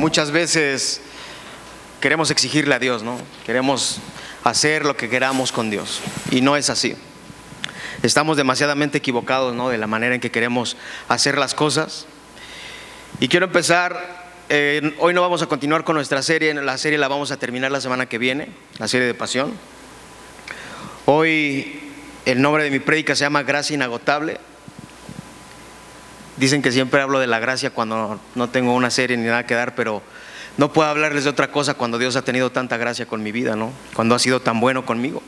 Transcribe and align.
muchas 0.00 0.30
veces 0.30 1.02
queremos 2.00 2.30
exigirle 2.30 2.74
a 2.74 2.78
Dios, 2.78 3.02
¿no? 3.02 3.18
Queremos 3.44 4.00
hacer 4.42 4.86
lo 4.86 4.96
que 4.96 5.10
queramos 5.10 5.52
con 5.52 5.70
Dios. 5.70 6.00
Y 6.30 6.40
no 6.40 6.56
es 6.56 6.70
así. 6.70 6.96
Estamos 8.02 8.38
demasiadamente 8.38 8.98
equivocados, 8.98 9.54
¿no? 9.54 9.68
De 9.68 9.76
la 9.76 9.86
manera 9.86 10.14
en 10.14 10.20
que 10.20 10.30
queremos 10.30 10.78
hacer 11.08 11.36
las 11.36 11.54
cosas. 11.54 12.06
Y 13.20 13.28
quiero 13.28 13.46
empezar, 13.46 14.32
eh, 14.48 14.96
hoy 14.98 15.12
no 15.12 15.20
vamos 15.20 15.42
a 15.42 15.46
continuar 15.46 15.84
con 15.84 15.96
nuestra 15.96 16.22
serie, 16.22 16.54
la 16.54 16.78
serie 16.78 16.98
la 16.98 17.08
vamos 17.08 17.30
a 17.30 17.36
terminar 17.36 17.70
la 17.70 17.82
semana 17.82 18.06
que 18.06 18.16
viene, 18.16 18.48
la 18.78 18.88
serie 18.88 19.06
de 19.06 19.14
pasión. 19.14 19.52
Hoy 21.04 21.78
el 22.24 22.40
nombre 22.40 22.64
de 22.64 22.70
mi 22.70 22.78
prédica 22.78 23.14
se 23.14 23.24
llama 23.24 23.42
Gracia 23.42 23.74
Inagotable. 23.74 24.38
Dicen 26.40 26.62
que 26.62 26.72
siempre 26.72 27.02
hablo 27.02 27.18
de 27.18 27.26
la 27.26 27.38
gracia 27.38 27.68
cuando 27.68 28.18
no 28.34 28.48
tengo 28.48 28.72
una 28.72 28.88
serie 28.88 29.14
ni 29.18 29.26
nada 29.26 29.44
que 29.44 29.54
dar, 29.54 29.74
pero 29.74 30.00
no 30.56 30.72
puedo 30.72 30.88
hablarles 30.88 31.24
de 31.24 31.30
otra 31.30 31.52
cosa 31.52 31.74
cuando 31.74 31.98
Dios 31.98 32.16
ha 32.16 32.22
tenido 32.22 32.50
tanta 32.50 32.78
gracia 32.78 33.04
con 33.04 33.22
mi 33.22 33.30
vida, 33.30 33.56
¿no? 33.56 33.74
Cuando 33.92 34.14
ha 34.14 34.18
sido 34.18 34.40
tan 34.40 34.58
bueno 34.58 34.86
conmigo. 34.86 35.22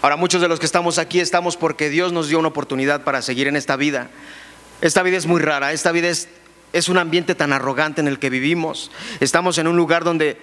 Ahora, 0.00 0.16
muchos 0.16 0.40
de 0.40 0.48
los 0.48 0.58
que 0.58 0.64
estamos 0.64 0.96
aquí 0.96 1.20
estamos 1.20 1.58
porque 1.58 1.90
Dios 1.90 2.14
nos 2.14 2.28
dio 2.28 2.38
una 2.38 2.48
oportunidad 2.48 3.02
para 3.02 3.20
seguir 3.20 3.48
en 3.48 3.56
esta 3.56 3.76
vida. 3.76 4.08
Esta 4.80 5.02
vida 5.02 5.18
es 5.18 5.26
muy 5.26 5.42
rara, 5.42 5.72
esta 5.72 5.92
vida 5.92 6.08
es, 6.08 6.30
es 6.72 6.88
un 6.88 6.96
ambiente 6.96 7.34
tan 7.34 7.52
arrogante 7.52 8.00
en 8.00 8.08
el 8.08 8.18
que 8.18 8.30
vivimos. 8.30 8.90
Estamos 9.20 9.58
en 9.58 9.66
un 9.66 9.76
lugar 9.76 10.04
donde, 10.04 10.40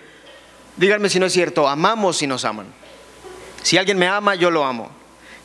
díganme 0.75 1.09
si 1.09 1.19
no 1.19 1.25
es 1.25 1.33
cierto, 1.33 1.67
amamos 1.67 2.21
y 2.21 2.27
nos 2.27 2.45
aman. 2.45 2.67
Si 3.63 3.79
alguien 3.79 3.97
me 3.97 4.07
ama, 4.07 4.35
yo 4.35 4.51
lo 4.51 4.63
amo. 4.63 4.91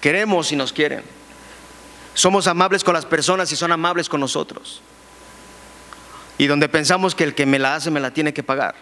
Queremos 0.03 0.53
y 0.53 0.57
nos 0.57 0.75
quieren. 0.75 1.22
Somos 2.15 2.47
amables 2.47 2.85
con 2.85 2.95
las 2.95 3.07
personas 3.07 3.51
y 3.53 3.57
son 3.57 3.73
amables 3.73 4.09
con 4.09 4.21
nosotros. 4.21 4.81
Y 6.39 6.47
donde 6.47 6.69
pensamos 6.69 7.15
que 7.15 7.25
el 7.25 7.35
que 7.35 7.47
me 7.47 7.59
la 7.59 7.75
hace 7.75 7.91
me 7.91 8.01
la 8.01 8.13
tiene 8.13 8.33
que 8.33 8.43
pagar. 8.43 8.75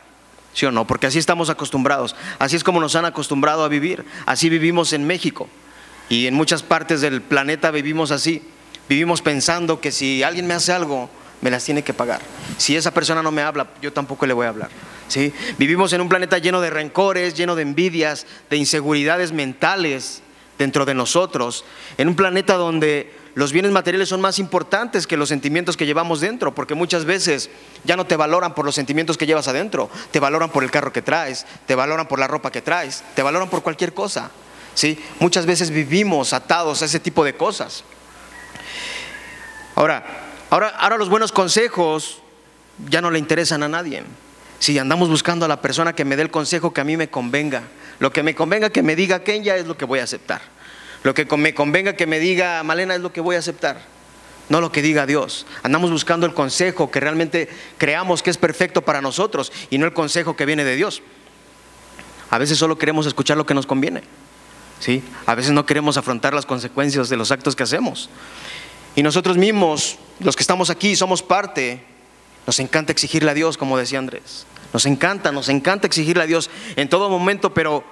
¿Sí 0.52 0.66
o 0.66 0.72
no? 0.72 0.86
Porque 0.86 1.06
así 1.06 1.18
estamos 1.18 1.48
acostumbrados. 1.50 2.16
Así 2.38 2.56
es 2.56 2.64
como 2.64 2.80
nos 2.80 2.96
han 2.96 3.04
acostumbrado 3.04 3.64
a 3.64 3.68
vivir. 3.68 4.04
Así 4.26 4.48
vivimos 4.48 4.92
en 4.92 5.06
México. 5.06 5.48
Y 6.08 6.26
en 6.26 6.34
muchas 6.34 6.62
partes 6.62 7.00
del 7.00 7.22
planeta 7.22 7.70
vivimos 7.70 8.10
así. 8.10 8.42
Vivimos 8.88 9.22
pensando 9.22 9.80
que 9.80 9.92
si 9.92 10.24
alguien 10.24 10.46
me 10.46 10.54
hace 10.54 10.72
algo, 10.72 11.08
me 11.40 11.50
las 11.50 11.64
tiene 11.64 11.82
que 11.82 11.94
pagar. 11.94 12.20
Si 12.56 12.76
esa 12.76 12.92
persona 12.92 13.22
no 13.22 13.30
me 13.30 13.42
habla, 13.42 13.68
yo 13.80 13.92
tampoco 13.92 14.26
le 14.26 14.34
voy 14.34 14.46
a 14.46 14.50
hablar. 14.50 14.70
¿Sí? 15.06 15.32
Vivimos 15.58 15.92
en 15.92 16.00
un 16.00 16.08
planeta 16.08 16.38
lleno 16.38 16.60
de 16.60 16.70
rencores, 16.70 17.34
lleno 17.34 17.54
de 17.54 17.62
envidias, 17.62 18.26
de 18.48 18.56
inseguridades 18.56 19.32
mentales 19.32 20.22
dentro 20.58 20.84
de 20.84 20.94
nosotros. 20.94 21.64
En 21.96 22.08
un 22.08 22.16
planeta 22.16 22.54
donde 22.54 23.12
los 23.34 23.52
bienes 23.52 23.70
materiales 23.70 24.08
son 24.08 24.20
más 24.20 24.38
importantes 24.38 25.06
que 25.06 25.16
los 25.16 25.28
sentimientos 25.28 25.76
que 25.76 25.86
llevamos 25.86 26.20
dentro, 26.20 26.54
porque 26.54 26.74
muchas 26.74 27.04
veces 27.04 27.50
ya 27.84 27.96
no 27.96 28.06
te 28.06 28.16
valoran 28.16 28.54
por 28.54 28.64
los 28.64 28.74
sentimientos 28.74 29.16
que 29.16 29.26
llevas 29.26 29.48
adentro, 29.48 29.88
te 30.10 30.20
valoran 30.20 30.50
por 30.50 30.64
el 30.64 30.70
carro 30.70 30.92
que 30.92 31.02
traes, 31.02 31.46
te 31.66 31.74
valoran 31.74 32.08
por 32.08 32.18
la 32.18 32.26
ropa 32.26 32.50
que 32.50 32.62
traes, 32.62 33.04
te 33.14 33.22
valoran 33.22 33.48
por 33.48 33.62
cualquier 33.62 33.94
cosa. 33.94 34.30
¿sí? 34.74 34.98
Muchas 35.20 35.46
veces 35.46 35.70
vivimos 35.70 36.32
atados 36.32 36.82
a 36.82 36.86
ese 36.86 36.98
tipo 36.98 37.24
de 37.24 37.34
cosas. 37.34 37.84
Ahora, 39.76 40.04
ahora, 40.50 40.68
ahora 40.68 40.98
los 40.98 41.08
buenos 41.08 41.30
consejos 41.30 42.20
ya 42.88 43.00
no 43.00 43.10
le 43.10 43.18
interesan 43.18 43.62
a 43.62 43.68
nadie. 43.68 44.02
Si 44.58 44.78
andamos 44.78 45.08
buscando 45.08 45.44
a 45.44 45.48
la 45.48 45.62
persona 45.62 45.94
que 45.94 46.04
me 46.04 46.16
dé 46.16 46.22
el 46.22 46.30
consejo 46.30 46.72
que 46.72 46.80
a 46.80 46.84
mí 46.84 46.96
me 46.96 47.08
convenga, 47.08 47.62
lo 47.98 48.12
que 48.12 48.22
me 48.22 48.34
convenga 48.34 48.70
que 48.70 48.82
me 48.82 48.96
diga 48.96 49.22
ya 49.24 49.56
es 49.56 49.66
lo 49.66 49.76
que 49.76 49.84
voy 49.84 50.00
a 50.00 50.04
aceptar. 50.04 50.42
Lo 51.02 51.14
que 51.14 51.24
me 51.36 51.54
convenga 51.54 51.94
que 51.94 52.06
me 52.06 52.18
diga 52.18 52.62
Malena 52.62 52.94
es 52.94 53.00
lo 53.00 53.12
que 53.12 53.20
voy 53.20 53.36
a 53.36 53.38
aceptar, 53.38 53.80
no 54.48 54.60
lo 54.60 54.70
que 54.72 54.82
diga 54.82 55.06
Dios. 55.06 55.46
Andamos 55.62 55.90
buscando 55.90 56.26
el 56.26 56.34
consejo 56.34 56.90
que 56.90 57.00
realmente 57.00 57.48
creamos 57.78 58.22
que 58.22 58.30
es 58.30 58.36
perfecto 58.36 58.82
para 58.82 59.00
nosotros 59.00 59.52
y 59.70 59.78
no 59.78 59.86
el 59.86 59.92
consejo 59.92 60.36
que 60.36 60.46
viene 60.46 60.64
de 60.64 60.76
Dios. 60.76 61.02
A 62.30 62.38
veces 62.38 62.58
solo 62.58 62.78
queremos 62.78 63.06
escuchar 63.06 63.36
lo 63.36 63.46
que 63.46 63.54
nos 63.54 63.66
conviene. 63.66 64.02
¿sí? 64.80 65.02
A 65.26 65.34
veces 65.34 65.52
no 65.52 65.66
queremos 65.66 65.96
afrontar 65.96 66.34
las 66.34 66.46
consecuencias 66.46 67.08
de 67.08 67.16
los 67.16 67.30
actos 67.30 67.54
que 67.54 67.62
hacemos. 67.62 68.10
Y 68.96 69.02
nosotros 69.02 69.36
mismos, 69.36 69.98
los 70.18 70.34
que 70.34 70.42
estamos 70.42 70.70
aquí, 70.70 70.96
somos 70.96 71.22
parte. 71.22 71.84
Nos 72.46 72.58
encanta 72.58 72.90
exigirle 72.90 73.30
a 73.30 73.34
Dios, 73.34 73.56
como 73.56 73.78
decía 73.78 73.98
Andrés. 73.98 74.46
Nos 74.72 74.86
encanta, 74.86 75.30
nos 75.30 75.48
encanta 75.48 75.86
exigirle 75.86 76.24
a 76.24 76.26
Dios 76.26 76.50
en 76.76 76.88
todo 76.88 77.08
momento, 77.08 77.54
pero 77.54 77.84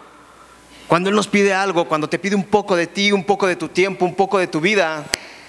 cuando 0.88 1.10
Él 1.10 1.16
nos 1.16 1.28
pide 1.28 1.52
algo, 1.52 1.86
cuando 1.86 2.08
te 2.08 2.18
pide 2.18 2.34
un 2.34 2.44
poco 2.44 2.74
de 2.74 2.86
ti, 2.86 3.12
un 3.12 3.24
poco 3.24 3.46
de 3.46 3.56
tu 3.56 3.68
tiempo, 3.68 4.06
un 4.06 4.14
poco 4.14 4.38
de 4.38 4.46
tu 4.46 4.58
vida, 4.58 5.04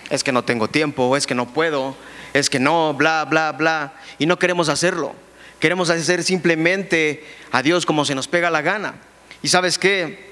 es 0.09 0.21
que 0.21 0.33
no 0.33 0.43
tengo 0.43 0.67
tiempo, 0.67 1.15
es 1.15 1.25
que 1.25 1.33
no 1.33 1.47
puedo, 1.47 1.95
es 2.33 2.49
que 2.49 2.59
no, 2.59 2.93
bla, 2.93 3.23
bla, 3.23 3.53
bla. 3.53 3.93
Y 4.17 4.25
no 4.25 4.37
queremos 4.37 4.67
hacerlo. 4.67 5.15
Queremos 5.59 5.89
hacer 5.89 6.23
simplemente 6.23 7.25
a 7.53 7.61
Dios 7.61 7.85
como 7.85 8.03
se 8.03 8.15
nos 8.15 8.27
pega 8.27 8.49
la 8.49 8.61
gana. 8.61 8.95
¿Y 9.41 9.47
sabes 9.47 9.79
qué? 9.79 10.29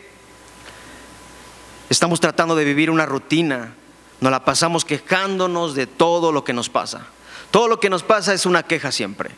Estamos 1.89 2.19
tratando 2.19 2.56
de 2.56 2.66
vivir 2.66 2.89
una 2.91 3.06
rutina. 3.06 3.75
Nos 4.19 4.31
la 4.31 4.44
pasamos 4.44 4.84
quejándonos 4.84 5.74
de 5.74 5.88
todo 5.88 6.34
lo 6.34 6.44
que 6.44 6.51
nos 6.51 6.69
pasa. 6.69 7.07
Todo 7.50 7.69
lo 7.69 7.79
que 7.79 7.89
nos 7.89 8.03
pasa 8.03 8.34
es 8.34 8.45
una 8.45 8.63
queja 8.63 8.91
siempre. 8.91 9.29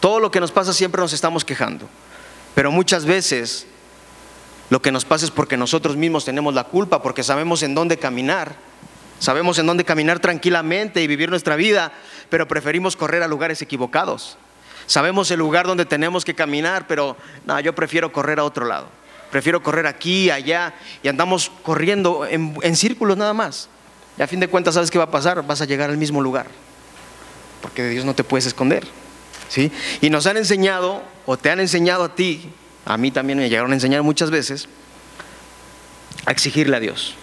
Todo 0.00 0.20
lo 0.20 0.30
que 0.30 0.40
nos 0.40 0.52
pasa 0.52 0.74
siempre 0.74 1.00
nos 1.00 1.14
estamos 1.14 1.46
quejando. 1.46 1.88
Pero 2.54 2.70
muchas 2.70 3.06
veces 3.06 3.66
lo 4.70 4.80
que 4.80 4.92
nos 4.92 5.04
pasa 5.04 5.24
es 5.24 5.30
porque 5.30 5.56
nosotros 5.56 5.96
mismos 5.96 6.24
tenemos 6.24 6.54
la 6.54 6.64
culpa, 6.64 7.02
porque 7.02 7.22
sabemos 7.22 7.62
en 7.62 7.74
dónde 7.74 7.98
caminar. 7.98 8.56
Sabemos 9.18 9.58
en 9.58 9.66
dónde 9.66 9.84
caminar 9.84 10.20
tranquilamente 10.20 11.02
y 11.02 11.06
vivir 11.06 11.30
nuestra 11.30 11.56
vida, 11.56 11.92
pero 12.30 12.48
preferimos 12.48 12.96
correr 12.96 13.22
a 13.22 13.28
lugares 13.28 13.62
equivocados. 13.62 14.36
Sabemos 14.86 15.30
el 15.30 15.38
lugar 15.38 15.66
donde 15.66 15.86
tenemos 15.86 16.24
que 16.24 16.34
caminar, 16.34 16.86
pero 16.86 17.16
no, 17.46 17.58
yo 17.60 17.74
prefiero 17.74 18.12
correr 18.12 18.38
a 18.38 18.44
otro 18.44 18.66
lado. 18.66 18.88
Prefiero 19.30 19.62
correr 19.62 19.86
aquí, 19.86 20.30
allá, 20.30 20.74
y 21.02 21.08
andamos 21.08 21.50
corriendo 21.62 22.26
en, 22.26 22.56
en 22.62 22.76
círculos 22.76 23.16
nada 23.16 23.32
más. 23.32 23.68
Y 24.18 24.22
a 24.22 24.26
fin 24.26 24.40
de 24.40 24.48
cuentas, 24.48 24.74
¿sabes 24.74 24.90
qué 24.90 24.98
va 24.98 25.04
a 25.04 25.10
pasar? 25.10 25.44
Vas 25.46 25.60
a 25.60 25.64
llegar 25.64 25.90
al 25.90 25.96
mismo 25.96 26.20
lugar, 26.20 26.46
porque 27.62 27.82
de 27.82 27.90
Dios 27.90 28.04
no 28.04 28.14
te 28.14 28.24
puedes 28.24 28.46
esconder. 28.46 28.86
¿sí? 29.48 29.72
Y 30.00 30.10
nos 30.10 30.26
han 30.26 30.36
enseñado, 30.36 31.02
o 31.26 31.36
te 31.36 31.50
han 31.50 31.60
enseñado 31.60 32.04
a 32.04 32.14
ti, 32.14 32.52
a 32.84 32.96
mí 32.96 33.10
también 33.10 33.38
me 33.38 33.48
llegaron 33.48 33.72
a 33.72 33.74
enseñar 33.74 34.02
muchas 34.02 34.30
veces, 34.30 34.68
a 36.26 36.30
exigirle 36.30 36.76
a 36.76 36.80
Dios. 36.80 37.14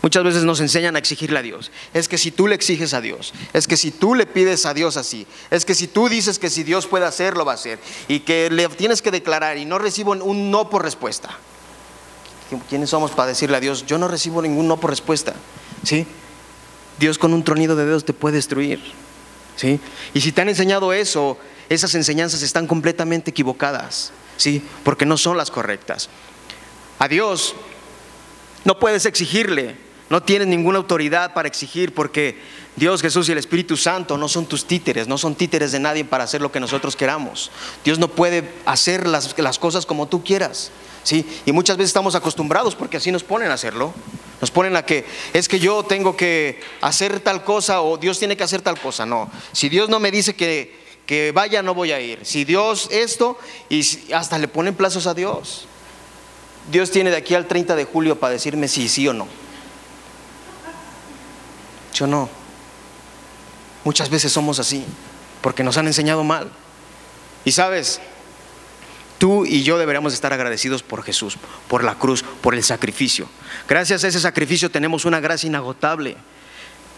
Muchas 0.00 0.22
veces 0.22 0.44
nos 0.44 0.60
enseñan 0.60 0.94
a 0.94 0.98
exigirle 0.98 1.38
a 1.38 1.42
Dios. 1.42 1.72
Es 1.92 2.08
que 2.08 2.18
si 2.18 2.30
tú 2.30 2.46
le 2.46 2.54
exiges 2.54 2.94
a 2.94 3.00
Dios, 3.00 3.32
es 3.52 3.66
que 3.66 3.76
si 3.76 3.90
tú 3.90 4.14
le 4.14 4.26
pides 4.26 4.64
a 4.64 4.74
Dios 4.74 4.96
así, 4.96 5.26
es 5.50 5.64
que 5.64 5.74
si 5.74 5.88
tú 5.88 6.08
dices 6.08 6.38
que 6.38 6.50
si 6.50 6.62
Dios 6.62 6.86
puede 6.86 7.04
hacerlo, 7.04 7.44
va 7.44 7.52
a 7.52 7.54
hacer, 7.56 7.80
y 8.06 8.20
que 8.20 8.48
le 8.50 8.68
tienes 8.68 9.02
que 9.02 9.10
declarar 9.10 9.58
y 9.58 9.64
no 9.64 9.78
recibo 9.78 10.12
un 10.12 10.50
no 10.50 10.70
por 10.70 10.82
respuesta. 10.84 11.36
¿Quiénes 12.68 12.90
somos 12.90 13.10
para 13.10 13.28
decirle 13.28 13.56
a 13.56 13.60
Dios, 13.60 13.86
yo 13.86 13.98
no 13.98 14.08
recibo 14.08 14.40
ningún 14.40 14.68
no 14.68 14.78
por 14.78 14.90
respuesta? 14.90 15.34
¿Sí? 15.84 16.06
Dios 16.98 17.18
con 17.18 17.34
un 17.34 17.44
tronido 17.44 17.76
de 17.76 17.84
dedos 17.84 18.04
te 18.04 18.12
puede 18.12 18.36
destruir. 18.36 18.80
¿Sí? 19.56 19.80
Y 20.14 20.20
si 20.20 20.30
te 20.30 20.40
han 20.40 20.48
enseñado 20.48 20.92
eso, 20.92 21.36
esas 21.68 21.94
enseñanzas 21.96 22.42
están 22.42 22.66
completamente 22.66 23.32
equivocadas. 23.32 24.12
¿Sí? 24.38 24.62
Porque 24.84 25.04
no 25.04 25.18
son 25.18 25.36
las 25.36 25.50
correctas. 25.50 26.08
A 26.98 27.06
Dios 27.08 27.54
no 28.64 28.78
puedes 28.78 29.04
exigirle, 29.04 29.76
no 30.08 30.22
tienes 30.22 30.48
ninguna 30.48 30.78
autoridad 30.78 31.34
para 31.34 31.48
exigir 31.48 31.94
porque 31.94 32.38
Dios, 32.76 33.02
Jesús 33.02 33.28
y 33.28 33.32
el 33.32 33.38
Espíritu 33.38 33.76
Santo 33.76 34.16
no 34.16 34.28
son 34.28 34.46
tus 34.46 34.64
títeres, 34.64 35.06
no 35.06 35.18
son 35.18 35.34
títeres 35.34 35.72
de 35.72 35.80
nadie 35.80 36.04
para 36.04 36.24
hacer 36.24 36.40
lo 36.40 36.50
que 36.50 36.60
nosotros 36.60 36.96
queramos. 36.96 37.50
Dios 37.84 37.98
no 37.98 38.08
puede 38.08 38.50
hacer 38.64 39.06
las, 39.06 39.38
las 39.38 39.58
cosas 39.58 39.84
como 39.84 40.08
tú 40.08 40.24
quieras. 40.24 40.70
¿sí? 41.02 41.26
Y 41.44 41.52
muchas 41.52 41.76
veces 41.76 41.90
estamos 41.90 42.14
acostumbrados 42.14 42.74
porque 42.74 42.96
así 42.96 43.12
nos 43.12 43.24
ponen 43.24 43.50
a 43.50 43.54
hacerlo. 43.54 43.92
Nos 44.40 44.50
ponen 44.52 44.76
a 44.76 44.84
que 44.84 45.04
es 45.32 45.48
que 45.48 45.58
yo 45.58 45.82
tengo 45.82 46.16
que 46.16 46.60
hacer 46.80 47.18
tal 47.20 47.42
cosa 47.42 47.82
o 47.82 47.96
Dios 47.96 48.18
tiene 48.18 48.36
que 48.36 48.44
hacer 48.44 48.62
tal 48.62 48.80
cosa. 48.80 49.04
No, 49.04 49.30
si 49.52 49.68
Dios 49.68 49.88
no 49.88 49.98
me 49.98 50.12
dice 50.12 50.34
que, 50.36 50.87
que 51.08 51.32
vaya, 51.32 51.62
no 51.62 51.72
voy 51.72 51.90
a 51.90 52.00
ir. 52.00 52.20
Si 52.24 52.44
Dios 52.44 52.88
esto, 52.90 53.38
y 53.70 54.12
hasta 54.12 54.36
le 54.36 54.46
ponen 54.46 54.74
plazos 54.74 55.06
a 55.06 55.14
Dios. 55.14 55.66
Dios 56.70 56.90
tiene 56.90 57.10
de 57.10 57.16
aquí 57.16 57.34
al 57.34 57.46
30 57.46 57.74
de 57.76 57.86
julio 57.86 58.20
para 58.20 58.34
decirme 58.34 58.68
si 58.68 58.90
sí 58.90 59.08
o 59.08 59.14
no. 59.14 59.26
Yo 61.94 62.06
no. 62.06 62.28
Muchas 63.84 64.10
veces 64.10 64.30
somos 64.30 64.58
así, 64.58 64.84
porque 65.40 65.64
nos 65.64 65.78
han 65.78 65.86
enseñado 65.86 66.24
mal. 66.24 66.50
Y 67.46 67.52
sabes, 67.52 68.02
tú 69.16 69.46
y 69.46 69.62
yo 69.62 69.78
deberíamos 69.78 70.12
estar 70.12 70.34
agradecidos 70.34 70.82
por 70.82 71.02
Jesús, 71.02 71.38
por 71.68 71.84
la 71.84 71.94
cruz, 71.94 72.22
por 72.42 72.54
el 72.54 72.62
sacrificio. 72.62 73.30
Gracias 73.66 74.04
a 74.04 74.08
ese 74.08 74.20
sacrificio 74.20 74.70
tenemos 74.70 75.06
una 75.06 75.20
gracia 75.20 75.46
inagotable, 75.46 76.18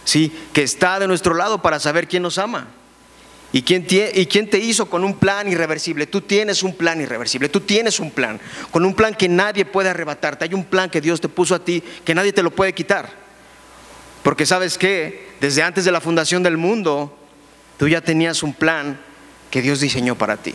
¿sí? 0.04 0.36
que 0.52 0.64
está 0.64 0.98
de 0.98 1.06
nuestro 1.06 1.34
lado 1.34 1.62
para 1.62 1.78
saber 1.78 2.08
quién 2.08 2.24
nos 2.24 2.38
ama. 2.38 2.66
¿Y 3.52 3.62
quién, 3.62 3.84
¿Y 4.14 4.26
quién, 4.26 4.48
te 4.48 4.58
hizo 4.58 4.88
con 4.88 5.04
un 5.04 5.18
plan 5.18 5.48
irreversible? 5.48 6.06
Tú 6.06 6.20
tienes 6.20 6.62
un 6.62 6.74
plan 6.74 7.00
irreversible, 7.00 7.48
tú 7.48 7.60
tienes 7.60 7.98
un 7.98 8.12
plan, 8.12 8.40
con 8.70 8.84
un 8.84 8.94
plan 8.94 9.14
que 9.14 9.28
nadie 9.28 9.64
puede 9.64 9.88
arrebatarte. 9.88 10.44
Hay 10.44 10.54
un 10.54 10.64
plan 10.64 10.88
que 10.88 11.00
Dios 11.00 11.20
te 11.20 11.28
puso 11.28 11.56
a 11.56 11.64
ti 11.64 11.82
que 12.04 12.14
nadie 12.14 12.32
te 12.32 12.42
lo 12.42 12.52
puede 12.52 12.72
quitar. 12.72 13.10
Porque 14.22 14.46
sabes 14.46 14.78
que 14.78 15.30
desde 15.40 15.62
antes 15.62 15.84
de 15.84 15.90
la 15.90 16.00
fundación 16.00 16.42
del 16.42 16.58
mundo, 16.58 17.16
tú 17.76 17.88
ya 17.88 18.00
tenías 18.00 18.42
un 18.42 18.54
plan 18.54 19.00
que 19.50 19.62
Dios 19.62 19.80
diseñó 19.80 20.14
para 20.16 20.36
ti. 20.36 20.54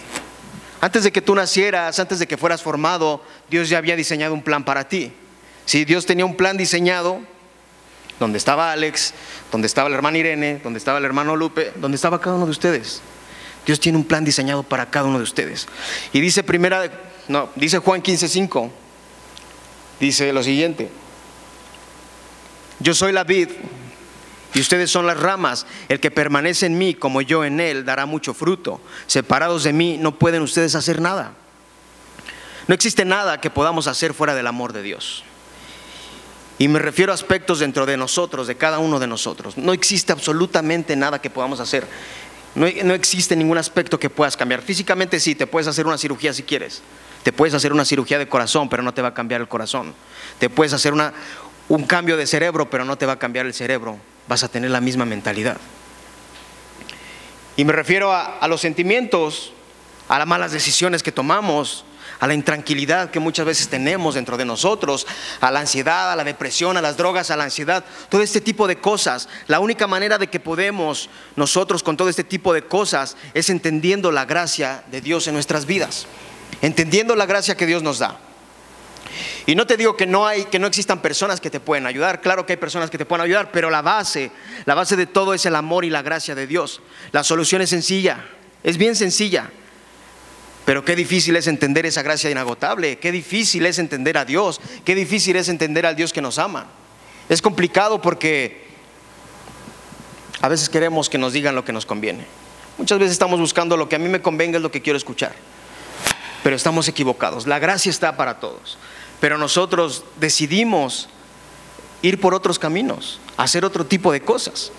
Antes 0.79 1.03
de 1.03 1.11
que 1.11 1.21
tú 1.21 1.35
nacieras, 1.35 1.99
antes 1.99 2.19
de 2.19 2.27
que 2.27 2.37
fueras 2.37 2.61
formado, 2.61 3.23
Dios 3.49 3.67
ya 3.67 3.77
había 3.77 3.95
diseñado 3.95 4.33
un 4.33 4.43
plan 4.43 4.63
para 4.63 4.87
ti. 4.87 5.11
Si 5.65 5.83
Dios 5.83 6.05
tenía 6.05 6.25
un 6.25 6.37
plan 6.37 6.57
diseñado, 6.57 7.19
donde 8.19 8.37
estaba 8.37 8.71
Alex, 8.71 9.13
donde 9.51 9.67
estaba 9.67 9.89
la 9.89 9.95
hermana 9.95 10.17
Irene, 10.17 10.59
donde 10.63 10.79
estaba 10.79 10.97
el 10.99 11.05
hermano 11.05 11.35
Lupe, 11.35 11.73
donde 11.75 11.95
estaba 11.95 12.21
cada 12.21 12.35
uno 12.35 12.45
de 12.45 12.51
ustedes. 12.51 13.01
Dios 13.65 13.79
tiene 13.79 13.97
un 13.97 14.05
plan 14.05 14.23
diseñado 14.23 14.63
para 14.63 14.89
cada 14.89 15.07
uno 15.07 15.17
de 15.17 15.23
ustedes. 15.23 15.67
Y 16.13 16.21
dice 16.21 16.43
primera, 16.43 16.89
no, 17.27 17.49
dice 17.55 17.79
Juan 17.79 18.01
15:5. 18.01 18.71
Dice 19.99 20.31
lo 20.33 20.43
siguiente: 20.43 20.89
Yo 22.79 22.93
soy 22.93 23.11
la 23.11 23.23
vid 23.23 23.49
y 24.53 24.61
ustedes 24.61 24.89
son 24.89 25.05
las 25.05 25.19
ramas. 25.19 25.67
El 25.89 25.99
que 25.99 26.11
permanece 26.11 26.65
en 26.65 26.77
mí 26.77 26.93
como 26.93 27.21
yo 27.21 27.43
en 27.43 27.59
él 27.59 27.83
dará 27.83 28.05
mucho 28.05 28.33
fruto. 28.33 28.79
Separados 29.05 29.63
de 29.65 29.73
mí 29.73 29.97
no 29.99 30.17
pueden 30.17 30.41
ustedes 30.41 30.75
hacer 30.75 31.01
nada. 31.01 31.33
No 32.67 32.73
existe 32.73 33.03
nada 33.03 33.41
que 33.41 33.49
podamos 33.49 33.87
hacer 33.87 34.13
fuera 34.13 34.33
del 34.33 34.47
amor 34.47 34.71
de 34.71 34.81
Dios. 34.81 35.24
Y 36.57 36.67
me 36.67 36.79
refiero 36.79 37.11
a 37.11 37.15
aspectos 37.15 37.59
dentro 37.59 37.85
de 37.85 37.97
nosotros, 37.97 38.47
de 38.47 38.55
cada 38.55 38.79
uno 38.79 38.99
de 38.99 39.07
nosotros. 39.07 39.57
No 39.57 39.73
existe 39.73 40.13
absolutamente 40.13 40.95
nada 40.95 41.21
que 41.21 41.29
podamos 41.29 41.59
hacer. 41.59 41.85
No, 42.55 42.67
no, 42.83 42.93
existe 42.93 43.35
ningún 43.35 43.57
aspecto 43.57 43.99
que 43.99 44.09
puedas 44.09 44.37
cambiar. 44.37 44.61
Físicamente 44.61 45.19
sí, 45.19 45.35
te 45.35 45.47
puedes 45.47 45.67
hacer 45.67 45.85
una 45.85 45.97
cirugía 45.97 46.33
si 46.33 46.43
quieres. 46.43 46.81
Te 47.23 47.33
puedes 47.33 47.53
hacer 47.53 47.73
una 47.73 47.83
cirugía 47.83 48.17
de 48.17 48.29
corazón, 48.29 48.69
pero 48.69 48.83
no 48.83 48.93
te 48.93 49.01
va 49.01 49.09
a 49.09 49.13
cambiar 49.13 49.41
el 49.41 49.47
corazón. 49.47 49.93
Te 50.39 50.49
puedes 50.49 50.71
hacer 50.71 50.93
una, 50.93 51.13
un 51.67 51.83
cambio 51.83 52.15
de 52.15 52.25
cerebro, 52.27 52.69
pero 52.69 52.85
no 52.85 52.97
te 52.97 53.05
va 53.05 53.13
a 53.13 53.19
cambiar 53.19 53.45
el 53.45 53.53
cerebro 53.53 53.99
vas 54.27 54.43
a 54.43 54.47
tener 54.47 54.71
la 54.71 54.81
misma 54.81 55.05
mentalidad. 55.05 55.57
Y 57.57 57.63
me 57.63 57.73
refiero 57.73 58.11
a, 58.11 58.39
a, 58.39 58.47
los 58.47 58.61
sentimientos, 58.61 59.53
a 60.09 60.19
las 60.19 60.27
malas 60.27 60.51
decisiones 60.51 61.03
que 61.03 61.11
tomamos, 61.11 61.85
a 62.19 62.27
la 62.27 62.33
intranquilidad 62.33 63.11
que 63.11 63.19
muchas 63.19 63.45
veces 63.45 63.67
tenemos 63.67 64.15
dentro 64.15 64.37
de 64.37 64.45
nosotros, 64.45 65.05
a 65.41 65.51
la 65.51 65.61
ansiedad, 65.61 66.11
a 66.11 66.15
la 66.15 66.23
depresión, 66.23 66.77
a 66.77 66.81
las 66.81 66.97
drogas, 66.97 67.31
a 67.31 67.37
la 67.37 67.45
ansiedad, 67.45 67.83
todo 68.09 68.21
este 68.21 68.41
tipo 68.41 68.67
de 68.67 68.77
cosas. 68.77 69.27
La 69.47 69.59
única 69.59 69.87
manera 69.87 70.17
de 70.17 70.27
que 70.27 70.39
podemos 70.39 71.09
nosotros 71.35 71.83
con 71.83 71.97
todo 71.97 72.09
este 72.09 72.23
tipo 72.23 72.53
de 72.53 72.63
cosas 72.63 73.17
es 73.33 73.49
entendiendo 73.49 74.11
la 74.11 74.25
gracia 74.25 74.83
de 74.91 75.01
Dios 75.01 75.27
en 75.27 75.33
nuestras 75.33 75.65
vidas, 75.65 76.07
entendiendo 76.61 77.15
la 77.15 77.25
gracia 77.25 77.55
que 77.55 77.65
Dios 77.65 77.83
nos 77.83 77.99
da. 77.99 78.19
Y 79.45 79.55
no 79.55 79.67
te 79.67 79.77
digo 79.77 79.95
que 79.95 80.07
no 80.07 80.25
hay, 80.25 80.45
que 80.45 80.59
no 80.59 80.67
existan 80.67 81.01
personas 81.01 81.39
que 81.39 81.49
te 81.49 81.59
pueden 81.59 81.85
ayudar. 81.85 82.21
Claro 82.21 82.45
que 82.45 82.53
hay 82.53 82.57
personas 82.57 82.89
que 82.89 82.97
te 82.97 83.05
pueden 83.05 83.23
ayudar, 83.23 83.51
pero 83.51 83.69
la 83.69 83.81
base, 83.81 84.31
la 84.65 84.73
base 84.73 84.95
de 84.95 85.05
todo 85.05 85.33
es 85.33 85.45
el 85.45 85.55
amor 85.55 85.85
y 85.85 85.89
la 85.89 86.01
gracia 86.01 86.35
de 86.35 86.47
Dios. 86.47 86.81
La 87.11 87.23
solución 87.23 87.61
es 87.61 87.69
sencilla, 87.69 88.25
es 88.63 88.77
bien 88.77 88.95
sencilla. 88.95 89.51
Pero 90.65 90.83
qué 90.83 90.95
difícil 90.95 91.35
es 91.35 91.45
entender 91.45 91.85
esa 91.85 92.01
gracia 92.01 92.29
inagotable, 92.31 92.97
qué 92.97 93.11
difícil 93.11 93.67
es 93.67 93.77
entender 93.77 94.17
a 94.17 94.25
Dios, 94.25 94.59
qué 94.83 94.95
difícil 94.95 95.35
es 95.35 95.47
entender 95.47 95.85
al 95.85 95.95
Dios 95.95 96.11
que 96.11 96.21
nos 96.21 96.39
ama. 96.39 96.67
Es 97.29 97.41
complicado 97.41 98.01
porque 98.01 98.65
a 100.41 100.47
veces 100.47 100.67
queremos 100.67 101.07
que 101.07 101.19
nos 101.19 101.33
digan 101.33 101.53
lo 101.53 101.63
que 101.63 101.71
nos 101.71 101.85
conviene. 101.85 102.25
Muchas 102.79 102.97
veces 102.97 103.13
estamos 103.13 103.39
buscando 103.39 103.77
lo 103.77 103.87
que 103.87 103.95
a 103.95 103.99
mí 103.99 104.09
me 104.09 104.21
convenga, 104.21 104.57
es 104.57 104.63
lo 104.63 104.71
que 104.71 104.81
quiero 104.81 104.97
escuchar. 104.97 105.33
Pero 106.43 106.55
estamos 106.55 106.87
equivocados. 106.87 107.47
La 107.47 107.59
gracia 107.59 107.89
está 107.89 108.17
para 108.17 108.39
todos. 108.39 108.77
Pero 109.21 109.37
nosotros 109.37 110.03
decidimos 110.17 111.09
ir 112.01 112.19
por 112.19 112.33
otros 112.33 112.59
caminos, 112.59 113.19
hacer 113.37 113.65
otro 113.65 113.85
tipo 113.85 114.11
de 114.11 114.21
cosas. 114.21 114.71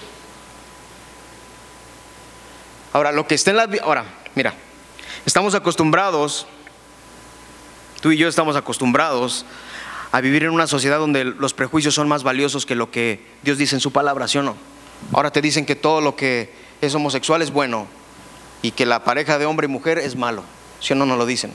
Ahora, 2.93 3.13
lo 3.13 3.27
que 3.27 3.35
está 3.35 3.51
en 3.51 3.57
la... 3.57 3.69
Ahora, 3.83 4.05
mira, 4.35 4.55
estamos 5.27 5.55
acostumbrados, 5.55 6.47
tú 8.01 8.13
y 8.13 8.17
yo 8.17 8.29
estamos 8.29 8.57
acostumbrados 8.57 9.45
a 10.13 10.21
vivir 10.21 10.45
en 10.45 10.51
una 10.51 10.69
sociedad 10.69 10.99
donde 10.99 11.25
los 11.25 11.53
prejuicios 11.53 11.95
son 11.95 12.09
más 12.09 12.23
valiosos 12.23 12.65
que 12.65 12.77
lo 12.77 12.91
que 12.91 13.21
Dios 13.43 13.59
dice 13.59 13.75
en 13.75 13.81
su 13.81 13.91
palabra, 13.91 14.29
¿sí 14.29 14.39
o 14.39 14.43
no? 14.43 14.55
Ahora 15.13 15.31
te 15.31 15.43
dicen 15.43 15.67
que 15.67 15.75
todo 15.75 16.01
lo 16.01 16.17
que 16.17 16.55
es 16.81 16.95
homosexual 16.95 17.43
es 17.43 17.51
bueno 17.51 17.87
y 18.63 18.71
que 18.71 18.87
la 18.87 19.05
pareja 19.05 19.39
de 19.39 19.47
hombre 19.47 19.67
y 19.67 19.69
mujer 19.69 19.99
es 19.99 20.17
malo, 20.17 20.43
¿sí 20.81 20.93
o 20.93 20.97
no? 20.97 21.05
No 21.05 21.17
lo 21.17 21.27
dicen. 21.27 21.53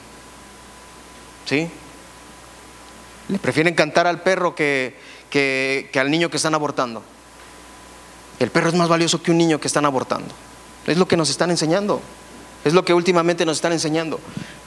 ¿Sí? 1.46 1.70
Le 3.30 3.40
prefieren 3.40 3.74
cantar 3.74 4.06
al 4.06 4.22
perro 4.22 4.54
que, 4.54 5.00
que, 5.30 5.90
que, 5.92 6.00
al 6.00 6.12
niño 6.12 6.30
que 6.30 6.38
están 6.38 6.54
abortando. 6.54 7.02
El 8.38 8.52
perro 8.52 8.68
es 8.68 8.76
más 8.76 8.90
valioso 8.90 9.24
que 9.24 9.32
un 9.32 9.38
niño 9.38 9.60
que 9.62 9.68
están 9.68 9.86
abortando. 9.86 10.34
Es 10.86 10.98
lo 10.98 11.08
que 11.08 11.16
nos 11.16 11.30
están 11.30 11.52
enseñando. 11.52 12.02
Es 12.64 12.74
lo 12.74 12.86
que 12.86 12.94
últimamente 12.94 13.46
nos 13.46 13.58
están 13.58 13.72
enseñando. 13.72 14.20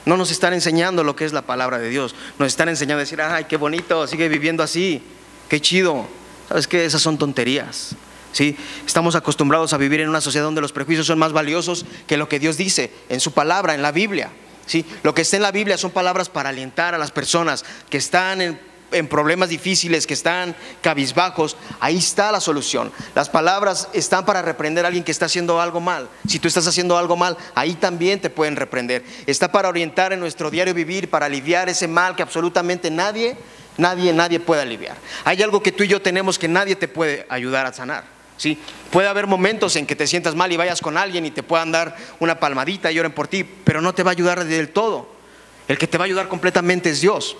No 0.05 0.17
nos 0.17 0.31
están 0.31 0.52
enseñando 0.52 1.05
lo 1.05 1.17
que 1.17 1.25
es 1.25 1.32
la 1.32 1.43
palabra 1.43 1.79
de 1.79 1.88
Dios. 1.88 2.14
Nos 2.38 2.49
están 2.49 2.69
enseñando 2.69 2.99
a 2.99 3.05
decir, 3.05 3.20
ay, 3.23 3.44
qué 3.44 3.56
bonito, 3.56 4.06
sigue 4.06 4.29
viviendo 4.29 4.62
así, 4.62 5.02
qué 5.49 5.61
chido. 5.61 6.06
¿Sabes 6.49 6.67
qué? 6.67 6.85
Esas 6.85 7.02
son 7.02 7.19
tonterías. 7.19 7.96
¿Sí? 8.32 8.56
Estamos 8.85 9.14
acostumbrados 9.14 9.73
a 9.73 9.79
vivir 9.79 10.00
en 10.00 10.08
una 10.08 10.20
sociedad 10.20 10.44
donde 10.44 10.61
los 10.61 10.73
prejuicios 10.73 11.06
son 11.06 11.19
más 11.20 11.32
valiosos 11.32 11.87
que 12.08 12.17
lo 12.17 12.29
que 12.29 12.41
Dios 12.41 12.56
dice 12.56 12.93
en 13.08 13.20
su 13.20 13.32
palabra, 13.32 13.75
en 13.75 13.82
la 13.82 13.93
Biblia. 13.93 14.31
¿sí? 14.67 14.85
Lo 15.05 15.14
que 15.14 15.23
está 15.23 15.37
en 15.37 15.43
la 15.43 15.52
Biblia 15.52 15.79
son 15.79 15.93
palabras 15.93 16.29
para 16.29 16.49
alentar 16.49 16.94
a 16.94 16.99
las 16.99 17.12
personas 17.12 17.64
que 17.88 17.99
están 17.99 18.40
en, 18.40 18.61
en, 18.94 19.08
problemas 19.08 19.49
difíciles, 19.49 20.06
que 20.06 20.14
están 20.14 20.55
cabizbajos. 20.81 21.56
Ahí 21.81 21.99
está 21.99 22.32
la 22.32 22.41
solución. 22.41 22.93
Las 23.14 23.29
palabras 23.29 23.88
están 23.93 24.25
para 24.25 24.43
reprender 24.43 24.85
a 24.85 24.88
alguien 24.88 25.05
que 25.05 25.12
está 25.12 25.26
haciendo 25.26 25.61
algo 25.61 25.81
mal. 25.81 26.08
Si 26.29 26.38
tú 26.38 26.49
estás 26.49 26.67
haciendo 26.67 26.96
algo 26.96 27.17
mal, 27.17 27.37
ahí 27.55 27.75
también 27.75 28.20
te 28.20 28.31
pueden 28.31 28.56
reprender. 28.56 29.05
Está 29.26 29.50
para 29.52 29.69
orientar 29.69 30.12
en 30.12 30.20
nuestro 30.20 30.50
diario 30.50 30.75
vivir, 30.75 31.11
para 31.11 31.26
aliviar 31.26 31.69
ese 31.69 31.88
mal 31.88 32.17
que 32.17 32.23
absolutamente 32.23 32.91
nadie, 32.91 33.37
nadie, 33.76 34.12
nadie 34.12 34.41
puede 34.41 34.62
aliviar. 34.62 34.97
Hay 35.25 35.43
algo 35.43 35.62
que 35.62 35.73
tú 35.73 35.85
y 35.85 35.88
yo 35.88 36.00
tenemos 36.00 36.38
que 36.38 36.49
nadie 36.49 36.76
te 36.76 36.88
puede 36.88 37.26
ayudar 37.29 37.67
a 37.67 37.73
sanar. 37.73 38.05
¿sí? 38.37 38.58
Puede 38.90 39.08
haber 39.08 39.26
momentos 39.26 39.76
en 39.76 39.87
que 39.87 39.97
te 39.97 40.06
sientas 40.06 40.35
mal 40.35 40.52
y 40.52 40.56
vayas 40.56 40.81
con 40.81 40.97
alguien 40.97 41.26
y 41.26 41.31
te 41.31 41.43
puedan 41.43 41.73
dar 41.73 41.97
una 42.20 42.38
palmadita 42.38 42.90
y 42.93 42.99
oren 42.99 43.12
por 43.12 43.29
ti, 43.29 43.44
pero 43.44 43.81
no 43.81 43.94
te 43.94 44.02
va 44.02 44.11
a 44.11 44.12
ayudar 44.12 44.44
del 44.44 44.69
todo. 44.70 45.08
El 45.69 45.79
que 45.79 45.87
te 45.87 45.99
va 45.99 46.05
a 46.05 46.06
ayudar 46.06 46.29
completamente 46.29 46.90
es 46.90 47.00
Dios. 47.00 47.37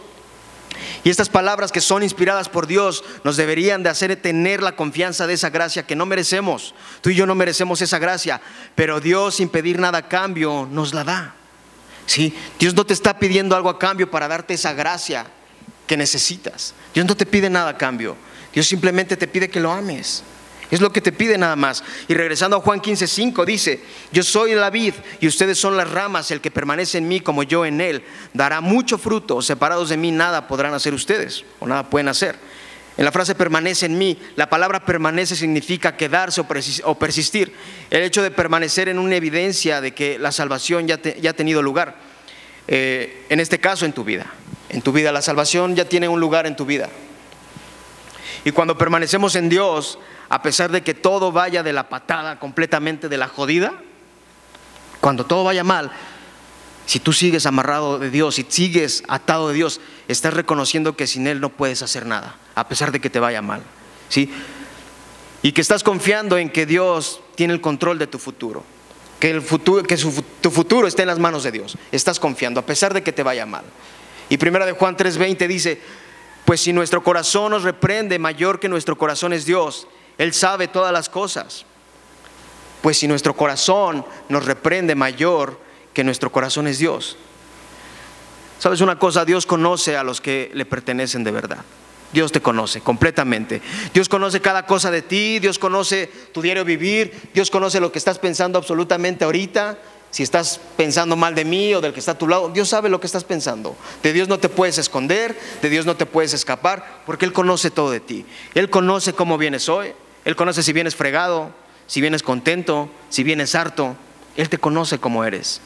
Y 1.02 1.10
estas 1.10 1.28
palabras 1.28 1.72
que 1.72 1.81
son 1.81 2.02
inspiradas 2.02 2.48
por 2.48 2.66
Dios 2.66 3.04
nos 3.25 3.36
deberían 3.36 3.82
de 3.82 3.90
hacer 3.90 4.14
tener 4.16 4.62
la 4.62 4.76
confianza 4.76 5.26
de 5.26 5.34
esa 5.34 5.50
gracia 5.50 5.86
que 5.86 5.96
no 5.96 6.06
merecemos. 6.06 6.75
Tú 7.00 7.10
y 7.10 7.14
yo 7.14 7.26
no 7.26 7.34
merecemos 7.34 7.82
esa 7.82 7.98
gracia, 7.98 8.40
pero 8.75 9.00
Dios 9.00 9.36
sin 9.36 9.48
pedir 9.48 9.78
nada 9.78 9.98
a 9.98 10.08
cambio 10.08 10.69
nos 10.70 10.94
la 10.94 11.05
da. 11.05 11.34
¿Sí? 12.06 12.34
Dios 12.58 12.74
no 12.74 12.84
te 12.84 12.93
está 12.93 13.19
pidiendo 13.19 13.56
algo 13.56 13.70
a 13.70 13.79
cambio 13.79 14.10
para 14.10 14.29
darte 14.29 14.55
esa 14.55 14.72
gracia 14.72 15.26
que 15.86 15.96
necesitas. 15.96 16.74
Dios 16.93 17.06
no 17.06 17.17
te 17.17 17.26
pide 17.26 17.50
nada 17.50 17.70
a 17.70 17.79
cambio. 17.79 18.17
Dios 18.53 18.67
simplemente 18.67 19.17
te 19.17 19.26
pide 19.26 19.48
que 19.48 19.60
lo 19.60 19.72
ames. 19.72 20.22
Es 20.74 20.81
lo 20.81 20.93
que 20.93 21.00
te 21.00 21.12
pide 21.12 21.38
nada 21.38 21.54
más. 21.54 21.84
Y 22.08 22.14
regresando 22.14 22.56
a 22.56 22.60
Juan 22.60 22.82
15:5 22.82 23.44
dice, 23.44 23.81
yo 24.10 24.24
soy 24.24 24.56
la 24.56 24.70
vid 24.70 24.93
y 25.20 25.28
ustedes 25.28 25.56
son 25.56 25.76
las 25.76 25.88
ramas, 25.88 26.32
el 26.32 26.40
que 26.40 26.50
permanece 26.50 26.98
en 26.98 27.06
mí 27.06 27.20
como 27.20 27.44
yo 27.44 27.64
en 27.64 27.81
él, 27.81 28.02
dará 28.32 28.60
mucho 28.60 28.98
fruto, 28.98 29.40
separados 29.40 29.90
de 29.90 29.96
mí 29.96 30.10
nada 30.10 30.48
podrán 30.48 30.74
hacer 30.74 30.93
ustedes 30.93 31.44
o 31.60 31.69
nada 31.69 31.88
pueden 31.88 32.08
hacer. 32.08 32.34
En 32.96 33.04
la 33.04 33.12
frase 33.12 33.36
permanece 33.36 33.86
en 33.86 33.96
mí, 33.96 34.19
la 34.34 34.50
palabra 34.50 34.84
permanece 34.84 35.36
significa 35.36 35.96
quedarse 35.96 36.43
o 36.82 36.98
persistir. 36.98 37.54
El 37.88 38.02
hecho 38.02 38.24
de 38.24 38.32
permanecer 38.32 38.88
en 38.88 38.98
una 38.98 39.14
evidencia 39.14 39.81
de 39.81 39.94
que 39.94 40.19
la 40.19 40.32
salvación 40.32 40.88
ya, 40.88 41.00
ya 41.00 41.31
ha 41.31 41.34
tenido 41.34 41.62
lugar. 41.62 41.94
Eh, 42.66 43.26
en 43.28 43.38
este 43.38 43.60
caso, 43.60 43.86
en 43.86 43.93
tu 43.93 44.02
vida. 44.02 44.26
En 44.70 44.82
tu 44.82 44.90
vida, 44.90 45.12
la 45.12 45.22
salvación 45.22 45.76
ya 45.76 45.84
tiene 45.84 46.08
un 46.08 46.19
lugar 46.19 46.48
en 46.48 46.56
tu 46.56 46.66
vida. 46.66 46.88
Y 48.44 48.50
cuando 48.50 48.76
permanecemos 48.76 49.36
en 49.36 49.48
Dios, 49.48 50.00
a 50.34 50.43
pesar 50.43 50.72
de 50.72 50.82
que 50.82 50.94
todo 50.94 51.31
vaya 51.31 51.62
de 51.62 51.72
la 51.72 51.88
patada, 51.88 52.41
completamente 52.41 53.08
de 53.08 53.19
la 53.19 53.29
jodida, 53.29 53.72
cuando 55.00 55.26
todo 55.26 55.44
vaya 55.44 55.62
mal, 55.62 55.93
si 56.86 56.98
tú 56.98 57.12
sigues 57.12 57.46
amarrado 57.46 58.00
de 58.00 58.10
Dios, 58.10 58.34
si 58.34 58.44
sigues 58.48 59.05
atado 59.06 59.50
de 59.50 59.55
Dios, 59.55 59.81
estás 60.08 60.34
reconociendo 60.34 60.96
que 60.96 61.06
sin 61.06 61.29
Él 61.29 61.41
no 61.41 61.50
puedes 61.50 61.82
hacer 61.82 62.05
nada, 62.05 62.34
a 62.56 62.67
pesar 62.67 62.91
de 62.91 62.98
que 62.98 63.10
te 63.10 63.20
vaya 63.20 63.43
mal. 63.43 63.62
¿sí? 64.08 64.29
Y 65.43 65.53
que 65.53 65.60
estás 65.60 65.84
confiando 65.84 66.36
en 66.36 66.50
que 66.50 66.67
Dios 66.67 67.20
tiene 67.36 67.53
el 67.53 67.60
control 67.60 68.00
de 68.00 68.08
tu 68.08 68.19
futuro, 68.19 68.64
que, 69.20 69.31
el 69.31 69.41
futuro, 69.41 69.84
que 69.84 69.96
tu 70.41 70.50
futuro 70.50 70.88
está 70.88 71.03
en 71.03 71.08
las 71.08 71.20
manos 71.20 71.44
de 71.44 71.53
Dios. 71.53 71.79
Estás 71.93 72.19
confiando, 72.19 72.58
a 72.58 72.67
pesar 72.67 72.93
de 72.93 73.05
que 73.05 73.12
te 73.12 73.22
vaya 73.22 73.46
mal. 73.46 73.62
Y 74.29 74.36
primera 74.36 74.67
de 74.67 74.72
Juan 74.72 74.96
3:20 74.96 75.46
dice, 75.46 75.81
pues 76.44 76.60
si 76.60 76.72
nuestro 76.72 77.05
corazón 77.05 77.53
nos 77.53 77.62
reprende, 77.62 78.19
mayor 78.19 78.58
que 78.58 78.69
nuestro 78.69 78.98
corazón 78.98 79.32
es 79.32 79.46
Dios. 79.46 79.86
Él 80.18 80.32
sabe 80.32 80.68
todas 80.68 80.92
las 80.92 81.08
cosas. 81.08 81.64
Pues 82.82 82.98
si 82.98 83.08
nuestro 83.08 83.34
corazón 83.34 84.04
nos 84.28 84.44
reprende, 84.44 84.94
mayor 84.94 85.58
que 85.92 86.04
nuestro 86.04 86.30
corazón 86.30 86.66
es 86.66 86.78
Dios. 86.78 87.16
¿Sabes 88.58 88.80
una 88.80 88.98
cosa? 88.98 89.24
Dios 89.24 89.46
conoce 89.46 89.96
a 89.96 90.02
los 90.02 90.20
que 90.20 90.50
le 90.54 90.64
pertenecen 90.64 91.24
de 91.24 91.30
verdad. 91.30 91.64
Dios 92.12 92.30
te 92.32 92.40
conoce 92.40 92.80
completamente. 92.80 93.60
Dios 93.92 94.08
conoce 94.08 94.40
cada 94.40 94.66
cosa 94.66 94.90
de 94.90 95.02
ti, 95.02 95.40
Dios 95.40 95.58
conoce 95.58 96.10
tu 96.32 96.40
diario 96.40 96.64
vivir, 96.64 97.12
Dios 97.34 97.50
conoce 97.50 97.80
lo 97.80 97.90
que 97.90 97.98
estás 97.98 98.18
pensando 98.18 98.58
absolutamente 98.58 99.24
ahorita. 99.24 99.78
si 100.10 100.22
estás 100.22 100.60
pensando 100.76 101.16
mal 101.16 101.34
de 101.34 101.44
mí 101.44 101.74
o 101.74 101.80
del 101.80 101.92
que 101.92 101.98
está 101.98 102.12
a 102.12 102.18
tu 102.18 102.28
lado, 102.28 102.48
Dios 102.48 102.68
sabe 102.68 102.88
lo 102.88 103.00
que 103.00 103.06
estás 103.08 103.24
pensando. 103.24 103.76
De 104.00 104.12
Dios 104.12 104.28
no 104.28 104.38
te 104.38 104.48
puedes 104.48 104.78
esconder, 104.78 105.36
de 105.60 105.68
Dios 105.68 105.86
no 105.86 105.96
te 105.96 106.06
puedes 106.06 106.32
escapar, 106.32 107.02
porque 107.04 107.24
Él 107.24 107.32
conoce 107.32 107.72
todo 107.72 107.90
de 107.90 107.98
ti. 107.98 108.24
Él 108.54 108.70
conoce 108.70 109.12
cómo 109.12 109.38
vienes 109.38 109.68
hoy, 109.68 109.92
Él 110.24 110.36
conoce 110.36 110.62
si 110.62 110.72
vienes 110.72 110.96
fregado, 110.96 111.52
si 111.86 112.00
vienes 112.00 112.22
contento, 112.22 112.90
si 113.10 113.22
vienes 113.22 113.54
harto. 113.54 113.96
Él 114.36 114.48
te 114.48 114.58
conoce 114.58 114.98
como 114.98 115.24
eres. 115.24 115.60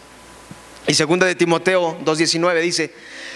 Y 0.86 0.94
segunda 0.94 1.26
de 1.26 1.34
Timoteo 1.34 1.98
2.19 2.04 2.60
dice, 2.60 2.94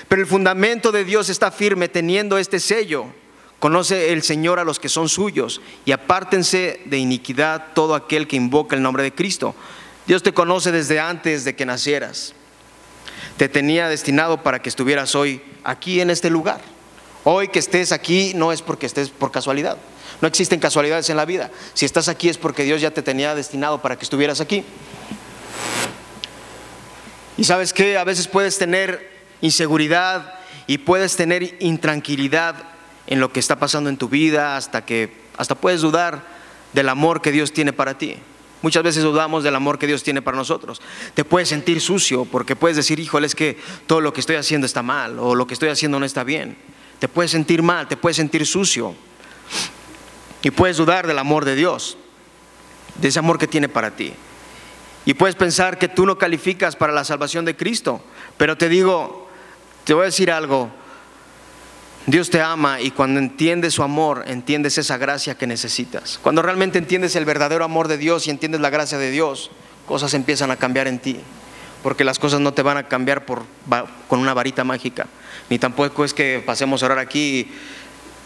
pero 0.09 0.23
el 0.23 0.27
fundamento 0.27 0.91
de 0.91 1.05
Dios 1.05 1.29
está 1.29 1.51
firme 1.51 1.89
teniendo 1.89 2.39
este 2.39 2.59
sello. 2.61 3.07
Conoce 3.59 4.13
el 4.13 4.23
Señor 4.23 4.59
a 4.59 4.65
los 4.65 4.81
que 4.81 4.89
son 4.89 5.09
suyos 5.09 5.61
y 5.85 5.93
apártense 5.93 6.81
de 6.87 6.99
iniquidad 6.99 7.75
todo 7.75 7.95
aquel 7.95 8.27
que 8.27 8.37
invoca 8.37 8.75
el 8.75 8.83
nombre 8.83 9.03
de 9.03 9.15
Cristo. 9.15 9.55
Dios 10.07 10.23
te 10.23 10.35
conoce 10.35 10.73
desde 10.73 10.99
antes 10.99 11.45
de 11.45 11.55
que 11.55 11.65
nacieras. 11.65 12.35
Te 13.37 13.49
tenía 13.49 13.89
destinado 13.89 14.43
para 14.43 14.61
que 14.61 14.69
estuvieras 14.69 15.15
hoy 15.15 15.41
aquí 15.63 16.01
en 16.01 16.11
este 16.11 16.29
lugar. 16.31 16.72
Hoy 17.25 17.49
que 17.49 17.59
estés 17.59 17.93
aquí 17.93 18.33
no 18.35 18.53
es 18.53 18.63
porque 18.63 18.87
estés 18.87 19.11
por 19.11 19.31
casualidad. 19.31 19.79
No 20.21 20.29
existen 20.29 20.61
casualidades 20.61 21.09
en 21.11 21.17
la 21.17 21.25
vida. 21.25 21.51
Si 21.75 21.85
estás 21.85 22.09
aquí 22.09 22.29
es 22.29 22.39
porque 22.39 22.65
Dios 22.65 22.81
ya 22.81 22.91
te 22.91 23.03
tenía 23.03 23.35
destinado 23.35 23.81
para 23.81 23.97
que 23.97 24.05
estuvieras 24.05 24.41
aquí. 24.41 24.65
Y 27.37 27.45
sabes 27.45 27.73
que 27.73 27.97
a 27.97 28.05
veces 28.05 28.29
puedes 28.29 28.59
tener 28.59 29.11
inseguridad 29.41 30.35
y 30.67 30.79
puedes 30.79 31.17
tener 31.17 31.57
intranquilidad 31.61 32.57
en 33.07 33.21
lo 33.21 33.33
que 33.33 33.41
está 33.41 33.57
pasando 33.57 33.91
en 33.91 33.97
tu 33.97 34.09
vida 34.09 34.57
hasta 34.57 34.85
que 34.85 35.23
hasta 35.37 35.55
puedes 35.55 35.81
dudar 35.81 36.25
del 36.73 36.89
amor 36.89 37.23
que 37.23 37.33
Dios 37.33 37.53
tiene 37.53 37.73
para 37.73 37.99
ti. 37.99 38.17
Muchas 38.63 38.85
veces 38.85 39.03
dudamos 39.03 39.43
del 39.43 39.57
amor 39.57 39.79
que 39.79 39.89
Dios 39.89 40.05
tiene 40.05 40.23
para 40.23 40.37
nosotros. 40.37 40.81
Te 41.15 41.25
puedes 41.25 41.49
sentir 41.49 41.81
sucio 41.81 42.25
porque 42.25 42.55
puedes 42.55 42.77
decir, 42.77 43.01
híjole, 43.01 43.27
es 43.27 43.35
que 43.35 43.59
todo 43.87 44.01
lo 44.01 44.13
que 44.13 44.21
estoy 44.21 44.37
haciendo 44.37 44.67
está 44.67 44.83
mal 44.83 45.19
o 45.19 45.35
lo 45.35 45.47
que 45.47 45.55
estoy 45.55 45.69
haciendo 45.69 45.99
no 45.99 46.07
está 46.07 46.23
bien. 46.23 46.57
Te 47.03 47.09
puedes 47.09 47.33
sentir 47.33 47.65
mal, 47.65 47.89
te 47.89 47.97
puedes 47.97 48.17
sentir 48.17 48.47
sucio. 48.47 48.95
Y 50.41 50.53
puedes 50.53 50.77
dudar 50.77 51.05
del 51.05 51.19
amor 51.19 51.45
de 51.45 51.57
Dios, 51.57 51.97
de 52.95 53.09
ese 53.09 53.19
amor 53.19 53.41
que 53.41 53.49
tiene 53.49 53.69
para 53.69 53.91
ti. 53.91 54.13
Y 55.05 55.15
puedes 55.15 55.35
pensar 55.35 55.79
que 55.79 55.89
tú 55.89 56.07
no 56.07 56.17
calificas 56.17 56.77
para 56.77 56.93
la 56.93 57.03
salvación 57.03 57.45
de 57.45 57.57
Cristo. 57.57 58.01
Pero 58.37 58.57
te 58.57 58.69
digo, 58.69 59.29
te 59.83 59.95
voy 59.95 60.03
a 60.03 60.05
decir 60.05 60.31
algo, 60.31 60.71
Dios 62.07 62.31
te 62.31 62.41
ama 62.41 62.81
y 62.81 62.93
cuando 62.93 63.19
entiendes 63.19 63.75
su 63.75 63.83
amor, 63.83 64.23
entiendes 64.29 64.79
esa 64.79 64.97
gracia 64.97 65.35
que 65.37 65.49
necesitas. 65.49 66.21
Cuando 66.23 66.41
realmente 66.41 66.79
entiendes 66.79 67.17
el 67.17 67.25
verdadero 67.25 67.65
amor 67.65 67.89
de 67.89 67.99
Dios 67.99 68.29
y 68.29 68.31
entiendes 68.31 68.61
la 68.61 68.71
gracia 68.71 68.99
de 68.99 69.11
Dios, 69.11 69.51
cosas 69.89 70.15
empiezan 70.15 70.53
a 70.53 70.57
cambiar 70.57 70.87
en 70.87 71.01
ti. 71.01 71.19
Porque 71.83 72.05
las 72.05 72.21
cosas 72.21 72.39
no 72.39 72.55
te 72.55 72.63
van 72.63 72.77
a 72.77 72.87
cambiar 72.87 73.25
con 73.27 74.21
una 74.21 74.35
varita 74.35 74.63
mágica. 74.63 75.09
Ni 75.51 75.59
tampoco 75.59 76.05
es 76.05 76.15
que 76.15 76.43
pasemos 76.45 76.83
a 76.83 76.87
orar 76.87 76.99
aquí, 76.99 77.51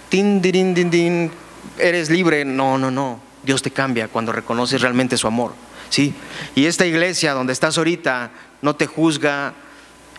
tin, 0.09 0.41
din, 0.41 0.75
din, 0.75 0.91
din, 0.91 1.31
eres 1.79 2.11
libre. 2.11 2.45
No, 2.45 2.79
no, 2.79 2.91
no. 2.91 3.21
Dios 3.43 3.63
te 3.63 3.71
cambia 3.71 4.09
cuando 4.09 4.33
reconoces 4.33 4.81
realmente 4.81 5.17
su 5.17 5.27
amor. 5.27 5.53
¿sí? 5.89 6.15
Y 6.55 6.67
esta 6.67 6.87
iglesia 6.87 7.33
donde 7.33 7.53
estás 7.53 7.79
ahorita 7.79 8.31
no 8.63 8.75
te 8.75 8.87
juzga, 8.87 9.55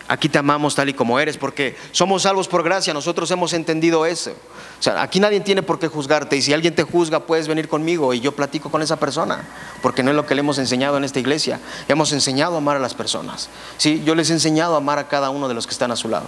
Aquí 0.10 0.30
te 0.30 0.38
amamos 0.38 0.74
tal 0.74 0.88
y 0.88 0.94
como 0.94 1.20
eres, 1.20 1.38
porque 1.38 1.75
somos 1.92 2.24
salvos 2.24 2.48
por 2.48 2.63
gracia, 2.63 2.94
nosotros 2.94 3.30
hemos 3.32 3.51
entendido 3.51 4.06
eso. 4.06 4.32
O 4.80 4.82
sea, 4.82 5.01
aquí 5.01 5.20
nadie 5.20 5.42
tiene 5.42 5.63
por 5.63 5.80
qué 5.80 5.89
juzgarte 5.89 6.38
y 6.38 6.42
si 6.42 6.54
alguien 6.54 6.74
te 6.74 6.84
juzga 6.84 7.25
puedes 7.25 7.50
venir 7.50 7.68
conmigo 7.68 8.13
y 8.13 8.22
yo 8.22 8.34
platico 8.34 8.72
con 8.72 8.82
esa 8.82 8.96
persona, 8.96 9.44
porque 9.82 10.04
no 10.04 10.12
es 10.12 10.16
lo 10.16 10.25
que 10.25 10.34
le 10.34 10.39
hemos 10.39 10.60
enseñado 10.60 10.96
en 10.96 11.04
esta 11.04 11.20
iglesia. 11.20 11.60
Hemos 11.89 12.13
enseñado 12.13 12.56
a 12.56 12.60
amar 12.60 12.77
a 12.77 12.80
las 12.80 12.94
personas. 12.94 13.50
Sí, 13.77 14.01
yo 14.06 14.16
les 14.16 14.30
he 14.30 14.34
enseñado 14.34 14.75
a 14.75 14.77
amar 14.77 14.98
a 14.98 15.10
cada 15.10 15.30
uno 15.30 15.50
de 15.50 15.56
los 15.56 15.68
que 15.68 15.74
están 15.74 15.92
a 15.92 15.98
su 15.98 16.08
lado. 16.08 16.27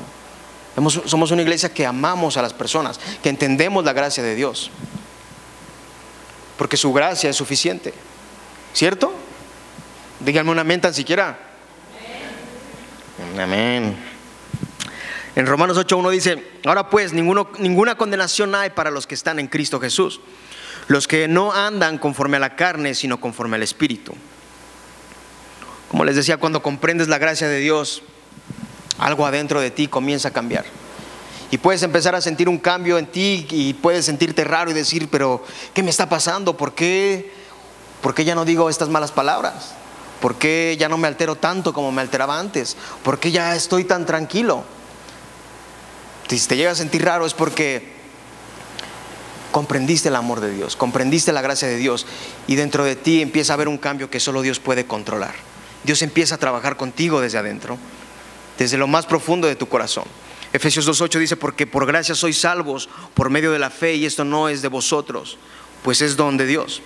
Somos 1.06 1.32
una 1.32 1.42
iglesia 1.42 1.74
que 1.74 1.86
amamos 1.86 2.38
a 2.38 2.42
las 2.42 2.54
personas, 2.54 3.00
que 3.22 3.30
entendemos 3.30 3.84
la 3.84 3.94
gracia 3.94 4.24
de 4.24 4.36
Dios, 4.36 4.72
porque 6.58 6.78
su 6.78 6.94
gracia 6.94 7.30
es 7.30 7.36
suficiente. 7.36 7.94
¿Cierto? 8.74 9.14
Díganme 10.20 10.52
una 10.52 10.62
amén 10.62 10.82
tan 10.82 10.94
siquiera. 10.94 11.38
Amén. 13.38 13.96
En 15.36 15.46
Romanos 15.46 15.78
8.1 15.78 16.10
dice, 16.12 16.52
ahora 16.66 16.90
pues 16.90 17.14
ninguna 17.14 17.96
condenación 17.96 18.56
hay 18.56 18.72
para 18.72 18.92
los 18.92 19.08
que 19.08 19.16
están 19.16 19.40
en 19.40 19.48
Cristo 19.48 19.80
Jesús, 19.80 20.22
los 20.88 21.08
que 21.08 21.28
no 21.28 21.54
andan 21.54 21.98
conforme 21.98 22.38
a 22.38 22.40
la 22.42 22.56
carne, 22.56 22.94
sino 22.94 23.22
conforme 23.22 23.56
al 23.56 23.64
Espíritu. 23.64 24.14
Como 25.90 26.04
les 26.06 26.16
decía, 26.16 26.38
cuando 26.38 26.62
comprendes 26.62 27.08
la 27.08 27.18
gracia 27.18 27.48
de 27.48 27.60
Dios, 27.60 28.04
algo 29.00 29.26
adentro 29.26 29.60
de 29.62 29.72
ti 29.72 29.88
comienza 29.88 30.30
a 30.30 30.32
cambiar. 30.32 30.66
Y 31.52 31.58
puedes 31.58 31.82
empezar 31.82 32.14
a 32.14 32.22
sentir 32.22 32.48
un 32.48 32.60
cambio 32.60 32.98
en 32.98 33.08
ti 33.08 33.48
y 33.50 33.74
puedes 33.74 34.06
sentirte 34.06 34.44
raro 34.44 34.70
y 34.70 34.74
decir, 34.74 35.10
pero 35.10 35.44
¿qué 35.74 35.82
me 35.82 35.90
está 35.90 36.08
pasando? 36.08 36.56
¿Por 36.56 36.74
qué, 36.74 37.34
¿Por 38.02 38.14
qué 38.14 38.24
ya 38.24 38.36
no 38.36 38.46
digo 38.46 38.70
estas 38.70 38.90
malas 38.90 39.12
palabras? 39.12 39.74
¿Por 40.22 40.36
qué 40.36 40.76
ya 40.80 40.90
no 40.90 40.98
me 40.98 41.08
altero 41.08 41.36
tanto 41.36 41.74
como 41.74 41.92
me 41.92 42.02
alteraba 42.02 42.40
antes? 42.40 42.78
¿Por 43.04 43.20
qué 43.20 43.32
ya 43.32 43.56
estoy 43.56 43.86
tan 43.86 44.06
tranquilo? 44.06 44.64
Si 46.28 46.40
te 46.48 46.58
llega 46.58 46.72
a 46.72 46.76
sentir 46.76 47.04
raro 47.04 47.26
es 47.26 47.34
porque 47.34 47.98
comprendiste 49.52 50.10
el 50.10 50.16
amor 50.16 50.42
de 50.42 50.52
Dios, 50.52 50.76
comprendiste 50.76 51.32
la 51.32 51.42
gracia 51.42 51.68
de 51.68 51.78
Dios 51.78 52.06
y 52.46 52.56
dentro 52.56 52.84
de 52.84 52.96
ti 52.96 53.24
empieza 53.24 53.54
a 53.54 53.56
haber 53.56 53.68
un 53.68 53.80
cambio 53.80 54.12
que 54.12 54.20
solo 54.20 54.44
Dios 54.44 54.60
puede 54.60 54.86
controlar. 54.86 55.34
Dios 55.84 56.04
empieza 56.04 56.36
a 56.36 56.38
trabajar 56.38 56.78
contigo 56.78 57.22
desde 57.22 57.40
adentro, 57.40 57.80
desde 58.60 58.78
lo 58.78 58.88
más 58.88 59.08
profundo 59.08 59.48
de 59.48 59.56
tu 59.56 59.68
corazón. 59.68 60.04
Efesios 60.54 60.88
2.8 60.88 61.18
dice, 61.20 61.38
porque 61.38 61.66
por 61.66 61.88
gracia 61.88 62.14
sois 62.14 62.40
salvos 62.40 62.90
por 63.14 63.30
medio 63.30 63.52
de 63.52 63.60
la 63.60 63.70
fe 63.70 63.96
y 63.96 64.06
esto 64.06 64.26
no 64.26 64.50
es 64.50 64.62
de 64.62 64.68
vosotros, 64.68 65.38
pues 65.84 66.02
es 66.02 66.16
don 66.16 66.38
de 66.38 66.46
Dios. 66.46 66.82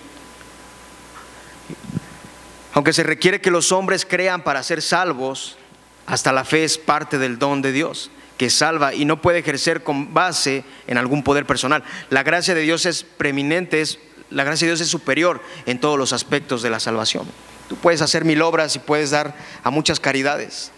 Aunque 2.74 2.94
se 2.94 3.04
requiere 3.04 3.42
que 3.42 3.52
los 3.52 3.72
hombres 3.72 4.06
crean 4.06 4.44
para 4.44 4.64
ser 4.64 4.82
salvos, 4.82 5.58
hasta 6.06 6.32
la 6.32 6.46
fe 6.46 6.64
es 6.64 6.78
parte 6.78 7.18
del 7.18 7.40
don 7.40 7.62
de 7.62 7.72
Dios 7.72 8.12
que 8.38 8.50
salva 8.50 8.94
y 8.94 9.06
no 9.06 9.22
puede 9.22 9.40
ejercer 9.40 9.84
con 9.84 10.14
base 10.14 10.66
en 10.88 10.98
algún 10.98 11.24
poder 11.24 11.46
personal. 11.46 11.84
La 12.10 12.24
gracia 12.24 12.56
de 12.56 12.62
Dios 12.62 12.86
es 12.86 13.04
preeminente, 13.04 13.82
es, 13.82 14.00
la 14.30 14.44
gracia 14.44 14.66
de 14.66 14.72
Dios 14.72 14.82
es 14.82 14.90
superior 14.90 15.42
en 15.66 15.80
todos 15.80 15.98
los 15.98 16.14
aspectos 16.14 16.62
de 16.62 16.70
la 16.70 16.80
salvación. 16.80 17.28
Tú 17.70 17.78
puedes 17.78 18.02
hacer 18.02 18.26
mil 18.26 18.42
obras 18.42 18.76
y 18.76 18.80
puedes 18.80 19.12
dar 19.12 19.36
a 19.64 19.70
muchas 19.70 20.00
caridades, 20.00 20.72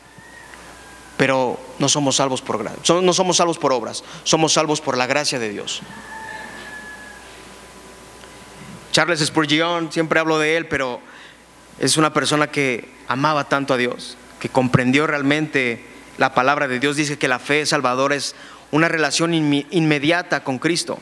pero 1.18 1.60
no 1.80 1.90
somos 1.90 2.18
salvos 2.18 2.42
por 2.42 2.64
no 2.64 3.14
somos 3.14 3.38
salvos 3.38 3.58
por 3.58 3.74
obras, 3.74 4.04
somos 4.24 4.54
salvos 4.54 4.82
por 4.82 4.98
la 4.98 5.08
gracia 5.08 5.40
de 5.40 5.50
Dios. 5.50 5.82
Charles 8.92 9.20
Spurgeon, 9.20 9.92
siempre 9.92 10.20
hablo 10.20 10.40
de 10.40 10.56
él, 10.56 10.68
pero 10.68 11.02
es 11.80 11.98
una 11.98 12.14
persona 12.14 12.48
que 12.48 12.90
amaba 13.08 13.50
tanto 13.50 13.74
a 13.74 13.78
Dios, 13.78 14.18
que 14.40 14.48
comprendió 14.48 15.06
realmente 15.06 15.84
la 16.18 16.34
palabra 16.34 16.68
de 16.68 16.80
Dios. 16.80 16.96
Dice 16.96 17.18
que 17.18 17.28
la 17.28 17.40
fe 17.40 17.66
salvadora 17.66 18.16
es 18.16 18.36
una 18.72 18.88
relación 18.88 19.34
inmediata 19.34 20.44
con 20.44 20.60
Cristo, 20.60 20.98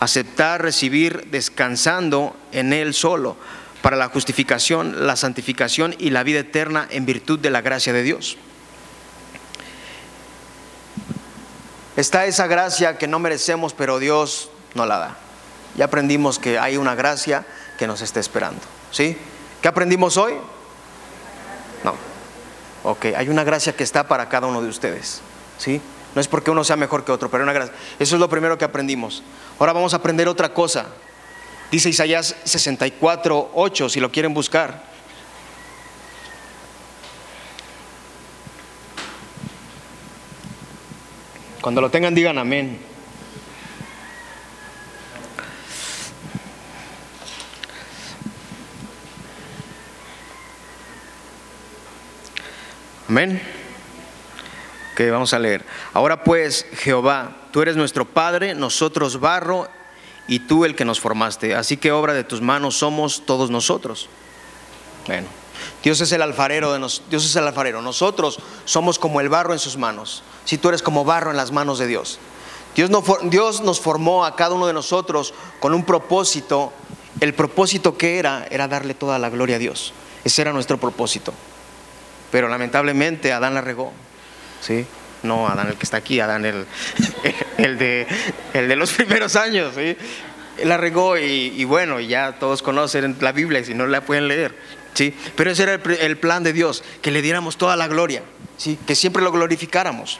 aceptar, 0.00 0.62
recibir, 0.62 1.28
descansando 1.30 2.36
en 2.52 2.72
Él 2.72 2.94
solo 2.94 3.36
para 3.80 3.96
la 3.96 4.08
justificación, 4.08 5.06
la 5.06 5.14
santificación 5.14 5.94
y 5.98 6.10
la 6.10 6.24
vida 6.24 6.40
eterna 6.40 6.88
en 6.90 7.06
virtud 7.06 7.38
de 7.38 7.50
la 7.50 7.60
gracia 7.60 7.92
de 7.92 8.02
Dios. 8.02 8.36
Está 11.96 12.26
esa 12.26 12.46
gracia 12.46 12.98
que 12.98 13.06
no 13.06 13.18
merecemos, 13.18 13.72
pero 13.72 13.98
Dios 13.98 14.50
no 14.74 14.84
la 14.84 14.98
da. 14.98 15.16
Ya 15.76 15.86
aprendimos 15.86 16.38
que 16.38 16.58
hay 16.58 16.76
una 16.76 16.94
gracia 16.94 17.46
que 17.78 17.86
nos 17.86 18.02
está 18.02 18.20
esperando. 18.20 18.60
¿Sí? 18.90 19.16
¿Qué 19.62 19.68
aprendimos 19.68 20.16
hoy? 20.16 20.34
No. 21.84 21.94
Ok, 22.84 23.06
hay 23.16 23.28
una 23.28 23.44
gracia 23.44 23.74
que 23.74 23.82
está 23.82 24.06
para 24.06 24.28
cada 24.28 24.46
uno 24.46 24.62
de 24.62 24.68
ustedes. 24.68 25.20
¿Sí? 25.58 25.80
No 26.14 26.20
es 26.20 26.28
porque 26.28 26.50
uno 26.50 26.64
sea 26.64 26.76
mejor 26.76 27.04
que 27.04 27.12
otro, 27.12 27.30
pero 27.30 27.42
una 27.42 27.52
gracia. 27.52 27.74
Eso 27.98 28.16
es 28.16 28.20
lo 28.20 28.28
primero 28.28 28.56
que 28.56 28.64
aprendimos. 28.64 29.22
Ahora 29.58 29.72
vamos 29.72 29.92
a 29.92 29.96
aprender 29.96 30.28
otra 30.28 30.52
cosa. 30.52 30.86
Dice 31.70 31.88
Isaías 31.88 32.36
64, 32.44 33.50
8, 33.54 33.88
si 33.88 34.00
lo 34.00 34.12
quieren 34.12 34.32
buscar. 34.32 34.95
Cuando 41.66 41.80
lo 41.80 41.90
tengan, 41.90 42.14
digan 42.14 42.38
amén. 42.38 42.78
Amén. 53.08 53.42
Que 54.94 55.10
vamos 55.10 55.34
a 55.34 55.40
leer. 55.40 55.64
Ahora 55.92 56.22
pues, 56.22 56.66
Jehová, 56.72 57.36
tú 57.50 57.62
eres 57.62 57.74
nuestro 57.74 58.04
Padre, 58.04 58.54
nosotros 58.54 59.18
barro 59.18 59.68
y 60.28 60.38
tú 60.38 60.64
el 60.64 60.76
que 60.76 60.84
nos 60.84 61.00
formaste. 61.00 61.56
Así 61.56 61.76
que 61.76 61.90
obra 61.90 62.14
de 62.14 62.22
tus 62.22 62.40
manos 62.40 62.78
somos 62.78 63.26
todos 63.26 63.50
nosotros. 63.50 64.08
Bueno, 65.08 65.26
Dios 65.82 66.00
es 66.00 66.12
el 66.12 66.22
alfarero 66.22 66.72
de 66.72 66.78
nos, 66.78 67.02
Dios 67.10 67.24
es 67.24 67.36
el 67.36 67.46
alfarero. 67.46 67.82
Nosotros 67.82 68.38
somos 68.64 68.98
como 68.98 69.20
el 69.20 69.28
barro 69.28 69.52
en 69.52 69.58
sus 69.58 69.76
manos. 69.76 70.22
Si 70.44 70.58
tú 70.58 70.68
eres 70.68 70.82
como 70.82 71.04
barro 71.04 71.30
en 71.30 71.36
las 71.36 71.52
manos 71.52 71.78
de 71.78 71.86
Dios. 71.86 72.18
Dios, 72.74 72.90
no, 72.90 73.02
Dios 73.24 73.62
nos 73.62 73.80
formó 73.80 74.24
a 74.24 74.36
cada 74.36 74.54
uno 74.54 74.66
de 74.66 74.72
nosotros 74.72 75.32
con 75.60 75.74
un 75.74 75.84
propósito. 75.84 76.72
El 77.20 77.32
propósito 77.32 77.96
que 77.96 78.18
era 78.18 78.46
era 78.50 78.68
darle 78.68 78.94
toda 78.94 79.18
la 79.18 79.30
gloria 79.30 79.56
a 79.56 79.58
Dios. 79.58 79.92
Ese 80.24 80.42
era 80.42 80.52
nuestro 80.52 80.78
propósito. 80.78 81.32
Pero 82.30 82.48
lamentablemente 82.48 83.32
Adán 83.32 83.54
la 83.54 83.60
regó. 83.60 83.92
¿Sí? 84.60 84.84
No 85.22 85.48
Adán 85.48 85.68
el 85.68 85.76
que 85.76 85.84
está 85.84 85.96
aquí, 85.98 86.20
Adán 86.20 86.44
el, 86.44 86.66
el, 87.58 87.78
de, 87.78 88.06
el 88.52 88.68
de 88.68 88.76
los 88.76 88.92
primeros 88.94 89.36
años. 89.36 89.72
¿sí? 89.74 89.96
La 90.64 90.76
regó 90.76 91.18
y, 91.18 91.64
bueno, 91.64 92.00
ya 92.00 92.38
todos 92.38 92.62
conocen 92.62 93.16
la 93.20 93.32
Biblia, 93.32 93.62
si 93.64 93.74
no 93.74 93.86
la 93.86 94.00
pueden 94.00 94.28
leer. 94.28 94.54
¿Sí? 94.96 95.14
Pero 95.36 95.50
ese 95.50 95.62
era 95.64 95.74
el, 95.74 96.16
plan 96.18 96.42
de 96.42 96.52
Dios, 96.52 96.82
que 97.02 97.10
le 97.10 97.22
diéramos 97.22 97.56
toda 97.56 97.76
la 97.76 97.86
gloria, 97.86 98.22
¿sí? 98.56 98.78
que 98.86 98.94
siempre 98.94 99.22
lo 99.22 99.30
glorificáramos. 99.30 100.18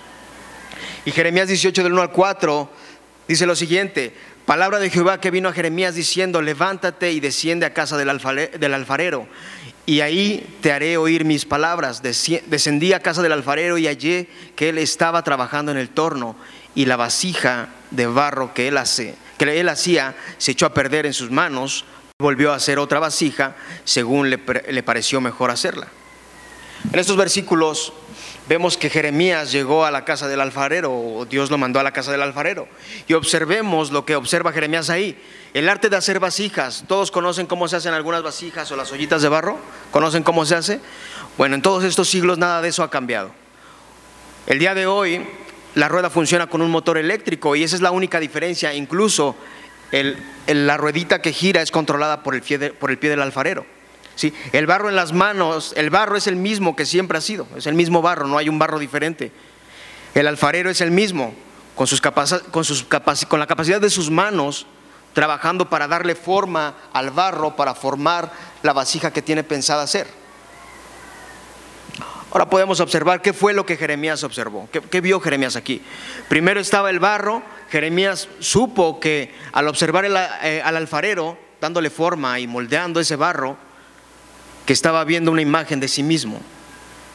Y 1.05 1.11
Jeremías 1.11 1.49
18 1.49 1.83
del 1.83 1.93
1 1.93 2.03
al 2.03 2.11
4 2.13 2.71
dice 3.27 3.47
lo 3.47 3.57
siguiente, 3.57 4.15
palabra 4.45 4.79
de 4.79 4.91
Jehová 4.91 5.21
que 5.21 5.31
vino 5.31 5.49
a 5.49 5.53
Jeremías 5.53 5.95
diciendo, 5.95 6.43
levántate 6.43 7.13
y 7.13 7.21
desciende 7.21 7.67
a 7.67 7.73
casa 7.73 7.97
del, 7.97 8.21
del 8.59 8.75
alfarero 8.75 9.27
y 9.87 10.01
ahí 10.01 10.59
te 10.61 10.73
haré 10.73 10.97
oír 10.97 11.25
mis 11.25 11.45
palabras. 11.45 12.03
Descendí 12.03 12.93
a 12.93 13.01
casa 13.01 13.23
del 13.23 13.33
alfarero 13.33 13.79
y 13.79 13.87
hallé 13.87 14.29
que 14.57 14.69
él 14.71 14.79
estaba 14.79 15.23
trabajando 15.23 15.71
en 15.71 15.79
el 15.79 15.89
torno 15.89 16.37
y 16.75 16.87
la 16.87 16.97
vasija 16.97 17.69
de 17.93 18.07
barro 18.07 18.53
que 18.53 18.67
él, 18.69 18.77
hace, 18.77 19.15
que 19.39 19.61
él 19.61 19.69
hacía 19.69 20.17
se 20.39 20.53
echó 20.53 20.67
a 20.67 20.75
perder 20.75 21.07
en 21.07 21.15
sus 21.15 21.31
manos. 21.31 21.85
Volvió 22.19 22.53
a 22.53 22.57
hacer 22.57 22.79
otra 22.79 22.99
vasija 22.99 23.57
según 23.85 24.31
le, 24.31 24.39
pareció 24.39 25.21
mejor 25.21 25.51
hacerla. 25.51 25.89
En 26.91 26.99
estos 26.99 27.19
versículos 27.19 27.93
vemos 28.49 28.79
que 28.79 28.89
Jeremías 28.89 29.53
llegó 29.53 29.85
a 29.85 29.91
la 29.91 30.07
casa 30.07 30.27
del 30.27 30.41
alfarero, 30.41 30.95
o 30.95 31.27
Dios 31.27 31.51
lo 31.51 31.59
mandó 31.59 31.79
a 31.79 31.83
la 31.83 31.93
casa 31.93 32.13
del 32.13 32.23
alfarero. 32.23 32.69
Y 33.07 33.13
observemos 33.13 33.91
lo 33.91 34.07
que 34.07 34.17
observa 34.17 34.53
Jeremías 34.53 34.89
ahí. 34.89 35.23
El 35.53 35.69
arte 35.69 35.91
de 35.91 35.97
hacer 35.97 36.19
vasijas. 36.19 36.85
¿Todos 36.89 37.11
conocen 37.11 37.45
cómo 37.45 37.69
se 37.69 37.77
hacen 37.77 37.93
algunas 37.93 38.23
vasijas 38.23 38.73
o 38.73 38.77
las 38.77 38.91
ollitas 38.93 39.21
de 39.21 39.29
barro? 39.29 39.59
¿Conocen 39.91 40.23
cómo 40.23 40.47
se 40.47 40.55
hace? 40.55 40.81
Bueno, 41.37 41.57
en 41.57 41.61
todos 41.61 41.85
estos 41.85 42.09
siglos 42.09 42.39
nada 42.39 42.63
de 42.63 42.69
eso 42.71 42.83
ha 42.83 42.89
cambiado. 42.89 43.33
El 44.47 44.59
día 44.59 44.75
de 44.75 44.87
hoy 44.87 45.23
la 45.75 45.91
rueda 45.91 46.09
funciona 46.09 46.47
con 46.47 46.63
un 46.63 46.71
motor 46.71 46.97
eléctrico 46.97 47.55
y 47.55 47.63
esa 47.63 47.77
es 47.77 47.83
la 47.83 47.91
única 47.91 48.21
diferencia. 48.21 48.73
Incluso 48.73 49.37
la 49.93 50.77
ruedita 50.77 51.23
que 51.23 51.33
gira 51.33 51.63
es 51.63 51.71
controlada 51.71 52.23
por 52.23 52.35
el, 52.35 52.43
pie 52.43 52.59
del 53.11 53.23
alfarero. 53.23 53.67
¿sí? 54.15 54.33
El 54.53 54.67
barro 54.67 54.89
en 54.89 54.97
las 54.97 55.13
manos, 55.13 55.73
el 55.77 55.91
barro 55.91 56.17
es 56.17 56.27
el 56.27 56.37
mismo 56.37 56.77
que 56.77 56.87
siempre 56.87 57.19
ha 57.19 57.21
sido, 57.21 57.47
es 57.57 57.67
el 57.67 57.75
mismo 57.75 58.03
barro, 58.03 58.27
no 58.27 58.39
hay 58.39 58.49
un 58.49 58.59
barro 58.59 58.79
diferente. 58.79 59.33
El 60.15 60.27
alfarero 60.27 60.71
es 60.71 60.81
el 60.81 60.91
mismo, 60.91 61.35
con, 61.75 61.87
sus 61.87 62.01
con 62.01 63.41
la 63.41 63.47
capacidad 63.47 63.81
de 63.81 63.91
sus 63.91 64.11
manos, 64.11 64.67
trabajando 65.13 65.71
para 65.71 65.89
darle 65.89 66.15
forma 66.15 66.75
al 66.93 67.11
barro, 67.11 67.57
para 67.57 67.75
formar 67.75 68.33
la 68.63 68.73
vasija 68.73 69.13
que 69.13 69.23
tiene 69.23 69.45
pensada 69.45 69.83
hacer. 69.83 70.07
Ahora 72.37 72.51
podemos 72.51 72.81
observar 72.81 73.23
qué 73.23 73.33
fue 73.33 73.55
lo 73.55 73.65
que 73.65 73.79
Jeremías 73.79 74.23
observó, 74.23 74.69
qué, 74.71 75.01
vio 75.01 75.21
Jeremías 75.21 75.57
aquí. 75.57 75.81
Primero 76.29 76.61
estaba 76.61 76.91
el 76.91 76.99
barro, 76.99 77.43
Jeremías 77.71 78.29
supo 78.39 79.01
que 79.01 79.35
al 79.53 79.69
observar 79.69 80.05
eh, 80.05 80.63
al 80.65 80.77
alfarero, 80.77 81.39
dándole 81.61 81.91
forma 81.91 82.39
y 82.39 82.47
moldeando 82.47 83.01
ese 83.01 83.17
barro, 83.17 83.57
que 84.65 84.73
estaba 84.73 85.05
viendo 85.05 85.31
una 85.31 85.43
imagen 85.43 85.81
de 85.81 85.89
sí 85.89 86.03
mismo. 86.03 86.41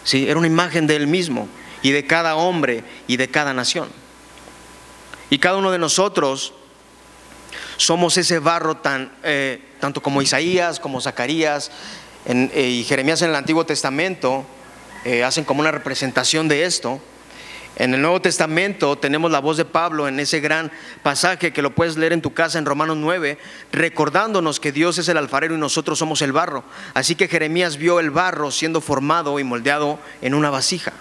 ¿sí? 0.03 0.27
Era 0.27 0.38
una 0.38 0.48
imagen 0.48 0.88
de 0.88 0.96
él 0.96 1.08
mismo 1.08 1.48
y 1.81 1.91
de 1.91 2.05
cada 2.05 2.36
hombre 2.36 2.84
y 3.08 3.17
de 3.17 3.30
cada 3.30 3.54
nación. 3.54 3.89
Y 5.30 5.39
cada 5.39 5.58
uno 5.58 5.71
de 5.71 5.80
nosotros 5.80 6.54
somos 7.78 8.17
ese 8.17 8.39
barro 8.39 8.78
tan, 8.78 9.12
eh, 9.23 9.62
tanto 9.80 10.02
como 10.02 10.21
Isaías, 10.21 10.80
como 10.80 11.02
Zacarías 11.02 11.71
eh, 12.26 12.67
y 12.67 12.84
Jeremías 12.84 13.21
en 13.21 13.30
el 13.30 13.36
Antiguo 13.36 13.65
Testamento, 13.65 14.45
hacen 15.26 15.45
como 15.45 15.62
una 15.62 15.71
representación 15.71 16.47
de 16.47 16.65
esto. 16.65 17.02
En 17.77 17.93
el 17.93 18.01
Nuevo 18.01 18.21
Testamento 18.21 18.97
tenemos 18.97 19.31
la 19.31 19.39
voz 19.39 19.55
de 19.55 19.65
Pablo 19.65 20.07
en 20.07 20.19
ese 20.19 20.41
gran 20.41 20.71
pasaje 21.03 21.53
que 21.53 21.62
lo 21.62 21.73
puedes 21.73 21.95
leer 21.95 22.12
en 22.12 22.21
tu 22.21 22.34
casa 22.34 22.60
en 22.60 22.65
Romanos 22.65 22.97
9, 22.97 23.38
recordándonos 23.71 24.60
que 24.60 24.73
Dios 24.73 24.97
es 24.97 25.07
el 25.07 25.17
alfarero 25.17 25.55
y 25.55 25.57
nosotros 25.57 25.97
somos 25.97 26.21
el 26.21 26.34
barro. 26.34 26.63
Así 26.93 27.15
que 27.15 27.29
Jeremías 27.29 27.77
vio 27.77 27.99
el 27.99 28.12
barro 28.12 28.51
siendo 28.51 28.81
formado 28.81 29.39
y 29.39 29.43
moldeado 29.45 29.99
en 30.21 30.34
una 30.34 30.49
vasija. 30.49 30.91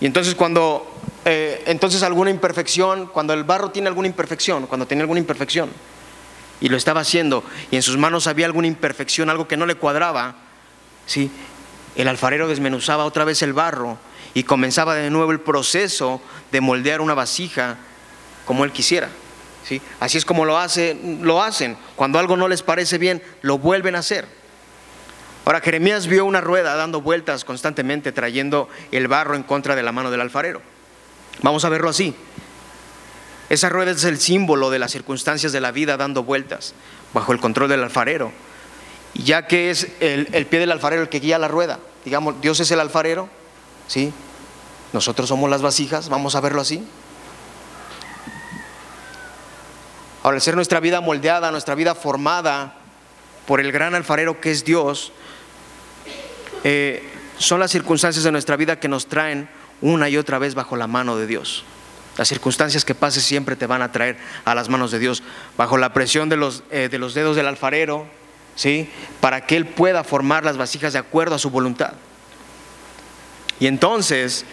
Y 0.00 0.06
entonces 0.06 0.34
cuando, 0.34 0.92
eh, 1.24 1.62
entonces 1.66 2.02
alguna 2.02 2.30
imperfección, 2.30 3.06
cuando 3.06 3.32
el 3.32 3.44
barro 3.44 3.70
tiene 3.70 3.88
alguna 3.88 4.08
imperfección, 4.08 4.66
cuando 4.66 4.86
tenía 4.86 5.02
alguna 5.02 5.20
imperfección, 5.20 5.70
y 6.60 6.68
lo 6.68 6.76
estaba 6.76 7.02
haciendo, 7.02 7.44
y 7.70 7.76
en 7.76 7.82
sus 7.82 7.96
manos 7.96 8.26
había 8.26 8.46
alguna 8.46 8.66
imperfección, 8.66 9.30
algo 9.30 9.46
que 9.46 9.56
no 9.56 9.66
le 9.66 9.76
cuadraba, 9.76 10.34
¿sí? 11.06 11.30
el 11.94 12.08
alfarero 12.08 12.48
desmenuzaba 12.48 13.04
otra 13.04 13.24
vez 13.24 13.42
el 13.42 13.52
barro 13.52 13.98
y 14.34 14.44
comenzaba 14.44 14.94
de 14.94 15.10
nuevo 15.10 15.32
el 15.32 15.40
proceso 15.40 16.20
de 16.52 16.60
moldear 16.60 17.00
una 17.00 17.14
vasija 17.14 17.78
como 18.44 18.64
él 18.64 18.72
quisiera. 18.72 19.08
¿sí? 19.64 19.80
Así 20.00 20.18
es 20.18 20.24
como 20.24 20.44
lo, 20.44 20.58
hace, 20.58 20.98
lo 21.20 21.42
hacen. 21.42 21.76
Cuando 21.96 22.18
algo 22.18 22.36
no 22.36 22.48
les 22.48 22.62
parece 22.62 22.98
bien, 22.98 23.22
lo 23.42 23.58
vuelven 23.58 23.94
a 23.94 24.00
hacer. 24.00 24.26
Ahora, 25.44 25.60
Jeremías 25.60 26.06
vio 26.06 26.26
una 26.26 26.42
rueda 26.42 26.74
dando 26.74 27.00
vueltas 27.00 27.44
constantemente, 27.44 28.12
trayendo 28.12 28.68
el 28.92 29.08
barro 29.08 29.34
en 29.34 29.42
contra 29.42 29.74
de 29.76 29.82
la 29.82 29.92
mano 29.92 30.10
del 30.10 30.20
alfarero. 30.20 30.60
Vamos 31.42 31.64
a 31.64 31.70
verlo 31.70 31.88
así. 31.88 32.14
Esa 33.48 33.70
rueda 33.70 33.92
es 33.92 34.04
el 34.04 34.18
símbolo 34.18 34.68
de 34.68 34.78
las 34.78 34.92
circunstancias 34.92 35.52
de 35.52 35.60
la 35.60 35.72
vida 35.72 35.96
dando 35.96 36.22
vueltas 36.22 36.74
bajo 37.14 37.32
el 37.32 37.40
control 37.40 37.70
del 37.70 37.82
alfarero. 37.82 38.30
Ya 39.14 39.46
que 39.46 39.70
es 39.70 39.88
el, 40.00 40.28
el 40.32 40.46
pie 40.46 40.58
del 40.58 40.70
alfarero 40.70 41.02
el 41.02 41.08
que 41.08 41.20
guía 41.20 41.38
la 41.38 41.48
rueda. 41.48 41.78
Digamos, 42.04 42.40
Dios 42.42 42.60
es 42.60 42.70
el 42.70 42.80
alfarero, 42.80 43.30
¿sí? 43.88 44.12
Nosotros 44.92 45.28
somos 45.28 45.50
las 45.50 45.60
vasijas, 45.60 46.08
vamos 46.08 46.36
a 46.36 46.40
verlo 46.40 46.60
así. 46.60 46.86
Ahora, 50.22 50.36
al 50.36 50.42
ser 50.42 50.54
nuestra 50.54 50.80
vida 50.80 51.00
moldeada, 51.00 51.50
nuestra 51.50 51.74
vida 51.74 51.94
formada 51.94 52.74
por 53.46 53.60
el 53.60 53.72
gran 53.72 53.94
alfarero 53.94 54.40
que 54.40 54.50
es 54.50 54.64
Dios, 54.64 55.12
eh, 56.64 57.02
son 57.38 57.60
las 57.60 57.70
circunstancias 57.70 58.24
de 58.24 58.32
nuestra 58.32 58.56
vida 58.56 58.78
que 58.78 58.88
nos 58.88 59.06
traen 59.06 59.48
una 59.80 60.08
y 60.08 60.16
otra 60.16 60.38
vez 60.38 60.54
bajo 60.54 60.76
la 60.76 60.86
mano 60.86 61.16
de 61.16 61.26
Dios. 61.26 61.64
Las 62.16 62.28
circunstancias 62.28 62.84
que 62.84 62.96
pases 62.96 63.22
siempre 63.22 63.54
te 63.54 63.66
van 63.66 63.80
a 63.80 63.92
traer 63.92 64.18
a 64.44 64.54
las 64.54 64.68
manos 64.68 64.90
de 64.90 64.98
Dios, 64.98 65.22
bajo 65.56 65.78
la 65.78 65.92
presión 65.92 66.28
de 66.28 66.36
los, 66.36 66.64
eh, 66.70 66.88
de 66.90 66.98
los 66.98 67.14
dedos 67.14 67.36
del 67.36 67.46
alfarero, 67.46 68.06
¿sí? 68.56 68.90
Para 69.20 69.46
que 69.46 69.56
Él 69.56 69.66
pueda 69.66 70.02
formar 70.02 70.44
las 70.44 70.56
vasijas 70.56 70.92
de 70.92 70.98
acuerdo 70.98 71.36
a 71.36 71.38
su 71.38 71.50
voluntad. 71.50 71.92
Y 73.60 73.66
entonces 73.66 74.44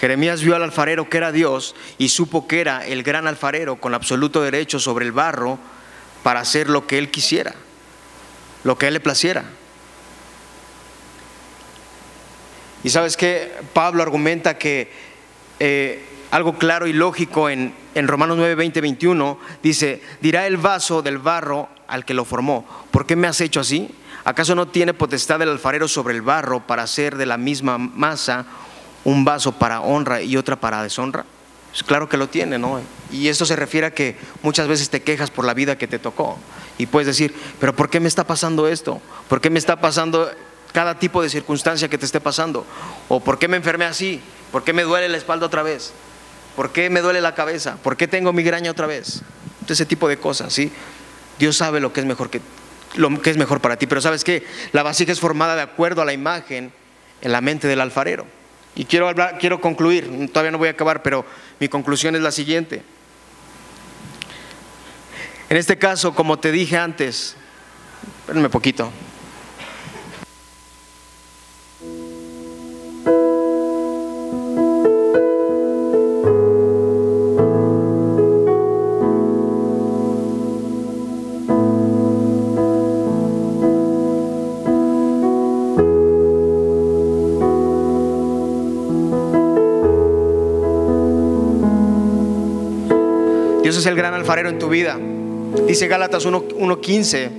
Jeremías 0.00 0.42
vio 0.42 0.54
al 0.54 0.62
alfarero 0.62 1.08
que 1.08 1.16
era 1.16 1.32
Dios 1.32 1.74
y 1.98 2.10
supo 2.10 2.46
que 2.46 2.60
era 2.60 2.86
el 2.86 3.02
gran 3.02 3.26
alfarero 3.26 3.76
con 3.76 3.94
absoluto 3.94 4.42
derecho 4.42 4.78
sobre 4.78 5.06
el 5.06 5.12
barro 5.12 5.58
para 6.22 6.40
hacer 6.40 6.68
lo 6.68 6.86
que 6.86 6.98
él 6.98 7.10
quisiera, 7.10 7.54
lo 8.64 8.76
que 8.76 8.86
a 8.86 8.88
él 8.88 8.94
le 8.94 9.00
placiera. 9.00 9.44
Y 12.84 12.90
sabes 12.90 13.16
que 13.16 13.52
Pablo 13.72 14.02
argumenta 14.02 14.58
que 14.58 14.90
eh, 15.58 16.04
algo 16.30 16.58
claro 16.58 16.86
y 16.86 16.92
lógico 16.92 17.48
en, 17.48 17.74
en 17.94 18.08
Romanos 18.08 18.36
9, 18.36 18.54
20, 18.54 18.80
21 18.80 19.38
dice, 19.62 20.02
dirá 20.20 20.46
el 20.46 20.58
vaso 20.58 21.02
del 21.02 21.18
barro 21.18 21.68
al 21.88 22.04
que 22.04 22.14
lo 22.14 22.24
formó, 22.24 22.66
¿por 22.90 23.06
qué 23.06 23.16
me 23.16 23.26
has 23.26 23.40
hecho 23.40 23.60
así? 23.60 23.90
¿Acaso 24.26 24.56
no 24.56 24.66
tiene 24.66 24.92
potestad 24.92 25.40
el 25.40 25.50
alfarero 25.50 25.86
sobre 25.86 26.12
el 26.12 26.20
barro 26.20 26.66
para 26.66 26.82
hacer 26.82 27.16
de 27.16 27.26
la 27.26 27.36
misma 27.36 27.78
masa 27.78 28.44
un 29.04 29.24
vaso 29.24 29.52
para 29.52 29.82
honra 29.82 30.20
y 30.20 30.36
otra 30.36 30.56
para 30.56 30.82
deshonra? 30.82 31.24
Pues 31.70 31.84
claro 31.84 32.08
que 32.08 32.16
lo 32.16 32.28
tiene, 32.28 32.58
¿no? 32.58 32.80
Y 33.12 33.28
esto 33.28 33.46
se 33.46 33.54
refiere 33.54 33.86
a 33.86 33.94
que 33.94 34.16
muchas 34.42 34.66
veces 34.66 34.90
te 34.90 35.00
quejas 35.00 35.30
por 35.30 35.44
la 35.44 35.54
vida 35.54 35.78
que 35.78 35.86
te 35.86 36.00
tocó. 36.00 36.38
Y 36.76 36.86
puedes 36.86 37.06
decir, 37.06 37.36
pero 37.60 37.76
¿por 37.76 37.88
qué 37.88 38.00
me 38.00 38.08
está 38.08 38.24
pasando 38.24 38.66
esto? 38.66 39.00
¿Por 39.28 39.40
qué 39.40 39.48
me 39.48 39.60
está 39.60 39.80
pasando 39.80 40.28
cada 40.72 40.98
tipo 40.98 41.22
de 41.22 41.30
circunstancia 41.30 41.86
que 41.88 41.96
te 41.96 42.06
esté 42.06 42.18
pasando? 42.18 42.66
¿O 43.08 43.20
por 43.20 43.38
qué 43.38 43.46
me 43.46 43.58
enfermé 43.58 43.84
así? 43.84 44.20
¿Por 44.50 44.64
qué 44.64 44.72
me 44.72 44.82
duele 44.82 45.08
la 45.08 45.18
espalda 45.18 45.46
otra 45.46 45.62
vez? 45.62 45.92
¿Por 46.56 46.72
qué 46.72 46.90
me 46.90 47.00
duele 47.00 47.20
la 47.20 47.36
cabeza? 47.36 47.76
¿Por 47.76 47.96
qué 47.96 48.08
tengo 48.08 48.32
migraña 48.32 48.72
otra 48.72 48.88
vez? 48.88 49.22
Ese 49.68 49.86
tipo 49.86 50.08
de 50.08 50.18
cosas, 50.18 50.52
¿sí? 50.52 50.72
Dios 51.38 51.56
sabe 51.56 51.78
lo 51.78 51.92
que 51.92 52.00
es 52.00 52.06
mejor 52.06 52.28
que 52.28 52.40
lo 52.96 53.22
que 53.22 53.30
es 53.30 53.36
mejor 53.36 53.60
para 53.60 53.76
ti, 53.76 53.86
pero 53.86 54.00
sabes 54.00 54.24
que 54.24 54.44
la 54.72 54.82
vasija 54.82 55.12
es 55.12 55.20
formada 55.20 55.54
de 55.54 55.62
acuerdo 55.62 56.02
a 56.02 56.04
la 56.04 56.12
imagen 56.12 56.72
en 57.20 57.32
la 57.32 57.40
mente 57.40 57.68
del 57.68 57.80
alfarero. 57.80 58.26
Y 58.74 58.84
quiero, 58.84 59.08
hablar, 59.08 59.38
quiero 59.38 59.60
concluir, 59.60 60.30
todavía 60.32 60.50
no 60.50 60.58
voy 60.58 60.68
a 60.68 60.72
acabar, 60.72 61.02
pero 61.02 61.24
mi 61.60 61.68
conclusión 61.68 62.14
es 62.14 62.22
la 62.22 62.30
siguiente. 62.30 62.82
En 65.48 65.56
este 65.56 65.78
caso, 65.78 66.14
como 66.14 66.38
te 66.38 66.52
dije 66.52 66.76
antes, 66.76 67.36
espérenme 68.20 68.50
poquito. 68.50 68.90
El 93.86 93.96
gran 93.96 94.14
alfarero 94.14 94.48
en 94.48 94.58
tu 94.58 94.68
vida. 94.68 94.98
Dice 95.66 95.88
Gálatas 95.88 96.26
1.15. 96.26 97.30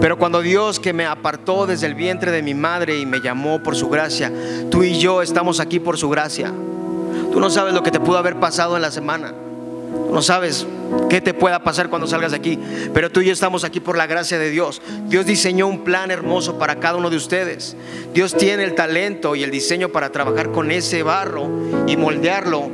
Pero 0.00 0.18
cuando 0.18 0.40
Dios 0.42 0.80
que 0.80 0.92
me 0.92 1.06
apartó 1.06 1.66
desde 1.66 1.86
el 1.86 1.94
vientre 1.94 2.32
de 2.32 2.42
mi 2.42 2.54
madre 2.54 2.98
y 2.98 3.06
me 3.06 3.20
llamó 3.20 3.62
por 3.62 3.76
su 3.76 3.88
gracia, 3.88 4.32
tú 4.70 4.82
y 4.82 4.98
yo 4.98 5.22
estamos 5.22 5.60
aquí 5.60 5.78
por 5.78 5.96
su 5.96 6.08
gracia. 6.08 6.52
Tú 7.32 7.38
no 7.40 7.50
sabes 7.50 7.72
lo 7.72 7.82
que 7.82 7.90
te 7.90 8.00
pudo 8.00 8.18
haber 8.18 8.36
pasado 8.36 8.76
en 8.76 8.82
la 8.82 8.90
semana. 8.90 9.32
Tú 9.32 10.12
no 10.12 10.22
sabes 10.22 10.66
qué 11.08 11.20
te 11.20 11.34
pueda 11.34 11.62
pasar 11.62 11.88
cuando 11.88 12.06
salgas 12.06 12.32
de 12.32 12.38
aquí. 12.38 12.58
Pero 12.92 13.10
tú 13.10 13.20
y 13.20 13.26
yo 13.26 13.32
estamos 13.32 13.62
aquí 13.64 13.78
por 13.80 13.96
la 13.96 14.06
gracia 14.06 14.38
de 14.38 14.50
Dios. 14.50 14.82
Dios 15.06 15.24
diseñó 15.24 15.66
un 15.68 15.84
plan 15.84 16.10
hermoso 16.10 16.58
para 16.58 16.80
cada 16.80 16.96
uno 16.96 17.08
de 17.08 17.16
ustedes. 17.16 17.76
Dios 18.12 18.34
tiene 18.34 18.64
el 18.64 18.74
talento 18.74 19.36
y 19.36 19.44
el 19.44 19.50
diseño 19.50 19.90
para 19.90 20.10
trabajar 20.10 20.50
con 20.50 20.70
ese 20.70 21.02
barro 21.02 21.48
y 21.86 21.96
moldearlo 21.96 22.71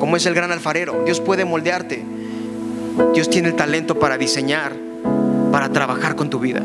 como 0.00 0.16
es 0.16 0.26
el 0.26 0.34
gran 0.34 0.50
alfarero. 0.50 1.04
Dios 1.04 1.20
puede 1.20 1.44
moldearte. 1.44 2.02
Dios 3.14 3.30
tiene 3.30 3.48
el 3.48 3.54
talento 3.54 4.00
para 4.00 4.18
diseñar, 4.18 4.72
para 5.52 5.68
trabajar 5.68 6.16
con 6.16 6.28
tu 6.28 6.40
vida. 6.40 6.62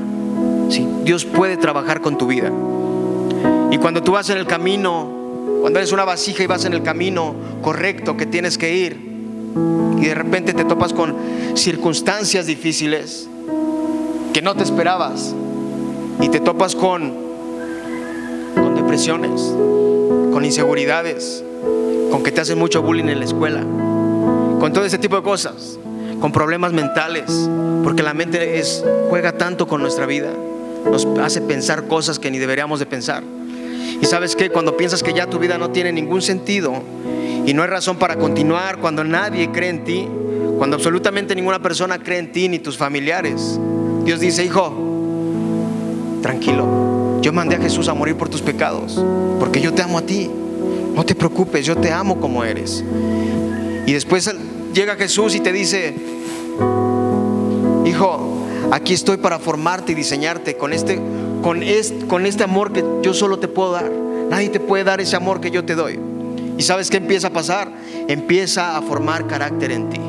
Dios 1.04 1.26
puede 1.26 1.58
trabajar 1.58 2.02
con 2.02 2.18
tu 2.18 2.26
vida. 2.26 2.52
Y 3.70 3.78
cuando 3.78 4.02
tú 4.02 4.14
vas 4.14 4.30
en 4.32 4.38
el 4.40 4.48
camino, 4.48 5.08
cuando 5.62 5.78
eres 5.78 5.92
una 5.92 6.06
vasija 6.06 6.44
y 6.44 6.48
vas 6.48 6.66
en 6.66 6.74
el 6.74 6.82
camino 6.82 7.36
correcto 7.62 8.18
que 8.18 8.26
tienes 8.26 8.58
que 8.58 8.76
ir, 8.76 9.16
y 10.02 10.06
de 10.06 10.16
repente 10.16 10.54
te 10.54 10.66
topas 10.66 10.94
con 10.94 11.16
circunstancias 11.54 12.48
difíciles 12.48 13.30
que 14.34 14.42
no 14.42 14.56
te 14.56 14.64
esperabas, 14.64 15.36
y 16.22 16.30
te 16.30 16.40
topas 16.40 16.76
con, 16.76 17.14
con 18.56 18.76
depresiones, 18.76 19.42
con 20.34 20.44
inseguridades, 20.44 21.45
con 22.16 22.24
que 22.24 22.32
te 22.32 22.40
hacen 22.40 22.58
mucho 22.58 22.82
bullying 22.82 23.10
en 23.10 23.20
la 23.20 23.26
escuela, 23.26 23.60
con 23.60 24.72
todo 24.72 24.86
ese 24.86 24.98
tipo 24.98 25.18
de 25.18 25.22
cosas 25.22 25.78
con 26.22 26.32
problemas 26.32 26.72
mentales, 26.72 27.26
porque 27.84 28.04
la 28.04 28.14
mente 28.14 28.58
es, 28.58 28.86
juega 29.10 29.34
tanto 29.34 29.68
con 29.68 29.82
nuestra 29.82 30.06
vida, 30.06 30.30
nos 30.90 31.06
hace 31.22 31.42
pensar 31.42 31.90
cosas 31.90 32.18
que 32.18 32.32
ni 32.32 32.38
deberíamos 32.38 32.80
de 32.80 32.86
pensar. 32.86 33.22
Y 34.02 34.06
sabes 34.06 34.38
que 34.38 34.50
cuando 34.50 34.78
piensas 34.78 35.04
que 35.04 35.14
ya 35.14 35.28
tu 35.28 35.40
vida 35.40 35.58
no 35.58 35.72
tiene 35.72 35.92
ningún 35.92 36.22
sentido 36.22 36.72
y 37.46 37.54
no 37.54 37.64
hay 37.64 37.68
razón 37.68 37.98
para 37.98 38.16
continuar, 38.16 38.78
cuando 38.78 39.04
nadie 39.04 39.52
cree 39.52 39.72
en 39.72 39.84
ti, 39.84 40.08
cuando 40.58 40.78
absolutamente 40.78 41.36
ninguna 41.36 41.62
persona 41.62 42.00
cree 42.00 42.20
en 42.20 42.32
ti 42.32 42.48
ni 42.48 42.60
tus 42.60 42.78
familiares, 42.78 43.60
Dios 44.06 44.22
dice, 44.22 44.46
hijo, 44.46 44.74
tranquilo, 46.22 47.20
yo 47.22 47.34
mandé 47.34 47.58
a 47.58 47.60
Jesús 47.60 47.90
a 47.90 47.94
morir 47.94 48.16
por 48.16 48.30
tus 48.30 48.42
pecados, 48.42 49.04
porque 49.38 49.60
yo 49.60 49.74
te 49.74 49.82
amo 49.82 49.98
a 49.98 50.04
ti, 50.04 50.32
no 50.96 51.06
te 51.06 51.14
preocupes, 51.14 51.66
yo 51.66 51.76
te 51.76 51.92
amo 51.92 52.20
como 52.20 52.44
eres. 52.44 52.84
Y 53.86 53.94
después 53.94 54.34
llega 54.74 54.96
Jesús 54.96 55.36
y 55.36 55.42
te 55.42 55.52
dice, 55.52 55.94
hijo, 57.86 58.48
aquí 58.72 58.94
estoy 58.94 59.18
para 59.18 59.40
formarte 59.40 59.92
y 59.92 59.96
diseñarte 59.96 60.56
con 60.56 60.74
este, 60.74 61.00
con 61.42 61.62
con 62.08 62.26
este 62.26 62.44
amor 62.44 62.72
que 62.72 62.84
yo 63.04 63.14
solo 63.14 63.40
te 63.40 63.48
puedo 63.48 63.74
dar. 63.74 63.92
Nadie 64.30 64.50
te 64.50 64.60
puede 64.60 64.84
dar 64.84 65.02
ese 65.02 65.16
amor 65.16 65.42
que 65.42 65.52
yo 65.52 65.66
te 65.66 65.76
doy. 65.76 66.00
¿Y 66.58 66.64
sabes 66.64 66.90
qué 66.90 66.98
empieza 66.98 67.28
a 67.28 67.32
pasar? 67.32 67.72
Empieza 68.08 68.78
a 68.78 68.82
formar 68.82 69.28
carácter 69.28 69.72
en 69.72 69.90
ti. 69.90 70.00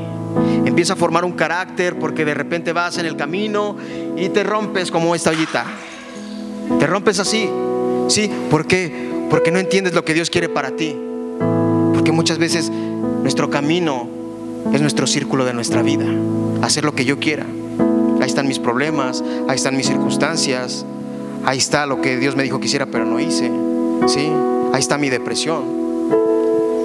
Empieza 0.64 0.92
a 0.92 0.96
formar 0.96 1.24
un 1.24 1.32
carácter 1.32 1.98
porque 1.98 2.24
de 2.24 2.34
repente 2.34 2.72
vas 2.72 2.98
en 2.98 3.06
el 3.06 3.16
camino 3.16 3.76
y 4.16 4.28
te 4.28 4.44
rompes 4.44 4.90
como 4.90 5.14
esta 5.14 5.30
ollita. 5.30 5.64
Te 6.78 6.86
rompes 6.86 7.18
así. 7.18 7.50
¿Sí? 8.08 8.30
¿Por 8.50 8.66
qué? 8.66 9.05
Porque 9.30 9.50
no 9.50 9.58
entiendes 9.58 9.94
lo 9.94 10.04
que 10.04 10.14
Dios 10.14 10.30
quiere 10.30 10.48
para 10.48 10.70
ti. 10.72 10.96
Porque 11.94 12.12
muchas 12.12 12.38
veces 12.38 12.70
nuestro 13.22 13.50
camino 13.50 14.08
es 14.72 14.80
nuestro 14.80 15.06
círculo 15.06 15.44
de 15.44 15.54
nuestra 15.54 15.82
vida. 15.82 16.06
Hacer 16.62 16.84
lo 16.84 16.94
que 16.94 17.04
yo 17.04 17.18
quiera. 17.18 17.44
Ahí 18.20 18.28
están 18.28 18.48
mis 18.48 18.58
problemas, 18.58 19.22
ahí 19.48 19.56
están 19.56 19.76
mis 19.76 19.86
circunstancias, 19.86 20.84
ahí 21.44 21.58
está 21.58 21.86
lo 21.86 22.00
que 22.00 22.16
Dios 22.16 22.34
me 22.34 22.42
dijo 22.42 22.60
que 22.60 22.66
hiciera 22.66 22.86
pero 22.86 23.04
no 23.04 23.20
hice. 23.20 23.50
¿Sí? 24.06 24.30
Ahí 24.72 24.80
está 24.80 24.98
mi 24.98 25.08
depresión. 25.08 25.64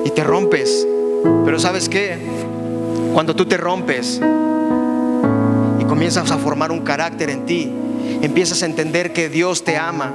Y 0.06 0.10
te 0.10 0.24
rompes. 0.24 0.88
Pero 1.46 1.60
¿sabes 1.60 1.90
qué? 1.90 2.18
Cuando 3.14 3.36
tú 3.36 3.46
te 3.46 3.58
rompes 3.58 4.20
y 5.80 5.84
comienzas 5.84 6.32
a 6.32 6.38
formar 6.38 6.72
un 6.72 6.82
carácter 6.82 7.30
en 7.30 7.46
ti, 7.46 7.72
empiezas 8.22 8.64
a 8.64 8.66
entender 8.66 9.14
que 9.14 9.30
Dios 9.30 9.64
te 9.64 9.78
ama 9.78 10.14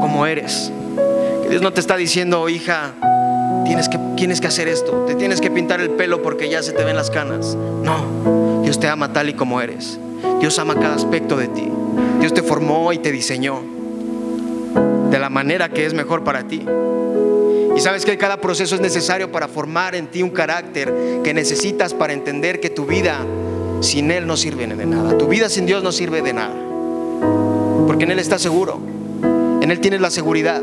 como 0.00 0.26
eres. 0.26 0.70
Dios 1.48 1.62
no 1.62 1.72
te 1.72 1.80
está 1.80 1.96
diciendo, 1.96 2.48
hija, 2.48 2.92
tienes 3.64 3.88
que, 3.88 3.98
tienes 4.16 4.40
que 4.40 4.46
hacer 4.46 4.68
esto, 4.68 5.04
te 5.06 5.14
tienes 5.14 5.40
que 5.40 5.50
pintar 5.50 5.80
el 5.80 5.90
pelo 5.90 6.22
porque 6.22 6.48
ya 6.48 6.62
se 6.62 6.72
te 6.72 6.84
ven 6.84 6.96
las 6.96 7.10
canas. 7.10 7.56
No, 7.82 8.62
Dios 8.62 8.80
te 8.80 8.88
ama 8.88 9.12
tal 9.12 9.28
y 9.28 9.34
como 9.34 9.60
eres. 9.60 9.98
Dios 10.40 10.58
ama 10.58 10.74
cada 10.74 10.94
aspecto 10.94 11.36
de 11.36 11.48
ti. 11.48 11.68
Dios 12.20 12.34
te 12.34 12.42
formó 12.42 12.92
y 12.92 12.98
te 12.98 13.12
diseñó 13.12 13.60
de 15.10 15.18
la 15.18 15.30
manera 15.30 15.68
que 15.68 15.86
es 15.86 15.94
mejor 15.94 16.24
para 16.24 16.46
ti. 16.46 16.64
Y 17.76 17.80
sabes 17.80 18.04
que 18.04 18.16
cada 18.16 18.40
proceso 18.40 18.74
es 18.74 18.80
necesario 18.80 19.30
para 19.30 19.48
formar 19.48 19.94
en 19.94 20.06
ti 20.06 20.22
un 20.22 20.30
carácter 20.30 20.92
que 21.22 21.34
necesitas 21.34 21.92
para 21.92 22.12
entender 22.12 22.58
que 22.58 22.70
tu 22.70 22.86
vida 22.86 23.18
sin 23.80 24.10
Él 24.10 24.26
no 24.26 24.36
sirve 24.36 24.66
de 24.66 24.86
nada. 24.86 25.18
Tu 25.18 25.28
vida 25.28 25.48
sin 25.48 25.66
Dios 25.66 25.82
no 25.82 25.92
sirve 25.92 26.22
de 26.22 26.32
nada. 26.32 26.54
Porque 27.86 28.04
en 28.04 28.12
Él 28.12 28.18
estás 28.18 28.40
seguro. 28.40 28.80
En 29.60 29.70
Él 29.70 29.80
tienes 29.80 30.00
la 30.00 30.10
seguridad. 30.10 30.62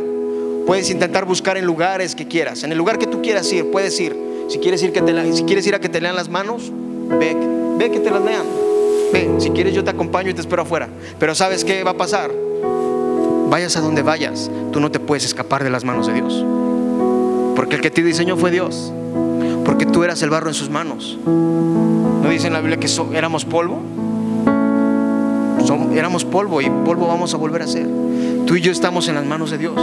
Puedes 0.65 0.89
intentar 0.89 1.25
buscar 1.25 1.57
en 1.57 1.65
lugares 1.65 2.15
que 2.15 2.27
quieras, 2.27 2.63
en 2.63 2.71
el 2.71 2.77
lugar 2.77 2.97
que 2.97 3.07
tú 3.07 3.21
quieras 3.21 3.51
ir, 3.51 3.69
puedes 3.71 3.99
ir. 3.99 4.15
Si 4.47 4.59
quieres 4.59 4.81
ir, 4.83 4.91
que 4.91 5.01
te, 5.01 5.33
si 5.33 5.43
quieres 5.43 5.65
ir 5.67 5.75
a 5.75 5.79
que 5.79 5.89
te 5.89 5.99
lean 5.99 6.15
las 6.15 6.29
manos, 6.29 6.71
ve, 7.19 7.35
ve 7.77 7.91
que 7.91 7.99
te 7.99 8.11
las 8.11 8.23
lean. 8.23 8.45
Ve, 9.11 9.35
si 9.39 9.49
quieres 9.51 9.73
yo 9.73 9.83
te 9.83 9.89
acompaño 9.89 10.29
y 10.29 10.33
te 10.33 10.41
espero 10.41 10.61
afuera. 10.61 10.87
Pero 11.19 11.35
¿sabes 11.35 11.63
qué 11.65 11.83
va 11.83 11.91
a 11.91 11.97
pasar? 11.97 12.31
Vayas 13.49 13.75
a 13.77 13.81
donde 13.81 14.01
vayas, 14.01 14.49
tú 14.71 14.79
no 14.79 14.89
te 14.89 14.99
puedes 14.99 15.25
escapar 15.25 15.63
de 15.63 15.69
las 15.69 15.83
manos 15.83 16.07
de 16.07 16.13
Dios. 16.13 16.45
Porque 17.55 17.75
el 17.75 17.81
que 17.81 17.91
te 17.91 18.03
diseñó 18.03 18.37
fue 18.37 18.51
Dios. 18.51 18.91
Porque 19.65 19.85
tú 19.85 20.03
eras 20.03 20.21
el 20.21 20.29
barro 20.29 20.47
en 20.47 20.53
sus 20.53 20.69
manos. 20.69 21.17
¿No 21.25 22.29
dice 22.29 22.47
en 22.47 22.53
la 22.53 22.59
Biblia 22.59 22.77
que 22.77 22.87
éramos 23.15 23.45
polvo? 23.45 23.81
éramos 25.95 26.25
polvo 26.25 26.61
y 26.61 26.69
polvo 26.69 27.07
vamos 27.07 27.33
a 27.33 27.37
volver 27.37 27.61
a 27.61 27.67
ser. 27.67 27.87
Tú 28.45 28.55
y 28.55 28.61
yo 28.61 28.71
estamos 28.71 29.07
en 29.07 29.15
las 29.15 29.25
manos 29.25 29.51
de 29.51 29.57
Dios 29.57 29.79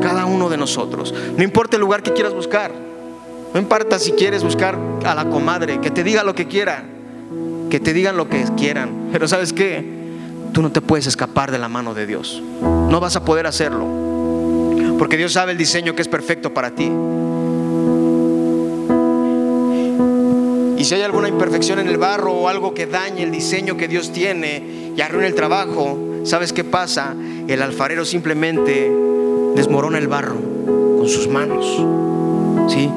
cada 0.00 0.26
uno 0.26 0.48
de 0.48 0.56
nosotros. 0.56 1.14
No 1.36 1.42
importa 1.42 1.76
el 1.76 1.82
lugar 1.82 2.02
que 2.02 2.12
quieras 2.12 2.34
buscar. 2.34 2.72
No 3.54 3.60
importa 3.60 3.98
si 3.98 4.12
quieres 4.12 4.42
buscar 4.42 4.78
a 5.04 5.14
la 5.14 5.28
comadre, 5.28 5.80
que 5.80 5.90
te 5.90 6.02
diga 6.02 6.24
lo 6.24 6.34
que 6.34 6.48
quiera, 6.48 6.84
que 7.70 7.80
te 7.80 7.92
digan 7.92 8.16
lo 8.16 8.28
que 8.28 8.44
quieran. 8.56 9.10
Pero 9.12 9.28
sabes 9.28 9.52
qué, 9.52 9.84
tú 10.52 10.62
no 10.62 10.72
te 10.72 10.80
puedes 10.80 11.06
escapar 11.06 11.50
de 11.50 11.58
la 11.58 11.68
mano 11.68 11.92
de 11.92 12.06
Dios. 12.06 12.42
No 12.62 12.98
vas 13.00 13.16
a 13.16 13.24
poder 13.24 13.46
hacerlo. 13.46 13.86
Porque 14.98 15.16
Dios 15.16 15.32
sabe 15.32 15.52
el 15.52 15.58
diseño 15.58 15.94
que 15.94 16.02
es 16.02 16.08
perfecto 16.08 16.54
para 16.54 16.70
ti. 16.70 16.90
Y 20.78 20.84
si 20.84 20.94
hay 20.94 21.02
alguna 21.02 21.28
imperfección 21.28 21.78
en 21.78 21.88
el 21.88 21.98
barro 21.98 22.32
o 22.32 22.48
algo 22.48 22.74
que 22.74 22.86
dañe 22.86 23.22
el 23.22 23.30
diseño 23.30 23.76
que 23.76 23.86
Dios 23.86 24.12
tiene 24.12 24.92
y 24.96 25.00
arruine 25.00 25.28
el 25.28 25.34
trabajo, 25.34 25.98
¿sabes 26.24 26.52
qué 26.52 26.64
pasa? 26.64 27.14
El 27.46 27.62
alfarero 27.62 28.04
simplemente 28.04 28.90
desmorona 29.54 29.98
el 29.98 30.08
barro 30.08 30.36
con 30.98 31.08
sus 31.08 31.28
manos. 31.28 31.64
¿Sí? 32.72 32.90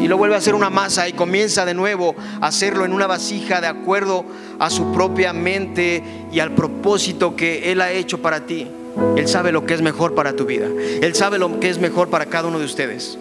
Y 0.00 0.06
lo 0.06 0.16
vuelve 0.16 0.36
a 0.36 0.38
hacer 0.38 0.54
una 0.54 0.70
masa 0.70 1.08
y 1.08 1.12
comienza 1.12 1.64
de 1.64 1.74
nuevo 1.74 2.14
a 2.40 2.46
hacerlo 2.46 2.84
en 2.84 2.92
una 2.92 3.06
vasija 3.06 3.60
de 3.60 3.66
acuerdo 3.66 4.24
a 4.58 4.70
su 4.70 4.92
propia 4.92 5.32
mente 5.32 6.02
y 6.32 6.38
al 6.38 6.54
propósito 6.54 7.34
que 7.34 7.72
Él 7.72 7.80
ha 7.80 7.90
hecho 7.90 8.18
para 8.18 8.46
ti. 8.46 8.68
Él 9.16 9.28
sabe 9.28 9.52
lo 9.52 9.66
que 9.66 9.74
es 9.74 9.82
mejor 9.82 10.14
para 10.14 10.34
tu 10.34 10.44
vida. 10.44 10.66
Él 11.02 11.14
sabe 11.14 11.38
lo 11.38 11.58
que 11.60 11.68
es 11.68 11.78
mejor 11.78 12.08
para 12.08 12.26
cada 12.26 12.48
uno 12.48 12.58
de 12.58 12.64
ustedes. 12.64 13.18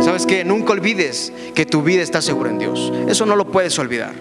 ¿Sabes 0.00 0.26
qué? 0.26 0.44
Nunca 0.44 0.72
olvides 0.72 1.32
que 1.54 1.66
tu 1.66 1.82
vida 1.82 2.02
está 2.02 2.22
segura 2.22 2.50
en 2.50 2.58
Dios. 2.58 2.92
Eso 3.08 3.26
no 3.26 3.36
lo 3.36 3.46
puedes 3.46 3.78
olvidar. 3.78 4.12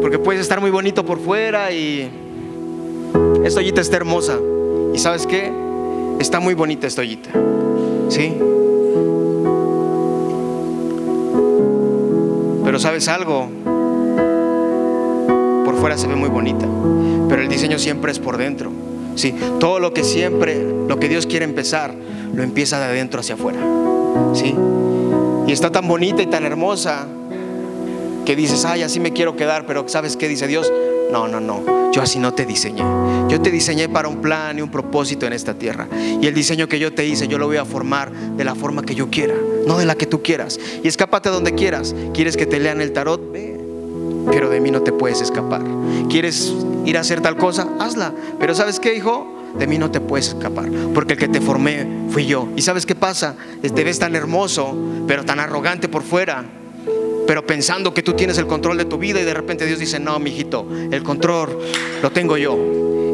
Porque 0.00 0.18
puedes 0.18 0.40
estar 0.40 0.60
muy 0.60 0.70
bonito 0.70 1.04
por 1.04 1.20
fuera 1.20 1.72
y 1.72 2.10
esta 3.50 3.60
ollita 3.60 3.80
está 3.80 3.96
hermosa. 3.96 4.38
¿Y 4.94 4.98
sabes 4.98 5.26
qué? 5.26 5.52
Está 6.20 6.38
muy 6.38 6.54
bonita 6.54 6.86
esta 6.86 7.02
ollita. 7.02 7.30
¿Sí? 8.08 8.32
Pero 12.64 12.78
sabes 12.78 13.08
algo, 13.08 13.48
por 15.64 15.74
fuera 15.80 15.98
se 15.98 16.06
ve 16.06 16.14
muy 16.14 16.28
bonita, 16.28 16.64
pero 17.28 17.42
el 17.42 17.48
diseño 17.48 17.80
siempre 17.80 18.12
es 18.12 18.20
por 18.20 18.36
dentro. 18.36 18.70
Sí, 19.16 19.34
todo 19.58 19.80
lo 19.80 19.92
que 19.92 20.04
siempre, 20.04 20.64
lo 20.86 21.00
que 21.00 21.08
Dios 21.08 21.26
quiere 21.26 21.44
empezar, 21.44 21.92
lo 22.32 22.44
empieza 22.44 22.78
de 22.78 22.84
adentro 22.84 23.18
hacia 23.18 23.34
afuera. 23.34 23.58
Sí, 24.32 24.54
y 25.48 25.50
está 25.50 25.72
tan 25.72 25.88
bonita 25.88 26.22
y 26.22 26.26
tan 26.26 26.44
hermosa 26.44 27.08
que 28.24 28.36
dices, 28.36 28.64
ay, 28.64 28.82
así 28.82 29.00
me 29.00 29.12
quiero 29.12 29.34
quedar, 29.34 29.66
pero 29.66 29.88
¿sabes 29.88 30.16
qué 30.16 30.28
dice 30.28 30.46
Dios? 30.46 30.72
No, 31.10 31.26
no, 31.26 31.40
no. 31.40 31.79
Yo 31.92 32.02
así 32.02 32.18
no 32.18 32.32
te 32.32 32.46
diseñé. 32.46 32.82
Yo 33.28 33.40
te 33.40 33.50
diseñé 33.50 33.88
para 33.88 34.08
un 34.08 34.20
plan 34.20 34.58
y 34.58 34.62
un 34.62 34.70
propósito 34.70 35.26
en 35.26 35.32
esta 35.32 35.54
tierra. 35.54 35.88
Y 36.20 36.26
el 36.26 36.34
diseño 36.34 36.68
que 36.68 36.78
yo 36.78 36.92
te 36.92 37.06
hice, 37.06 37.28
yo 37.28 37.38
lo 37.38 37.46
voy 37.46 37.56
a 37.56 37.64
formar 37.64 38.12
de 38.12 38.44
la 38.44 38.54
forma 38.54 38.82
que 38.82 38.94
yo 38.94 39.10
quiera, 39.10 39.34
no 39.66 39.78
de 39.78 39.86
la 39.86 39.94
que 39.94 40.06
tú 40.06 40.22
quieras. 40.22 40.58
Y 40.82 40.88
escápate 40.88 41.30
donde 41.30 41.54
quieras. 41.54 41.94
¿Quieres 42.14 42.36
que 42.36 42.46
te 42.46 42.60
lean 42.60 42.80
el 42.80 42.92
tarot? 42.92 43.32
Ve. 43.32 43.58
Pero 44.30 44.50
de 44.50 44.60
mí 44.60 44.70
no 44.70 44.82
te 44.82 44.92
puedes 44.92 45.20
escapar. 45.20 45.62
¿Quieres 46.08 46.52
ir 46.84 46.96
a 46.96 47.00
hacer 47.00 47.20
tal 47.20 47.36
cosa? 47.36 47.68
Hazla. 47.78 48.12
Pero 48.38 48.54
¿sabes 48.54 48.78
qué, 48.78 48.94
hijo? 48.94 49.36
de 49.58 49.66
mí 49.66 49.78
no 49.78 49.90
te 49.90 50.00
puedes 50.00 50.28
escapar, 50.28 50.70
porque 50.94 51.14
el 51.14 51.18
que 51.18 51.28
te 51.28 51.40
formé 51.40 52.06
fui 52.10 52.26
yo. 52.26 52.48
¿Y 52.56 52.62
sabes 52.62 52.86
qué 52.86 52.94
pasa? 52.94 53.34
Te 53.60 53.84
ves 53.84 53.98
tan 53.98 54.14
hermoso, 54.14 54.76
pero 55.06 55.24
tan 55.24 55.40
arrogante 55.40 55.88
por 55.88 56.02
fuera, 56.02 56.44
pero 57.30 57.46
pensando 57.46 57.94
que 57.94 58.02
tú 58.02 58.14
tienes 58.14 58.38
el 58.38 58.48
control 58.48 58.76
de 58.76 58.86
tu 58.86 58.98
vida 58.98 59.20
y 59.20 59.22
de 59.22 59.32
repente 59.32 59.64
Dios 59.64 59.78
dice, 59.78 60.00
no, 60.00 60.18
mijito, 60.18 60.66
el 60.90 61.04
control 61.04 61.60
lo 62.02 62.10
tengo 62.10 62.36
yo. 62.36 62.58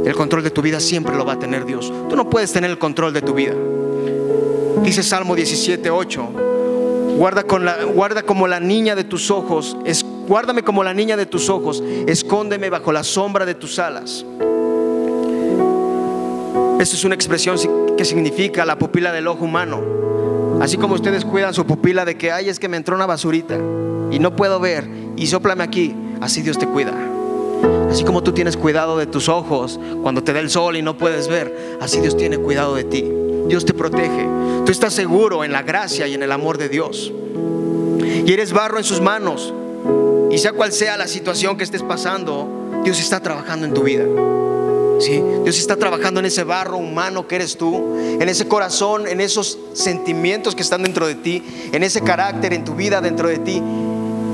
El 0.07 0.15
control 0.15 0.43
de 0.43 0.51
tu 0.51 0.63
vida 0.63 0.81
siempre 0.81 1.15
lo 1.15 1.27
va 1.27 1.35
a 1.35 1.39
tener 1.39 1.67
Dios. 1.67 1.93
Tú 2.09 2.17
no 2.17 2.31
puedes 2.31 2.51
tener 2.51 2.71
el 2.71 2.79
control 2.79 3.13
de 3.13 3.21
tu 3.21 3.35
vida. 3.35 3.53
Dice 4.83 5.03
Salmo 5.03 5.37
17, 5.37 5.91
8. 5.91 6.29
Guarda, 7.19 8.23
como 8.23 8.49
la 8.49 8.59
niña 8.59 8.97
de 8.97 9.05
tus 9.05 9.31
ojos, 9.31 9.77
es, 9.85 10.03
guárdame 10.27 10.63
como 10.63 10.83
la 10.83 10.95
niña 10.95 11.19
de 11.19 11.27
tus 11.27 11.51
ojos, 11.51 11.85
escóndeme 12.07 12.71
bajo 12.71 12.93
la 12.93 13.05
sombra 13.05 13.45
de 13.45 13.55
tus 13.55 13.79
alas. 13.79 14.25
Esta 16.81 16.97
es 16.97 17.05
una 17.05 17.15
expresión 17.15 17.59
que 17.99 18.05
significa 18.07 18.65
la 18.65 18.79
pupila 18.79 19.13
del 19.13 19.27
ojo 19.27 19.45
humano. 19.45 20.16
Así 20.61 20.77
como 20.77 20.95
ustedes 20.95 21.25
cuidan 21.25 21.55
su 21.55 21.67
pupila 21.67 22.05
de 22.05 22.17
que, 22.17 22.33
ay, 22.33 22.49
es 22.49 22.59
que 22.59 22.69
me 22.69 22.77
entró 22.77 22.97
una 22.97 23.07
basurita 23.07 23.57
y 24.11 24.19
no 24.19 24.37
puedo 24.37 24.59
ver 24.59 24.89
y 25.17 25.27
soplame 25.27 25.65
aquí, 25.65 25.95
así 26.21 26.43
Dios 26.43 26.59
te 26.59 26.67
cuida. 26.67 26.95
Así 27.91 28.05
como 28.05 28.23
tú 28.23 28.33
tienes 28.33 28.57
cuidado 28.57 28.99
de 28.99 29.07
tus 29.07 29.29
ojos 29.29 29.79
cuando 30.03 30.23
te 30.23 30.33
da 30.33 30.41
el 30.41 30.51
sol 30.51 30.77
y 30.77 30.83
no 30.83 30.97
puedes 30.97 31.29
ver, 31.29 31.79
así 31.81 32.01
Dios 32.01 32.17
tiene 32.17 32.39
cuidado 32.39 32.75
de 32.75 32.85
ti. 32.85 33.05
Dios 33.49 33.65
te 33.65 33.75
protege. 33.75 34.27
Tú 34.65 34.73
estás 34.73 34.93
seguro 34.93 35.45
en 35.45 35.53
la 35.53 35.63
gracia 35.63 36.07
y 36.07 36.15
en 36.15 36.23
el 36.23 36.33
amor 36.33 36.59
de 36.59 36.69
Dios. 36.69 37.13
Y 38.27 38.33
eres 38.33 38.53
barro 38.53 38.79
en 38.79 38.85
sus 38.85 39.01
manos. 39.01 39.55
Y 40.31 40.39
sea 40.39 40.53
cual 40.53 40.73
sea 40.73 40.97
la 40.97 41.07
situación 41.07 41.57
que 41.57 41.65
estés 41.65 41.83
pasando, 41.83 42.49
Dios 42.83 42.99
está 42.99 43.21
trabajando 43.21 43.67
en 43.67 43.75
tu 43.75 43.83
vida. 43.83 44.05
Dios 44.99 45.59
está 45.59 45.77
trabajando 45.77 46.21
en 46.21 46.27
ese 46.27 46.45
barro 46.45 46.79
humano 46.79 47.27
que 47.27 47.37
eres 47.37 47.57
tú, 47.57 47.97
en 47.99 48.29
ese 48.29 48.49
corazón, 48.49 49.07
en 49.07 49.21
esos 49.21 49.59
sentimientos 49.75 50.55
que 50.55 50.63
están 50.63 50.83
dentro 50.83 51.07
de 51.07 51.15
ti, 51.15 51.43
en 51.73 51.83
ese 51.83 52.01
carácter, 52.01 52.53
en 52.53 52.65
tu 52.65 52.75
vida 52.75 53.01
dentro 53.01 53.29
de 53.29 53.39
ti. 53.39 53.63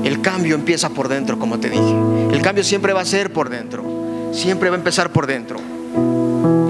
El 0.03 0.21
cambio 0.21 0.55
empieza 0.55 0.89
por 0.89 1.07
dentro, 1.07 1.39
como 1.39 1.59
te 1.59 1.69
dije. 1.69 1.95
El 2.31 2.41
cambio 2.41 2.63
siempre 2.63 2.93
va 2.93 3.01
a 3.01 3.05
ser 3.05 3.31
por 3.31 3.49
dentro. 3.49 3.83
Siempre 4.33 4.69
va 4.69 4.75
a 4.75 4.79
empezar 4.79 5.11
por 5.11 5.27
dentro. 5.27 5.59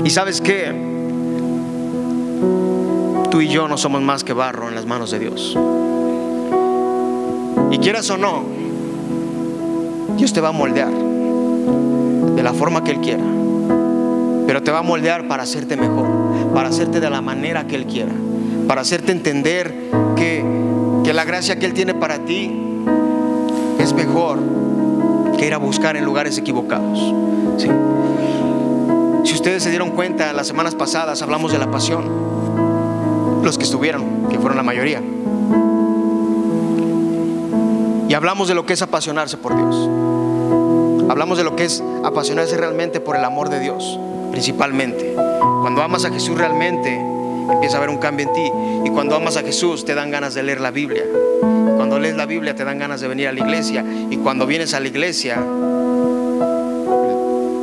Y 0.04 0.10
sabes 0.10 0.42
qué? 0.42 0.72
Tú 3.32 3.42
y 3.42 3.48
yo 3.48 3.68
no 3.68 3.78
somos 3.78 4.02
más 4.02 4.24
que 4.24 4.34
barro 4.34 4.68
en 4.68 4.76
las 4.76 4.86
manos 4.86 5.12
de 5.12 5.20
Dios. 5.20 5.58
Y 7.72 7.78
quieras 7.80 8.10
o 8.12 8.18
no, 8.18 8.44
Dios 10.18 10.34
te 10.34 10.42
va 10.42 10.50
a 10.50 10.52
moldear 10.52 10.92
de 10.92 12.44
la 12.44 12.54
forma 12.54 12.84
que 12.84 12.92
Él 12.92 13.00
quiera. 13.00 13.24
Pero 14.46 14.62
te 14.62 14.72
va 14.72 14.80
a 14.80 14.84
moldear 14.84 15.28
para 15.28 15.44
hacerte 15.44 15.78
mejor, 15.78 16.08
para 16.54 16.70
hacerte 16.70 17.00
de 17.00 17.10
la 17.10 17.22
manera 17.22 17.66
que 17.66 17.76
Él 17.76 17.86
quiera, 17.86 18.12
para 18.68 18.82
hacerte 18.82 19.12
entender 19.12 19.74
que, 20.16 20.44
la 21.14 21.26
gracia 21.26 21.60
que 21.60 21.68
Él 21.68 21.74
tiene 21.74 21.94
para 21.94 22.26
ti 22.26 22.52
es 23.78 23.94
mejor 23.94 24.40
que 25.38 25.46
ir 25.46 25.54
a 25.54 25.58
buscar 25.58 25.96
en 25.96 26.04
lugares 26.06 26.38
equivocados. 26.40 27.14
Si 29.24 29.34
ustedes 29.34 29.62
se 29.62 29.70
dieron 29.70 29.92
cuenta, 29.92 30.34
las 30.34 30.48
semanas 30.48 30.74
pasadas 30.74 31.22
hablamos 31.22 31.52
de 31.52 31.60
la 31.60 31.70
pasión, 31.70 33.44
los 33.44 33.58
que 33.60 33.64
estuvieron, 33.64 34.28
que 34.30 34.40
fueron 34.40 34.58
la 34.58 34.64
mayoría. 34.64 35.02
Y 38.10 38.14
hablamos 38.16 38.48
de 38.48 38.56
lo 38.56 38.66
que 38.66 38.74
es 38.74 38.82
apasionarse 38.82 39.38
por 39.38 39.56
Dios. 39.56 39.90
Hablamos 41.10 41.38
de 41.38 41.44
lo 41.44 41.56
que 41.56 41.66
es 41.66 41.84
apasionarse 42.04 42.58
realmente 42.58 43.00
por 43.00 43.16
el 43.16 43.24
amor 43.24 43.50
de 43.50 43.60
Dios 43.60 44.00
principalmente. 44.34 45.14
Cuando 45.62 45.84
amas 45.84 46.06
a 46.06 46.10
Jesús 46.10 46.36
realmente, 46.36 46.92
empieza 47.52 47.76
a 47.76 47.78
haber 47.78 47.92
un 47.92 48.00
cambio 48.00 48.26
en 48.28 48.34
ti. 48.34 48.52
Y 48.84 48.90
cuando 48.90 49.16
amas 49.16 49.38
a 49.38 49.44
Jesús, 49.44 49.86
te 49.86 49.94
dan 49.94 50.10
ganas 50.10 50.34
de 50.34 50.42
leer 50.42 50.60
la 50.60 50.72
Biblia. 50.72 51.04
Cuando 51.78 52.00
lees 52.00 52.18
la 52.18 52.26
Biblia, 52.26 52.56
te 52.56 52.66
dan 52.66 52.80
ganas 52.80 53.00
de 53.00 53.08
venir 53.08 53.28
a 53.28 53.32
la 53.32 53.40
iglesia. 53.42 53.86
Y 54.10 54.18
cuando 54.18 54.48
vienes 54.48 54.74
a 54.74 54.80
la 54.80 54.88
iglesia, 54.88 55.36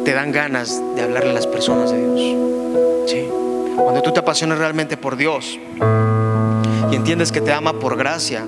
te 0.04 0.14
dan 0.14 0.30
ganas 0.30 0.80
de 0.94 1.02
hablarle 1.02 1.30
a 1.30 1.33
las 1.33 1.48
personas 1.48 1.90
de 1.90 1.98
Dios. 1.98 3.11
¿Sí? 3.11 3.28
Cuando 3.76 4.00
tú 4.00 4.12
te 4.12 4.20
apasionas 4.20 4.59
realmente 4.59 4.96
por 4.96 5.16
Dios 5.16 5.59
y 6.92 6.94
entiendes 6.94 7.33
que 7.33 7.40
te 7.40 7.52
ama 7.52 7.72
por 7.72 7.96
gracia, 7.96 8.44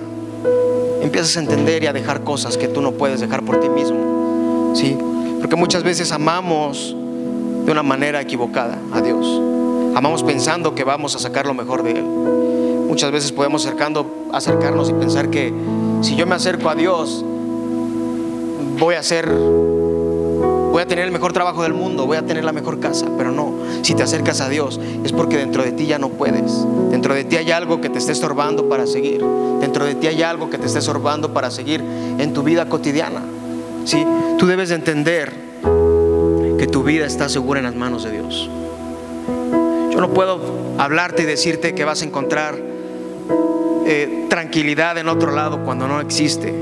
empiezas 1.03 1.37
a 1.37 1.41
entender 1.41 1.83
y 1.83 1.89
a 1.89 1.93
dejar 1.93 2.23
cosas 2.23 2.57
que 2.57 2.69
tú 2.69 2.83
no 2.83 2.93
puedes 2.93 3.21
dejar 3.21 3.43
por 3.43 3.59
ti 3.59 3.69
mismo. 3.69 4.75
¿Sí? 4.77 4.97
Porque 5.41 5.57
muchas 5.57 5.83
veces 5.83 6.13
amamos 6.13 6.95
de 7.65 7.73
una 7.73 7.83
manera 7.83 8.21
equivocada 8.21 8.79
a 8.93 9.01
Dios. 9.01 9.41
Amamos 9.95 10.23
pensando 10.23 10.75
que 10.75 10.85
vamos 10.85 11.15
a 11.17 11.19
sacar 11.19 11.47
lo 11.47 11.55
mejor 11.55 11.83
de 11.83 11.93
Él. 11.93 12.05
Muchas 12.89 13.13
veces 13.13 13.33
podemos 13.33 13.65
acercando, 13.65 14.07
acercarnos 14.33 14.91
y 14.91 14.95
pensar 14.95 15.31
que 15.31 15.53
si 16.03 16.17
yo 16.17 16.27
me 16.27 16.35
acerco 16.35 16.69
a 16.69 16.75
Dios, 16.75 17.25
voy 18.79 18.95
a 18.97 19.01
hacer, 19.01 19.29
voy 19.31 20.83
a 20.83 20.87
tener 20.87 21.05
el 21.05 21.13
mejor 21.13 21.33
trabajo 21.33 21.63
del 21.63 21.75
mundo, 21.75 22.07
voy 22.07 22.17
a 22.17 22.27
tener 22.27 22.45
la 22.45 22.53
mejor 22.53 22.81
casa. 22.81 23.07
Pero 23.17 23.31
no, 23.31 23.55
si 23.83 23.95
te 23.95 24.03
acercas 24.03 24.41
a 24.41 24.49
Dios 24.49 24.81
es 25.05 25.13
porque 25.13 25.37
dentro 25.37 25.63
de 25.63 25.73
ti 25.73 25.87
ya 25.87 25.99
no 25.99 26.09
puedes. 26.09 26.67
Dentro 26.91 27.15
de 27.15 27.25
ti 27.25 27.37
hay 27.37 27.51
algo 27.51 27.81
que 27.81 27.89
te 27.89 27.99
esté 27.99 28.13
estorbando 28.13 28.69
para 28.69 28.87
seguir. 28.87 29.25
Dentro 29.61 29.85
de 29.85 29.95
ti 29.95 30.07
hay 30.07 30.23
algo 30.23 30.51
que 30.51 30.59
te 30.59 30.67
esté 30.67 30.81
estorbando 30.81 31.33
para 31.33 31.51
seguir 31.51 31.83
en 32.19 32.33
tu 32.33 32.43
vida 32.43 32.67
cotidiana. 32.67 33.23
¿Sí? 33.85 34.05
Tú 34.39 34.47
debes 34.47 34.71
de 34.71 34.77
entender 34.77 35.42
tu 36.73 36.83
vida 36.83 37.07
está 37.07 37.29
segura 37.29 37.61
en 37.61 37.65
las 37.67 37.77
manos 37.77 38.03
de 38.03 38.11
Dios. 38.11 38.51
Yo 39.93 40.01
no 40.01 40.13
puedo 40.13 40.41
hablarte 40.79 41.23
y 41.23 41.27
decirte 41.27 41.75
que 41.75 41.85
vas 41.85 42.03
a 42.03 42.07
encontrar 42.07 42.59
eh, 43.87 44.27
tranquilidad 44.29 44.97
en 44.99 45.09
otro 45.09 45.33
lado 45.33 45.65
cuando 45.65 45.87
no 45.87 46.01
existe, 46.01 46.53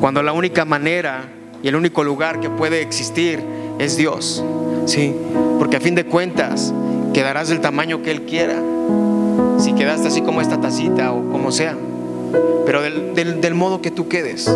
cuando 0.00 0.22
la 0.22 0.32
única 0.32 0.64
manera 0.64 1.28
y 1.62 1.68
el 1.68 1.76
único 1.76 2.02
lugar 2.02 2.40
que 2.40 2.48
puede 2.48 2.80
existir 2.80 3.44
es 3.78 3.96
Dios. 3.96 4.42
¿sí? 4.86 5.14
Porque 5.58 5.76
a 5.76 5.80
fin 5.80 5.94
de 5.94 6.06
cuentas 6.06 6.72
quedarás 7.12 7.48
del 7.48 7.60
tamaño 7.60 8.02
que 8.02 8.10
Él 8.10 8.22
quiera. 8.22 8.56
Si 9.58 9.74
quedaste 9.74 10.08
así 10.08 10.22
como 10.22 10.40
esta 10.40 10.60
tacita 10.60 11.12
o 11.12 11.30
como 11.30 11.52
sea. 11.52 11.76
Pero 12.68 12.82
del, 12.82 13.54
modo 13.54 13.80
que 13.80 13.90
tú 13.90 14.08
quedes. 14.08 14.46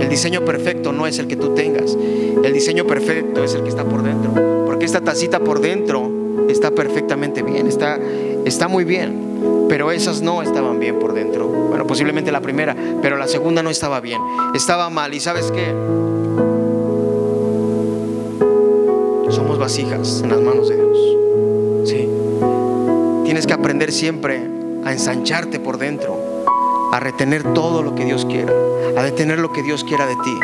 El 0.00 0.08
diseño 0.08 0.44
perfecto 0.44 0.92
no 0.92 1.06
es 1.06 1.18
el 1.18 1.26
que 1.26 1.36
tú 1.36 1.54
tengas. 1.54 1.94
El 2.42 2.52
diseño 2.52 2.86
perfecto 2.86 3.44
es 3.44 3.54
el 3.54 3.62
que 3.62 3.68
está 3.68 3.84
por 3.84 4.02
dentro. 4.02 4.32
Porque 4.64 4.86
esta 4.86 5.02
tacita 5.02 5.40
por 5.40 5.60
dentro 5.60 6.10
está 6.48 6.70
perfectamente 6.70 7.42
bien, 7.42 7.66
está, 7.66 7.98
está 8.46 8.66
muy 8.66 8.84
bien. 8.84 9.66
Pero 9.68 9.90
esas 9.90 10.22
no 10.22 10.42
estaban 10.42 10.80
bien 10.80 10.98
por 10.98 11.12
dentro. 11.12 11.48
Bueno, 11.48 11.86
posiblemente 11.86 12.32
la 12.32 12.40
primera, 12.40 12.74
pero 13.02 13.16
la 13.16 13.28
segunda 13.28 13.62
no 13.62 13.68
estaba 13.70 14.00
bien. 14.00 14.20
Estaba 14.54 14.88
mal. 14.88 15.12
¿Y 15.12 15.20
sabes 15.20 15.52
qué? 15.52 15.66
Somos 19.30 19.58
vasijas 19.58 20.22
en 20.24 20.30
las 20.30 20.40
manos 20.40 20.68
de 20.70 20.76
Dios. 20.76 20.98
Sí. 21.84 22.08
Tienes 23.24 23.46
que 23.46 23.52
aprender 23.52 23.92
siempre 23.92 24.40
a 24.82 24.92
ensancharte 24.92 25.60
por 25.60 25.76
dentro 25.76 26.29
a 26.92 27.00
retener 27.00 27.54
todo 27.54 27.82
lo 27.82 27.94
que 27.94 28.04
Dios 28.04 28.24
quiera, 28.24 28.52
a 28.96 29.02
detener 29.02 29.38
lo 29.38 29.52
que 29.52 29.62
Dios 29.62 29.84
quiera 29.84 30.06
de 30.06 30.16
ti, 30.16 30.38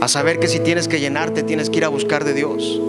a 0.00 0.08
saber 0.08 0.38
que 0.38 0.48
si 0.48 0.60
tienes 0.60 0.88
que 0.88 1.00
llenarte, 1.00 1.42
tienes 1.42 1.70
que 1.70 1.78
ir 1.78 1.84
a 1.84 1.88
buscar 1.88 2.24
de 2.24 2.34
Dios, 2.34 2.80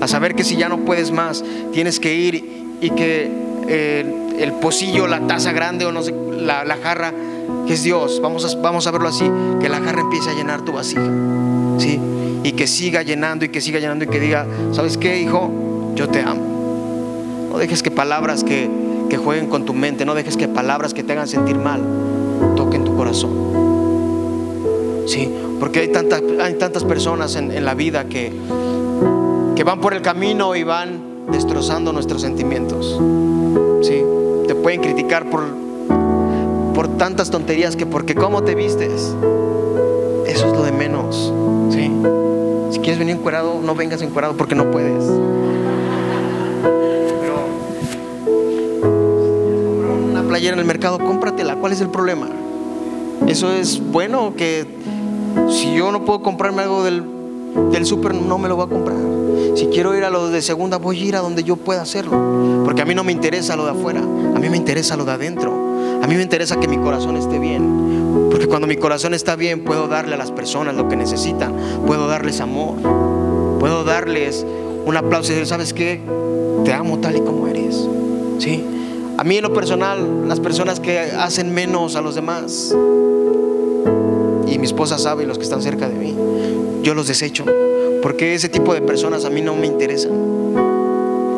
a 0.00 0.08
saber 0.08 0.34
que 0.34 0.44
si 0.44 0.56
ya 0.56 0.68
no 0.68 0.78
puedes 0.84 1.10
más, 1.10 1.44
tienes 1.72 2.00
que 2.00 2.14
ir 2.14 2.76
y 2.80 2.90
que 2.90 3.30
eh, 3.68 4.34
el 4.38 4.52
pocillo, 4.52 5.06
la 5.06 5.26
taza 5.26 5.52
grande 5.52 5.86
o 5.86 5.92
no 5.92 6.02
sé, 6.02 6.14
la, 6.30 6.64
jarra, 6.82 7.12
que 7.66 7.74
es 7.74 7.82
Dios, 7.82 8.20
vamos 8.22 8.44
a, 8.44 8.58
vamos 8.60 8.86
a 8.86 8.90
verlo 8.90 9.08
así, 9.08 9.30
que 9.60 9.68
la 9.68 9.80
jarra 9.80 10.00
empiece 10.00 10.30
a 10.30 10.34
llenar 10.34 10.62
tu 10.62 10.72
vasija, 10.72 11.10
¿sí? 11.78 12.00
Y 12.42 12.52
que 12.52 12.66
siga 12.66 13.02
llenando 13.02 13.44
y 13.44 13.48
que 13.48 13.60
siga 13.60 13.80
llenando 13.80 14.04
y 14.04 14.08
que 14.08 14.20
diga, 14.20 14.46
¿sabes 14.72 14.96
qué, 14.96 15.20
hijo? 15.20 15.50
Yo 15.94 16.08
te 16.08 16.20
amo. 16.20 17.48
No 17.50 17.58
dejes 17.58 17.82
que 17.82 17.90
palabras 17.90 18.44
que 18.44 18.68
que 19.08 19.16
jueguen 19.16 19.48
con 19.48 19.64
tu 19.64 19.74
mente, 19.74 20.04
no 20.04 20.14
dejes 20.14 20.36
que 20.36 20.48
palabras 20.48 20.94
que 20.94 21.02
te 21.02 21.12
hagan 21.12 21.28
sentir 21.28 21.56
mal 21.56 21.80
toquen 22.56 22.84
tu 22.84 22.96
corazón. 22.96 23.30
Sí, 25.06 25.32
porque 25.60 25.80
hay 25.80 25.88
tantas, 25.88 26.22
hay 26.40 26.54
tantas 26.54 26.84
personas 26.84 27.36
en, 27.36 27.64
la 27.64 27.74
vida 27.74 28.06
que, 28.08 28.32
que 29.54 29.64
van 29.64 29.80
por 29.80 29.94
el 29.94 30.02
camino 30.02 30.56
y 30.56 30.64
van 30.64 31.28
destrozando 31.30 31.92
nuestros 31.92 32.22
sentimientos. 32.22 33.00
Sí, 33.82 34.02
te 34.46 34.54
pueden 34.54 34.80
criticar 34.80 35.30
por, 35.30 35.44
por 36.74 36.88
tantas 36.96 37.30
tonterías 37.30 37.76
que 37.76 37.86
porque 37.86 38.14
cómo 38.14 38.42
te 38.42 38.54
vistes, 38.54 39.14
eso 40.26 40.46
es 40.46 40.52
lo 40.52 40.62
de 40.62 40.72
menos. 40.72 41.32
Sí, 41.70 41.90
Si 42.72 42.78
quieres 42.80 42.98
venir 42.98 43.16
encuerado, 43.16 43.60
no 43.62 43.74
vengas 43.74 44.02
encuerado 44.02 44.36
porque 44.36 44.54
no 44.54 44.70
puedes. 44.70 45.04
Playera 50.36 50.52
en 50.52 50.60
el 50.60 50.66
mercado, 50.66 50.98
cómpratela. 50.98 51.56
¿Cuál 51.56 51.72
es 51.72 51.80
el 51.80 51.88
problema? 51.88 52.28
Eso 53.26 53.50
es 53.50 53.80
bueno 53.80 54.34
que 54.36 54.66
si 55.48 55.74
yo 55.74 55.90
no 55.90 56.04
puedo 56.04 56.20
comprarme 56.20 56.60
algo 56.60 56.84
del, 56.84 57.02
del 57.72 57.86
súper, 57.86 58.14
no 58.14 58.36
me 58.36 58.46
lo 58.46 58.56
voy 58.56 58.66
a 58.66 58.68
comprar. 58.68 58.98
Si 59.54 59.68
quiero 59.68 59.96
ir 59.96 60.04
a 60.04 60.10
lo 60.10 60.28
de 60.28 60.42
segunda, 60.42 60.76
voy 60.76 61.00
a 61.00 61.04
ir 61.06 61.16
a 61.16 61.20
donde 61.20 61.42
yo 61.42 61.56
pueda 61.56 61.80
hacerlo. 61.80 62.62
Porque 62.66 62.82
a 62.82 62.84
mí 62.84 62.94
no 62.94 63.02
me 63.02 63.12
interesa 63.12 63.56
lo 63.56 63.64
de 63.64 63.70
afuera, 63.70 64.00
a 64.00 64.38
mí 64.38 64.50
me 64.50 64.58
interesa 64.58 64.94
lo 64.94 65.06
de 65.06 65.12
adentro. 65.12 65.54
A 66.02 66.06
mí 66.06 66.14
me 66.14 66.22
interesa 66.22 66.60
que 66.60 66.68
mi 66.68 66.76
corazón 66.76 67.16
esté 67.16 67.38
bien. 67.38 68.28
Porque 68.30 68.46
cuando 68.46 68.66
mi 68.66 68.76
corazón 68.76 69.14
está 69.14 69.36
bien, 69.36 69.64
puedo 69.64 69.88
darle 69.88 70.16
a 70.16 70.18
las 70.18 70.32
personas 70.32 70.74
lo 70.74 70.86
que 70.86 70.96
necesitan. 70.96 71.54
Puedo 71.86 72.08
darles 72.08 72.42
amor. 72.42 72.76
Puedo 73.58 73.84
darles 73.84 74.44
un 74.84 74.98
aplauso 74.98 75.32
y 75.32 75.36
decir, 75.36 75.46
¿sabes 75.46 75.72
qué? 75.72 76.02
Te 76.62 76.74
amo 76.74 76.98
tal 76.98 77.16
y 77.16 77.20
como 77.20 77.48
eres. 77.48 77.88
¿Sí? 78.38 78.75
A 79.18 79.24
mí 79.24 79.36
en 79.36 79.42
lo 79.42 79.54
personal, 79.54 80.28
las 80.28 80.40
personas 80.40 80.78
que 80.78 80.98
hacen 80.98 81.54
menos 81.54 81.96
a 81.96 82.02
los 82.02 82.14
demás, 82.14 82.74
y 84.46 84.58
mi 84.58 84.66
esposa 84.66 84.98
sabe 84.98 85.24
y 85.24 85.26
los 85.26 85.38
que 85.38 85.44
están 85.44 85.62
cerca 85.62 85.88
de 85.88 85.94
mí, 85.94 86.14
yo 86.82 86.94
los 86.94 87.08
desecho. 87.08 87.44
Porque 88.02 88.34
ese 88.34 88.48
tipo 88.48 88.74
de 88.74 88.82
personas 88.82 89.24
a 89.24 89.30
mí 89.30 89.40
no 89.40 89.56
me 89.56 89.66
interesan. 89.66 90.12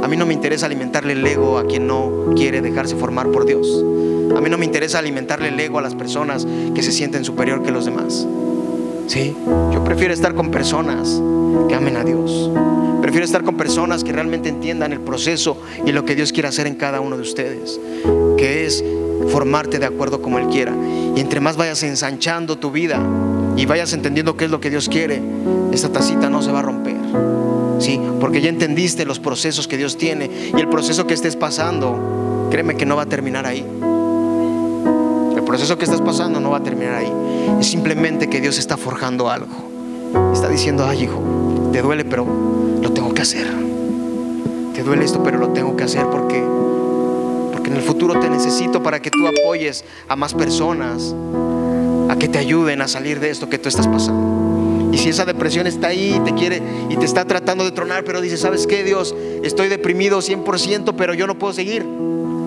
A 0.03 0.09
mí 0.09 0.17
no 0.17 0.27
me 0.27 0.35
interesa 0.35 0.67
alimentarle 0.67 1.13
el 1.13 1.27
ego 1.27 1.59
a 1.59 1.67
quien 1.67 1.87
no 1.87 2.33
quiere 2.35 2.61
dejarse 2.61 2.97
formar 2.97 3.31
por 3.31 3.47
Dios. 3.47 3.85
A 4.37 4.41
mí 4.41 4.51
no 4.51 4.59
me 4.59 4.65
interesa 4.65 4.99
alimentarle 4.99 5.49
el 5.49 5.61
ego 5.61 5.79
a 5.79 5.83
las 5.83 5.95
personas 5.95 6.47
que 6.75 6.83
se 6.83 6.93
sienten 6.93 7.25
superior 7.25 7.63
que 7.63 7.71
los 7.71 7.85
demás. 7.85 8.27
Sí, 9.07 9.35
yo 9.73 9.85
prefiero 9.85 10.13
estar 10.13 10.35
con 10.35 10.51
personas 10.51 11.23
que 11.69 11.75
amen 11.75 11.97
a 11.97 12.05
Dios. 12.05 12.51
Prefiero 13.09 13.25
estar 13.25 13.43
con 13.43 13.57
personas 13.57 14.05
que 14.05 14.13
realmente 14.13 14.51
entiendan 14.51 14.93
el 14.93 15.01
proceso 15.01 15.57
y 15.87 15.93
lo 15.93 16.05
que 16.05 16.15
Dios 16.15 16.31
quiere 16.31 16.47
hacer 16.47 16.67
en 16.67 16.75
cada 16.75 17.01
uno 17.01 17.17
de 17.17 17.23
ustedes, 17.23 17.81
que 18.37 18.67
es 18.67 18.85
formarte 19.31 19.79
de 19.79 19.87
acuerdo 19.87 20.21
como 20.21 20.39
Él 20.39 20.49
quiera. 20.49 20.75
Y 21.17 21.19
entre 21.19 21.41
más 21.41 21.57
vayas 21.57 21.83
ensanchando 21.85 22.59
tu 22.59 22.71
vida 22.71 23.01
y 23.57 23.65
vayas 23.65 23.95
entendiendo 23.95 24.37
qué 24.37 24.45
es 24.45 24.51
lo 24.51 24.61
que 24.61 24.69
Dios 24.69 24.91
quiere, 24.91 25.23
esta 25.73 25.89
tacita 25.89 26.29
no 26.29 26.43
se 26.43 26.53
va 26.53 26.59
a 26.59 26.63
romper. 26.63 26.97
Sí, 27.79 27.99
porque 28.21 28.43
ya 28.43 28.51
entendiste 28.51 29.07
los 29.07 29.19
procesos 29.21 29.67
que 29.67 29.79
Dios 29.79 29.97
tiene 29.97 30.29
y 30.55 30.61
el 30.61 30.69
proceso 30.69 31.07
que 31.07 31.15
estés 31.15 31.35
pasando, 31.35 32.49
créeme 32.51 32.77
que 32.77 32.85
no 32.85 32.97
va 32.97 33.05
a 33.05 33.07
terminar 33.07 33.47
ahí. 33.47 33.65
El 35.35 35.43
proceso 35.45 35.79
que 35.79 35.85
estás 35.85 36.03
pasando 36.03 36.41
no 36.41 36.51
va 36.51 36.59
a 36.59 36.63
terminar 36.63 36.93
ahí. 36.93 37.11
Es 37.59 37.69
simplemente 37.69 38.29
que 38.29 38.43
Dios 38.43 38.59
está 38.59 38.77
forjando 38.77 39.31
algo. 39.31 39.69
Está 40.35 40.51
diciendo, 40.51 40.87
ay 40.87 41.05
hijo, 41.05 41.48
te 41.73 41.83
duele, 41.83 42.05
pero 42.05 42.27
lo 42.81 42.93
tengo 42.93 43.13
que 43.15 43.23
hacer. 43.23 43.47
Te 44.75 44.83
duele 44.83 45.05
esto, 45.05 45.23
pero 45.23 45.39
lo 45.39 45.49
tengo 45.49 45.77
que 45.77 45.85
hacer 45.85 46.07
porque 46.11 46.45
porque 47.53 47.71
en 47.71 47.77
el 47.77 47.83
futuro 47.83 48.21
te 48.21 48.31
necesito 48.31 48.83
para 48.83 49.01
que 49.01 49.11
tú 49.11 49.27
apoyes 49.27 49.85
a 50.09 50.15
más 50.17 50.35
personas 50.35 51.15
a 52.09 52.17
que 52.17 52.29
te 52.29 52.39
ayuden 52.39 52.81
a 52.81 52.89
salir 52.89 53.21
de 53.21 53.31
esto 53.31 53.49
que 53.49 53.59
tú 53.59 53.69
estás 53.69 53.89
pasando. 53.89 54.91
Y 54.93 54.99
si 54.99 55.11
esa 55.11 55.25
depresión 55.25 55.67
está 55.67 55.89
ahí 55.89 56.15
y 56.17 56.21
te 56.21 56.35
quiere 56.35 56.63
y 56.89 56.97
te 56.97 57.05
está 57.05 57.25
tratando 57.25 57.65
de 57.65 57.73
tronar, 57.73 58.05
pero 58.05 58.21
dices, 58.21 58.41
¿sabes 58.41 58.67
qué, 58.67 58.85
Dios? 58.85 59.15
Estoy 59.43 59.69
deprimido 59.69 60.21
100%, 60.21 60.95
pero 60.97 61.15
yo 61.15 61.27
no 61.27 61.39
puedo 61.39 61.53
seguir. 61.53 61.85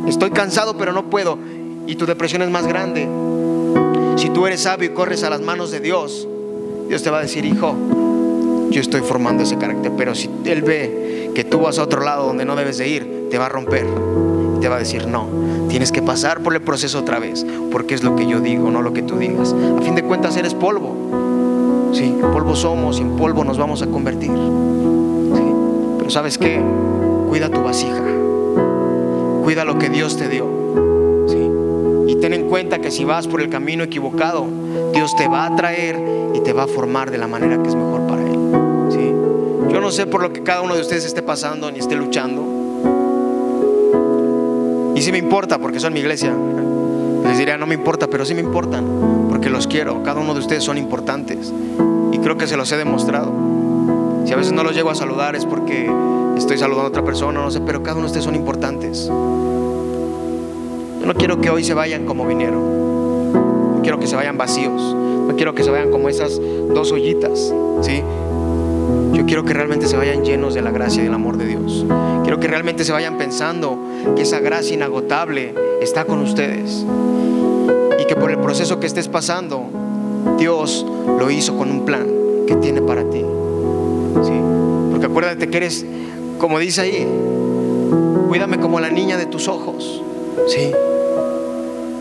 Estoy 0.08 0.32
cansado, 0.32 0.78
pero 0.78 0.94
no 0.94 1.10
puedo. 1.10 1.38
Y 1.86 1.96
tu 1.96 2.06
depresión 2.06 2.42
es 2.42 2.50
más 2.50 2.66
grande. 2.66 3.08
Si 4.16 4.30
tú 4.30 4.48
eres 4.48 4.62
sabio 4.62 4.90
y 4.90 4.94
corres 4.94 5.24
a 5.24 5.30
las 5.30 5.42
manos 5.42 5.72
de 5.72 5.80
Dios, 5.80 6.28
Dios 6.88 7.04
te 7.04 7.10
va 7.10 7.20
a 7.20 7.22
decir, 7.22 7.46
hijo, 7.46 7.76
yo 8.72 8.82
estoy 8.82 9.02
formando 9.02 9.44
ese 9.44 9.58
carácter. 9.58 9.92
Pero 9.96 10.16
si 10.16 10.30
Él 10.46 10.62
ve 10.64 11.32
que 11.36 11.44
tú 11.44 11.60
vas 11.60 11.78
a 11.78 11.84
otro 11.84 12.04
lado 12.04 12.26
donde 12.26 12.46
no 12.46 12.56
debes 12.56 12.78
de 12.78 12.88
ir, 12.88 13.28
te 13.30 13.38
va 13.38 13.46
a 13.46 13.50
romper. 13.50 13.86
Te 14.60 14.68
va 14.68 14.76
a 14.76 14.80
decir, 14.80 15.08
no, 15.08 15.28
tienes 15.70 15.92
que 15.92 16.02
pasar 16.02 16.42
por 16.42 16.54
el 16.54 16.62
proceso 16.62 17.00
otra 17.00 17.20
vez, 17.20 17.46
porque 17.72 17.96
es 17.96 18.04
lo 18.04 18.16
que 18.16 18.28
yo 18.28 18.40
digo, 18.40 18.70
no 18.70 18.82
lo 18.82 18.94
que 18.94 19.02
tú 19.02 19.18
digas. 19.18 19.56
A 19.80 19.82
fin 19.82 19.96
de 19.96 20.04
cuentas 20.04 20.38
eres 20.38 20.54
polvo. 20.54 21.90
Sí, 21.94 22.16
polvo 22.22 22.56
somos 22.56 23.00
y 23.00 23.02
en 23.02 23.18
polvo 23.18 23.44
nos 23.44 23.58
vamos 23.58 23.82
a 23.82 23.88
convertir. 23.88 24.32
Pero 25.98 26.10
¿sabes 26.10 26.38
qué? 26.38 26.62
Cuida 27.28 27.50
tu 27.50 27.62
vasija. 27.62 28.04
Cuida 29.44 29.66
lo 29.66 29.80
que 29.80 29.90
Dios 29.90 30.16
te 30.16 30.30
dio. 30.30 30.48
Sí. 31.28 31.50
Y 32.08 32.16
ten 32.18 32.34
en 32.34 32.48
cuenta 32.48 32.80
que 32.80 32.92
si 32.92 33.04
vas 33.04 33.28
por 33.28 33.42
el 33.42 33.50
camino 33.50 33.84
equivocado, 33.84 34.46
Dios 34.94 35.16
te 35.16 35.28
va 35.28 35.48
a 35.48 35.56
traer 35.56 36.00
y 36.36 36.42
te 36.42 36.54
va 36.54 36.64
a 36.64 36.68
formar 36.68 37.10
de 37.12 37.18
la 37.18 37.28
manera 37.28 37.62
que 37.62 37.70
es 37.70 37.76
mejor 37.76 38.02
para 38.08 38.22
Él. 38.22 38.31
No 39.82 39.92
sé 39.92 40.06
por 40.06 40.22
lo 40.22 40.32
que 40.32 40.44
cada 40.44 40.62
uno 40.62 40.76
de 40.76 40.82
ustedes 40.82 41.06
esté 41.06 41.24
pasando 41.24 41.72
ni 41.72 41.80
esté 41.80 41.96
luchando. 41.96 42.46
Y 44.96 45.02
sí 45.02 45.12
me 45.12 45.18
importa 45.18 45.58
porque 45.58 45.80
son 45.80 45.94
mi 45.94 46.00
iglesia. 46.00 46.34
Les 47.26 47.38
diría, 47.38 47.58
no 47.58 47.66
me 47.66 47.74
importa, 47.74 48.08
pero 48.08 48.26
sí 48.26 48.34
me 48.34 48.42
importan 48.42 48.86
porque 49.30 49.50
los 49.50 49.68
quiero. 49.68 50.04
Cada 50.04 50.22
uno 50.22 50.34
de 50.34 50.40
ustedes 50.40 50.64
son 50.64 50.78
importantes. 50.78 51.52
Y 52.12 52.20
creo 52.20 52.38
que 52.38 52.46
se 52.46 52.58
los 52.58 52.72
he 52.72 52.78
demostrado. 52.78 53.32
Si 54.26 54.34
a 54.34 54.36
veces 54.36 54.54
no 54.54 54.64
los 54.64 54.76
llego 54.76 54.92
a 54.92 54.96
saludar 54.96 55.36
es 55.36 55.46
porque 55.46 55.90
estoy 56.38 56.58
saludando 56.58 56.86
a 56.86 56.90
otra 56.90 57.04
persona, 57.04 57.42
no 57.42 57.50
sé, 57.50 57.62
pero 57.62 57.82
cada 57.82 57.96
uno 57.96 58.04
de 58.04 58.08
ustedes 58.08 58.26
son 58.26 58.36
importantes. 58.36 59.08
Yo 59.08 61.08
no 61.08 61.14
quiero 61.16 61.42
que 61.42 61.50
hoy 61.50 61.64
se 61.64 61.74
vayan 61.74 62.06
como 62.06 62.28
vinieron. 62.28 63.74
No 63.76 63.80
quiero 63.82 64.00
que 64.00 64.06
se 64.06 64.16
vayan 64.16 64.38
vacíos. 64.38 64.96
No 64.96 65.34
quiero 65.36 65.56
que 65.56 65.64
se 65.64 65.72
vayan 65.72 65.90
como 65.90 66.10
esas 66.10 66.40
dos 66.74 66.92
ollitas. 66.92 67.52
¿sí? 67.82 68.04
Yo 69.14 69.26
quiero 69.26 69.44
que 69.44 69.54
realmente 69.54 69.88
se 69.88 69.98
vayan 69.98 70.24
llenos 70.24 70.54
de 70.54 70.62
la 70.62 70.72
gracia 70.72 71.02
y 71.02 71.06
del 71.06 71.14
amor 71.14 71.38
de 71.38 71.46
Dios. 71.46 71.86
Quiero 72.24 72.40
que 72.40 72.48
realmente 72.48 72.86
se 72.86 72.92
vayan 72.94 73.18
pensando 73.18 73.78
que 74.16 74.22
esa 74.22 74.40
gracia 74.40 74.74
inagotable 74.74 75.54
está 75.82 76.06
con 76.06 76.20
ustedes. 76.20 76.86
Y 78.00 78.06
que 78.06 78.16
por 78.16 78.32
el 78.32 78.38
proceso 78.38 78.80
que 78.80 78.88
estés 78.88 79.10
pasando, 79.10 79.66
Dios 80.38 80.86
lo 81.20 81.30
hizo 81.30 81.58
con 81.58 81.70
un 81.70 81.86
plan 81.86 82.08
que 82.48 82.56
tiene 82.56 82.82
para 82.82 83.04
ti. 83.04 83.24
¿Sí? 84.24 84.34
Porque 84.92 85.08
acuérdate 85.08 85.50
que 85.50 85.58
eres, 85.58 85.86
como 86.38 86.58
dice 86.60 86.82
ahí, 86.82 87.08
cuídame 88.30 88.60
como 88.60 88.80
la 88.80 88.90
niña 88.90 89.18
de 89.18 89.26
tus 89.26 89.48
ojos. 89.50 90.02
¿Sí? 90.48 90.72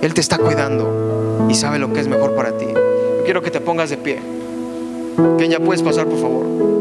Él 0.00 0.14
te 0.14 0.20
está 0.20 0.38
cuidando 0.38 1.46
y 1.48 1.54
sabe 1.54 1.78
lo 1.78 1.92
que 1.92 2.00
es 2.00 2.08
mejor 2.08 2.34
para 2.34 2.56
ti. 2.56 2.66
Yo 2.66 3.24
quiero 3.24 3.42
que 3.42 3.50
te 3.50 3.60
pongas 3.60 3.90
de 3.90 3.96
pie. 3.96 4.20
Que 5.38 5.48
ya 5.48 5.58
puedes 5.58 5.82
pasar, 5.82 6.06
por 6.06 6.18
favor. 6.18 6.79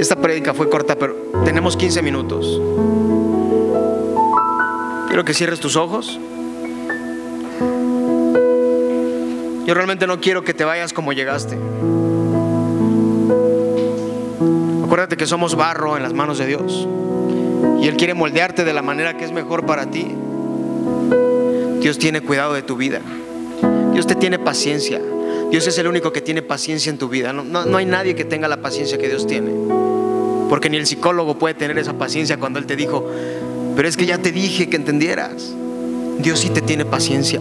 Esta 0.00 0.16
prédica 0.16 0.54
fue 0.54 0.70
corta, 0.70 0.96
pero 0.96 1.14
tenemos 1.44 1.76
15 1.76 2.00
minutos. 2.00 2.60
Quiero 5.08 5.24
que 5.24 5.34
cierres 5.34 5.60
tus 5.60 5.76
ojos. 5.76 6.18
Yo 9.66 9.74
realmente 9.74 10.06
no 10.06 10.18
quiero 10.20 10.42
que 10.44 10.54
te 10.54 10.64
vayas 10.64 10.94
como 10.94 11.12
llegaste. 11.12 11.58
Acuérdate 14.82 15.18
que 15.18 15.26
somos 15.26 15.54
barro 15.54 15.98
en 15.98 16.02
las 16.02 16.14
manos 16.14 16.38
de 16.38 16.46
Dios. 16.46 16.88
Y 17.82 17.86
Él 17.86 17.96
quiere 17.96 18.14
moldearte 18.14 18.64
de 18.64 18.72
la 18.72 18.80
manera 18.80 19.16
que 19.18 19.24
es 19.24 19.32
mejor 19.32 19.66
para 19.66 19.90
ti. 19.90 20.06
Dios 21.80 21.98
tiene 21.98 22.22
cuidado 22.22 22.54
de 22.54 22.62
tu 22.62 22.76
vida. 22.76 23.00
Dios 23.92 24.06
te 24.06 24.14
tiene 24.14 24.38
paciencia. 24.38 25.00
Dios 25.52 25.66
es 25.66 25.76
el 25.76 25.86
único 25.86 26.14
que 26.14 26.22
tiene 26.22 26.40
paciencia 26.40 26.88
en 26.88 26.96
tu 26.96 27.10
vida. 27.10 27.34
No, 27.34 27.44
no, 27.44 27.76
hay 27.76 27.84
nadie 27.84 28.14
que 28.14 28.24
tenga 28.24 28.48
la 28.48 28.62
paciencia 28.62 28.96
que 28.96 29.06
Dios 29.06 29.26
tiene. 29.26 29.50
Porque 30.48 30.70
ni 30.70 30.78
el 30.78 30.86
psicólogo 30.86 31.38
puede 31.38 31.52
tener 31.52 31.76
esa 31.76 31.92
paciencia 31.92 32.38
cuando 32.38 32.58
Él 32.58 32.64
te 32.64 32.74
dijo, 32.74 33.06
pero 33.76 33.86
es 33.86 33.98
que 33.98 34.06
ya 34.06 34.16
te 34.16 34.32
dije 34.32 34.70
que 34.70 34.76
entendieras. 34.76 35.52
Dios 36.20 36.40
sí 36.40 36.48
te 36.48 36.62
tiene 36.62 36.86
paciencia. 36.86 37.38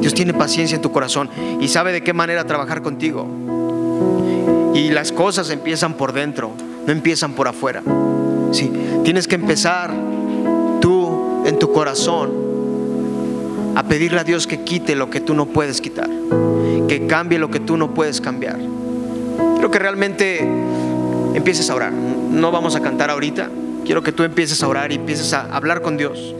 Dios 0.00 0.14
tiene 0.14 0.32
paciencia 0.32 0.76
en 0.76 0.80
tu 0.80 0.92
corazón 0.92 1.28
y 1.60 1.68
sabe 1.68 1.92
de 1.92 2.02
qué 2.02 2.14
manera 2.14 2.46
trabajar 2.46 2.80
contigo. 2.80 3.28
Y 4.74 4.88
las 4.88 5.12
cosas 5.12 5.50
empiezan 5.50 5.92
por 5.98 6.14
dentro, 6.14 6.52
no 6.86 6.90
empiezan 6.90 7.34
por 7.34 7.48
afuera. 7.48 7.82
Sí, 8.52 8.72
tienes 9.04 9.28
que 9.28 9.34
empezar 9.34 9.92
tú 10.80 11.42
en 11.44 11.58
tu 11.58 11.70
corazón 11.70 12.46
a 13.74 13.82
pedirle 13.82 14.20
a 14.20 14.24
Dios 14.24 14.46
que 14.46 14.62
quite 14.62 14.94
lo 14.94 15.10
que 15.10 15.20
tú 15.20 15.34
no 15.34 15.44
puedes 15.44 15.82
quitar, 15.82 16.08
que 16.88 17.06
cambie 17.06 17.38
lo 17.38 17.50
que 17.50 17.60
tú 17.60 17.76
no 17.76 17.94
puedes 17.94 18.20
cambiar. 18.20 18.58
Quiero 19.54 19.70
que 19.70 19.78
realmente 19.78 20.46
empieces 21.34 21.68
a 21.70 21.74
orar. 21.74 21.92
No 21.92 22.50
vamos 22.50 22.76
a 22.76 22.80
cantar 22.80 23.10
ahorita. 23.10 23.50
Quiero 23.84 24.02
que 24.02 24.12
tú 24.12 24.22
empieces 24.22 24.62
a 24.62 24.68
orar 24.68 24.92
y 24.92 24.96
empieces 24.96 25.32
a 25.32 25.42
hablar 25.54 25.82
con 25.82 25.96
Dios. 25.96 26.34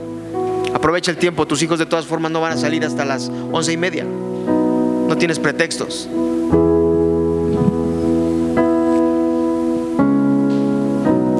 Aprovecha 0.73 1.11
el 1.11 1.17
tiempo. 1.17 1.45
Tus 1.45 1.61
hijos 1.61 1.79
de 1.79 1.85
todas 1.85 2.05
formas 2.05 2.31
no 2.31 2.41
van 2.41 2.53
a 2.53 2.57
salir 2.57 2.83
hasta 2.85 3.05
las 3.05 3.31
once 3.51 3.71
y 3.71 3.77
media. 3.77 4.03
No 4.03 5.15
tienes 5.17 5.39
pretextos. 5.39 6.09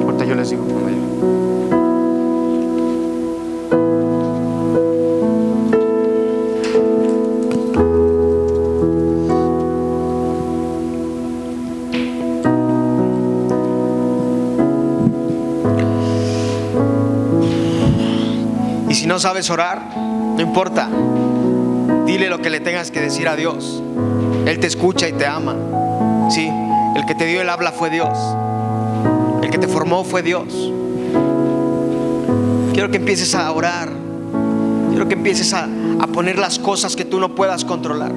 Ahorita 0.02 0.24
yo 0.24 0.34
les 0.34 0.50
digo. 0.50 0.78
Sabes 19.18 19.50
orar, 19.50 19.96
no 19.96 20.40
importa. 20.40 20.88
Dile 22.06 22.28
lo 22.28 22.38
que 22.38 22.50
le 22.50 22.60
tengas 22.60 22.90
que 22.90 23.00
decir 23.00 23.28
a 23.28 23.36
Dios. 23.36 23.82
Él 24.46 24.58
te 24.60 24.66
escucha 24.66 25.08
y 25.08 25.12
te 25.12 25.26
ama. 25.26 25.56
Sí, 26.30 26.50
el 26.96 27.04
que 27.06 27.14
te 27.14 27.26
dio 27.26 27.40
el 27.40 27.48
habla 27.50 27.72
fue 27.72 27.90
Dios. 27.90 28.18
El 29.42 29.50
que 29.50 29.58
te 29.58 29.68
formó 29.68 30.04
fue 30.04 30.22
Dios. 30.22 30.72
Quiero 32.72 32.90
que 32.90 32.96
empieces 32.96 33.34
a 33.34 33.50
orar. 33.52 33.90
Quiero 34.90 35.06
que 35.06 35.14
empieces 35.14 35.52
a, 35.52 35.68
a 36.00 36.06
poner 36.06 36.38
las 36.38 36.58
cosas 36.58 36.96
que 36.96 37.04
tú 37.04 37.20
no 37.20 37.34
puedas 37.34 37.64
controlar. 37.64 38.12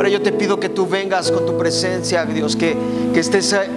Ahora 0.00 0.08
yo 0.08 0.22
te 0.22 0.32
pido 0.32 0.58
que 0.58 0.70
tú 0.70 0.86
vengas 0.86 1.30
con 1.30 1.44
tu 1.44 1.58
presencia, 1.58 2.24
Dios, 2.24 2.56
que, 2.56 2.74
que 3.12 3.20
estés, 3.20 3.52
eh, 3.52 3.68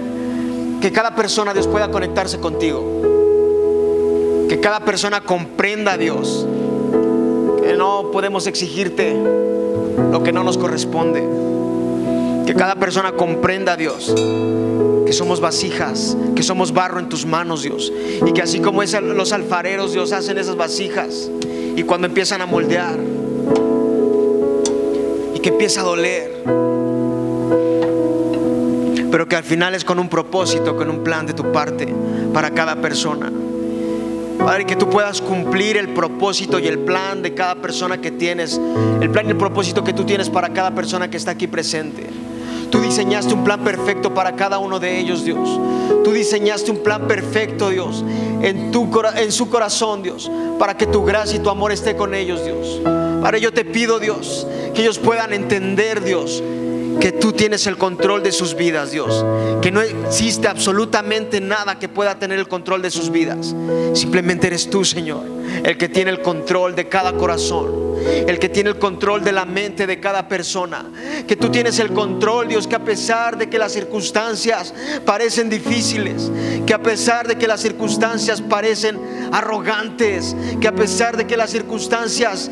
que 0.80 0.90
cada 0.90 1.14
persona, 1.14 1.52
Dios, 1.52 1.66
pueda 1.66 1.90
conectarse 1.90 2.40
contigo. 2.40 2.93
Cada 4.64 4.80
persona 4.80 5.20
comprenda 5.20 5.92
a 5.92 5.98
Dios. 5.98 6.46
Que 7.62 7.74
no 7.74 8.10
podemos 8.10 8.46
exigirte 8.46 9.14
lo 10.10 10.22
que 10.22 10.32
no 10.32 10.42
nos 10.42 10.56
corresponde. 10.56 11.22
Que 12.46 12.54
cada 12.54 12.76
persona 12.76 13.12
comprenda 13.12 13.74
a 13.74 13.76
Dios. 13.76 14.14
Que 15.04 15.12
somos 15.12 15.40
vasijas, 15.40 16.16
que 16.34 16.42
somos 16.42 16.72
barro 16.72 16.98
en 16.98 17.10
tus 17.10 17.26
manos, 17.26 17.62
Dios. 17.62 17.92
Y 18.26 18.32
que 18.32 18.40
así 18.40 18.60
como 18.60 18.82
es 18.82 18.98
los 19.02 19.34
alfareros, 19.34 19.92
Dios, 19.92 20.12
hacen 20.12 20.38
esas 20.38 20.56
vasijas. 20.56 21.30
Y 21.76 21.82
cuando 21.82 22.06
empiezan 22.06 22.40
a 22.40 22.46
moldear, 22.46 22.98
y 25.34 25.40
que 25.40 25.50
empieza 25.50 25.82
a 25.82 25.84
doler, 25.84 26.42
pero 29.10 29.28
que 29.28 29.36
al 29.36 29.44
final 29.44 29.74
es 29.74 29.84
con 29.84 29.98
un 29.98 30.08
propósito, 30.08 30.74
con 30.74 30.88
un 30.88 31.04
plan 31.04 31.26
de 31.26 31.34
tu 31.34 31.52
parte 31.52 31.94
para 32.32 32.52
cada 32.52 32.76
persona. 32.76 33.30
Padre, 34.44 34.66
que 34.66 34.76
tú 34.76 34.90
puedas 34.90 35.22
cumplir 35.22 35.78
el 35.78 35.88
propósito 35.88 36.58
y 36.58 36.66
el 36.66 36.78
plan 36.78 37.22
de 37.22 37.32
cada 37.32 37.54
persona 37.54 38.00
que 38.00 38.10
tienes, 38.10 38.60
el 39.00 39.10
plan 39.10 39.26
y 39.26 39.30
el 39.30 39.38
propósito 39.38 39.82
que 39.82 39.94
tú 39.94 40.04
tienes 40.04 40.28
para 40.28 40.50
cada 40.50 40.74
persona 40.74 41.08
que 41.08 41.16
está 41.16 41.30
aquí 41.30 41.46
presente. 41.46 42.06
Tú 42.70 42.80
diseñaste 42.80 43.32
un 43.32 43.42
plan 43.42 43.64
perfecto 43.64 44.12
para 44.12 44.36
cada 44.36 44.58
uno 44.58 44.78
de 44.78 44.98
ellos, 44.98 45.24
Dios. 45.24 45.48
Tú 46.02 46.12
diseñaste 46.12 46.70
un 46.70 46.78
plan 46.78 47.06
perfecto, 47.06 47.70
Dios, 47.70 48.04
en, 48.42 48.70
tu, 48.70 48.90
en 49.16 49.32
su 49.32 49.48
corazón, 49.48 50.02
Dios, 50.02 50.30
para 50.58 50.76
que 50.76 50.86
tu 50.86 51.04
gracia 51.04 51.36
y 51.36 51.40
tu 51.40 51.48
amor 51.48 51.72
esté 51.72 51.96
con 51.96 52.14
ellos, 52.14 52.44
Dios. 52.44 52.80
Padre, 53.22 53.40
yo 53.40 53.52
te 53.52 53.64
pido, 53.64 53.98
Dios, 53.98 54.46
que 54.74 54.82
ellos 54.82 54.98
puedan 54.98 55.32
entender, 55.32 56.02
Dios, 56.02 56.42
que 57.00 57.12
tú 57.12 57.32
tienes 57.32 57.66
el 57.66 57.76
control 57.76 58.22
de 58.22 58.32
sus 58.32 58.54
vidas, 58.54 58.90
Dios. 58.90 59.24
Que 59.60 59.70
no 59.70 59.80
existe 59.80 60.48
absolutamente 60.48 61.40
nada 61.40 61.78
que 61.78 61.88
pueda 61.88 62.18
tener 62.18 62.38
el 62.38 62.48
control 62.48 62.82
de 62.82 62.90
sus 62.90 63.10
vidas. 63.10 63.54
Simplemente 63.94 64.46
eres 64.46 64.68
tú, 64.68 64.84
Señor, 64.84 65.24
el 65.64 65.76
que 65.76 65.88
tiene 65.88 66.10
el 66.10 66.22
control 66.22 66.74
de 66.74 66.88
cada 66.88 67.12
corazón. 67.14 67.84
El 68.04 68.38
que 68.38 68.48
tiene 68.48 68.70
el 68.70 68.78
control 68.78 69.24
de 69.24 69.32
la 69.32 69.44
mente 69.46 69.86
de 69.86 69.98
cada 70.00 70.28
persona. 70.28 70.84
Que 71.26 71.36
tú 71.36 71.48
tienes 71.48 71.78
el 71.78 71.92
control, 71.92 72.48
Dios, 72.48 72.66
que 72.66 72.74
a 72.74 72.84
pesar 72.84 73.38
de 73.38 73.48
que 73.48 73.58
las 73.58 73.72
circunstancias 73.72 74.74
parecen 75.04 75.48
difíciles, 75.48 76.30
que 76.66 76.74
a 76.74 76.82
pesar 76.82 77.26
de 77.26 77.36
que 77.36 77.48
las 77.48 77.60
circunstancias 77.60 78.42
parecen 78.42 78.98
arrogantes, 79.32 80.36
que 80.60 80.68
a 80.68 80.74
pesar 80.74 81.16
de 81.16 81.26
que 81.26 81.36
las 81.36 81.50
circunstancias 81.50 82.50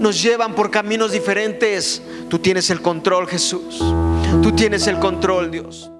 nos 0.00 0.22
llevan 0.22 0.54
por 0.54 0.70
caminos 0.70 1.12
diferentes, 1.12 2.02
tú 2.28 2.38
tienes 2.38 2.70
el 2.70 2.82
control, 2.82 3.26
Jesús. 3.26 3.78
Tú 4.42 4.52
tienes 4.52 4.86
el 4.86 4.98
control, 4.98 5.50
Dios. 5.50 5.90